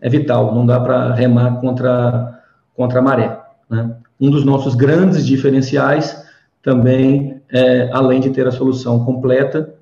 é 0.00 0.08
vital, 0.08 0.54
não 0.54 0.66
dá 0.66 0.80
para 0.80 1.14
remar 1.14 1.60
contra, 1.60 2.42
contra 2.74 2.98
a 2.98 3.02
maré. 3.02 3.40
Né? 3.68 3.94
Um 4.20 4.30
dos 4.30 4.44
nossos 4.44 4.74
grandes 4.74 5.24
diferenciais 5.24 6.26
também, 6.62 7.40
é, 7.50 7.90
além 7.92 8.20
de 8.20 8.30
ter 8.30 8.46
a 8.46 8.52
solução 8.52 9.04
completa, 9.04 9.74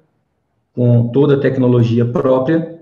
com 0.79 1.09
toda 1.09 1.35
a 1.35 1.41
tecnologia 1.41 2.07
própria, 2.07 2.79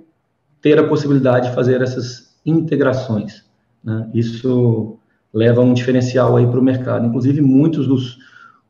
ter 0.61 0.79
a 0.79 0.87
possibilidade 0.87 1.49
de 1.49 1.55
fazer 1.55 1.81
essas 1.81 2.37
integrações. 2.45 3.43
Né? 3.83 4.11
Isso 4.13 4.99
leva 5.33 5.63
um 5.63 5.73
diferencial 5.73 6.37
aí 6.37 6.47
para 6.47 6.61
o 6.61 6.63
mercado. 6.63 7.07
Inclusive, 7.07 7.41
muitos 7.41 7.87
dos 7.87 8.19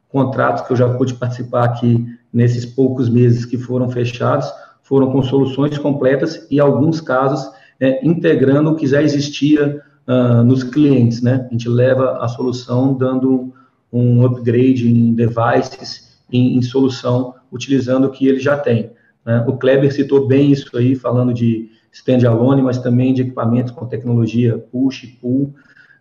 contratos 0.09 0.65
que 0.65 0.73
eu 0.73 0.77
já 0.77 0.89
pude 0.91 1.15
participar 1.15 1.65
aqui 1.65 2.07
nesses 2.33 2.65
poucos 2.65 3.09
meses 3.09 3.45
que 3.45 3.59
foram 3.59 3.91
fechados 3.91 4.49
foram 4.85 5.11
com 5.11 5.21
soluções 5.25 5.77
completas 5.77 6.47
e, 6.49 6.61
alguns 6.61 7.01
casos, 7.01 7.51
é, 7.81 8.07
integrando 8.07 8.71
o 8.71 8.77
que 8.77 8.87
já 8.87 9.03
existia 9.03 9.83
uh, 10.07 10.45
nos 10.45 10.63
clientes, 10.63 11.21
né? 11.21 11.49
A 11.51 11.53
gente 11.53 11.69
leva 11.69 12.19
a 12.21 12.29
solução 12.29 12.95
dando 12.95 13.53
um 13.93 14.25
upgrade 14.25 14.89
em 14.89 15.13
devices, 15.13 16.17
em, 16.31 16.57
em 16.57 16.63
solução, 16.63 17.35
utilizando 17.51 18.05
o 18.05 18.11
que 18.11 18.29
ele 18.29 18.39
já 18.39 18.57
tem. 18.57 18.95
Né? 19.27 19.45
O 19.47 19.57
Kleber 19.57 19.93
citou 19.93 20.27
bem 20.27 20.53
isso 20.53 20.75
aí, 20.77 20.95
falando 20.95 21.35
de 21.35 21.69
standalone, 21.93 22.63
mas 22.63 22.79
também 22.79 23.13
de 23.13 23.23
equipamentos 23.23 23.73
com 23.73 23.87
tecnologia 23.87 24.57
push 24.57 25.03
e 25.03 25.07
pull, 25.09 25.53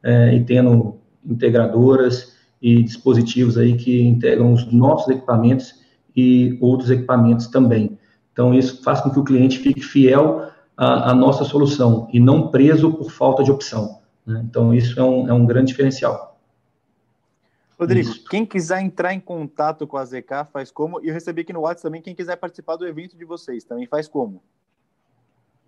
é, 0.03 0.35
e 0.35 0.43
tendo 0.43 0.97
integradoras 1.25 2.35
e 2.61 2.83
dispositivos 2.83 3.57
aí 3.57 3.75
que 3.75 4.03
integram 4.03 4.53
os 4.53 4.71
nossos 4.71 5.09
equipamentos 5.09 5.73
e 6.15 6.57
outros 6.61 6.91
equipamentos 6.91 7.47
também. 7.47 7.97
Então, 8.31 8.53
isso 8.53 8.83
faz 8.83 9.01
com 9.01 9.09
que 9.09 9.19
o 9.19 9.23
cliente 9.23 9.59
fique 9.59 9.81
fiel 9.81 10.49
à, 10.77 11.11
à 11.11 11.15
nossa 11.15 11.43
solução 11.43 12.07
e 12.13 12.19
não 12.19 12.49
preso 12.49 12.91
por 12.91 13.09
falta 13.09 13.43
de 13.43 13.51
opção. 13.51 13.99
Né? 14.25 14.43
Então, 14.47 14.73
isso 14.73 14.99
é 14.99 15.03
um, 15.03 15.29
é 15.29 15.33
um 15.33 15.45
grande 15.45 15.67
diferencial. 15.67 16.34
Rodrigo, 17.77 18.09
Isso. 18.09 18.23
quem 18.29 18.45
quiser 18.45 18.81
entrar 18.81 19.13
em 19.13 19.19
contato 19.19 19.85
com 19.85 19.97
a 19.97 20.05
ZK 20.05 20.47
faz 20.51 20.71
como? 20.71 21.03
E 21.03 21.09
eu 21.09 21.13
recebi 21.13 21.41
aqui 21.41 21.51
no 21.51 21.61
WhatsApp 21.61 21.83
também, 21.83 22.01
quem 22.01 22.15
quiser 22.15 22.37
participar 22.37 22.77
do 22.77 22.87
evento 22.87 23.17
de 23.17 23.25
vocês 23.25 23.63
também 23.63 23.85
faz 23.85 24.07
como? 24.07 24.41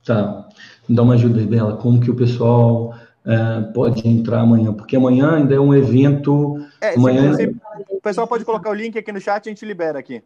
Tá, 0.05 0.47
dá 0.87 1.03
uma 1.03 1.15
ajuda 1.15 1.39
aí, 1.39 1.45
Bela, 1.45 1.75
como 1.75 1.99
que 1.99 2.09
o 2.09 2.15
pessoal 2.15 2.95
é, 3.25 3.61
pode 3.73 4.07
entrar 4.07 4.39
amanhã? 4.39 4.73
Porque 4.73 4.95
amanhã 4.95 5.35
ainda 5.35 5.53
é 5.53 5.59
um 5.59 5.75
evento... 5.75 6.65
É, 6.79 6.95
amanhã... 6.95 7.33
Você, 7.33 7.53
o 7.89 8.01
pessoal 8.01 8.25
pode 8.25 8.45
colocar 8.45 8.69
o 8.69 8.73
link 8.73 8.97
aqui 8.97 9.11
no 9.11 9.19
chat 9.19 9.45
e 9.45 9.49
a 9.49 9.51
gente 9.51 9.65
libera 9.65 9.99
aqui. 9.99 10.23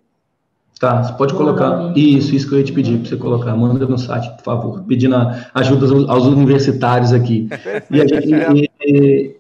Tá, 0.82 1.04
você 1.04 1.14
pode 1.14 1.36
colocar. 1.36 1.96
Isso, 1.96 2.34
isso 2.34 2.50
que 2.50 2.56
eu 2.56 2.58
ia 2.58 2.66
te 2.66 2.74
pedir 2.74 2.98
para 2.98 3.10
você 3.10 3.16
colocar. 3.16 3.56
Manda 3.56 3.86
no 3.86 4.00
site, 4.00 4.36
por 4.38 4.44
favor. 4.44 4.84
Pedindo 4.84 5.16
ajuda 5.54 6.12
aos 6.12 6.26
universitários 6.26 7.14
aqui. 7.14 7.48
e, 7.92 8.02
a 8.02 8.08
gente, 8.08 8.72
e, 8.84 9.36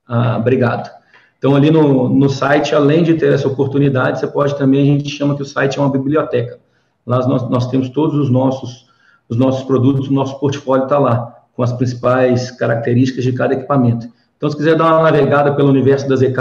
Ah, 0.07 0.37
obrigado. 0.37 1.02
Então, 1.43 1.57
ali 1.57 1.69
no, 1.69 2.07
no 2.07 2.29
site, 2.29 2.73
além 2.73 3.03
de 3.03 3.15
ter 3.15 3.33
essa 3.33 3.49
oportunidade, 3.49 4.17
você 4.17 4.27
pode 4.27 4.57
também, 4.57 4.81
a 4.81 4.85
gente 4.85 5.09
chama 5.09 5.35
que 5.35 5.41
o 5.41 5.45
site 5.45 5.77
é 5.77 5.81
uma 5.81 5.89
biblioteca. 5.89 6.57
Lá 7.05 7.27
nós, 7.27 7.49
nós 7.49 7.67
temos 7.67 7.89
todos 7.89 8.17
os 8.17 8.29
nossos, 8.29 8.89
os 9.27 9.35
nossos 9.35 9.65
produtos, 9.65 10.07
o 10.07 10.13
nosso 10.13 10.39
portfólio 10.39 10.85
está 10.85 10.97
lá, 10.97 11.43
com 11.53 11.61
as 11.61 11.73
principais 11.73 12.49
características 12.51 13.25
de 13.25 13.33
cada 13.33 13.55
equipamento. 13.55 14.07
Então, 14.37 14.49
se 14.49 14.55
quiser 14.55 14.77
dar 14.77 14.85
uma 14.85 15.03
navegada 15.03 15.53
pelo 15.53 15.67
universo 15.67 16.07
da 16.07 16.15
ZK, 16.15 16.39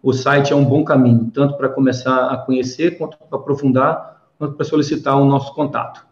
o 0.00 0.12
site 0.12 0.52
é 0.52 0.56
um 0.56 0.64
bom 0.64 0.84
caminho, 0.84 1.28
tanto 1.34 1.56
para 1.56 1.68
começar 1.68 2.28
a 2.28 2.36
conhecer, 2.36 2.96
quanto 2.96 3.18
para 3.18 3.40
aprofundar, 3.40 4.28
quanto 4.38 4.54
para 4.54 4.64
solicitar 4.64 5.20
o 5.20 5.24
nosso 5.24 5.52
contato. 5.54 6.06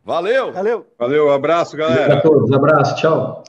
Valeu! 0.04 0.52
Valeu! 0.52 0.88
Valeu, 0.98 1.32
abraço, 1.32 1.78
galera. 1.78 2.08
Valeu 2.08 2.18
a 2.18 2.22
todos, 2.22 2.52
abraço, 2.52 2.96
tchau. 2.96 3.44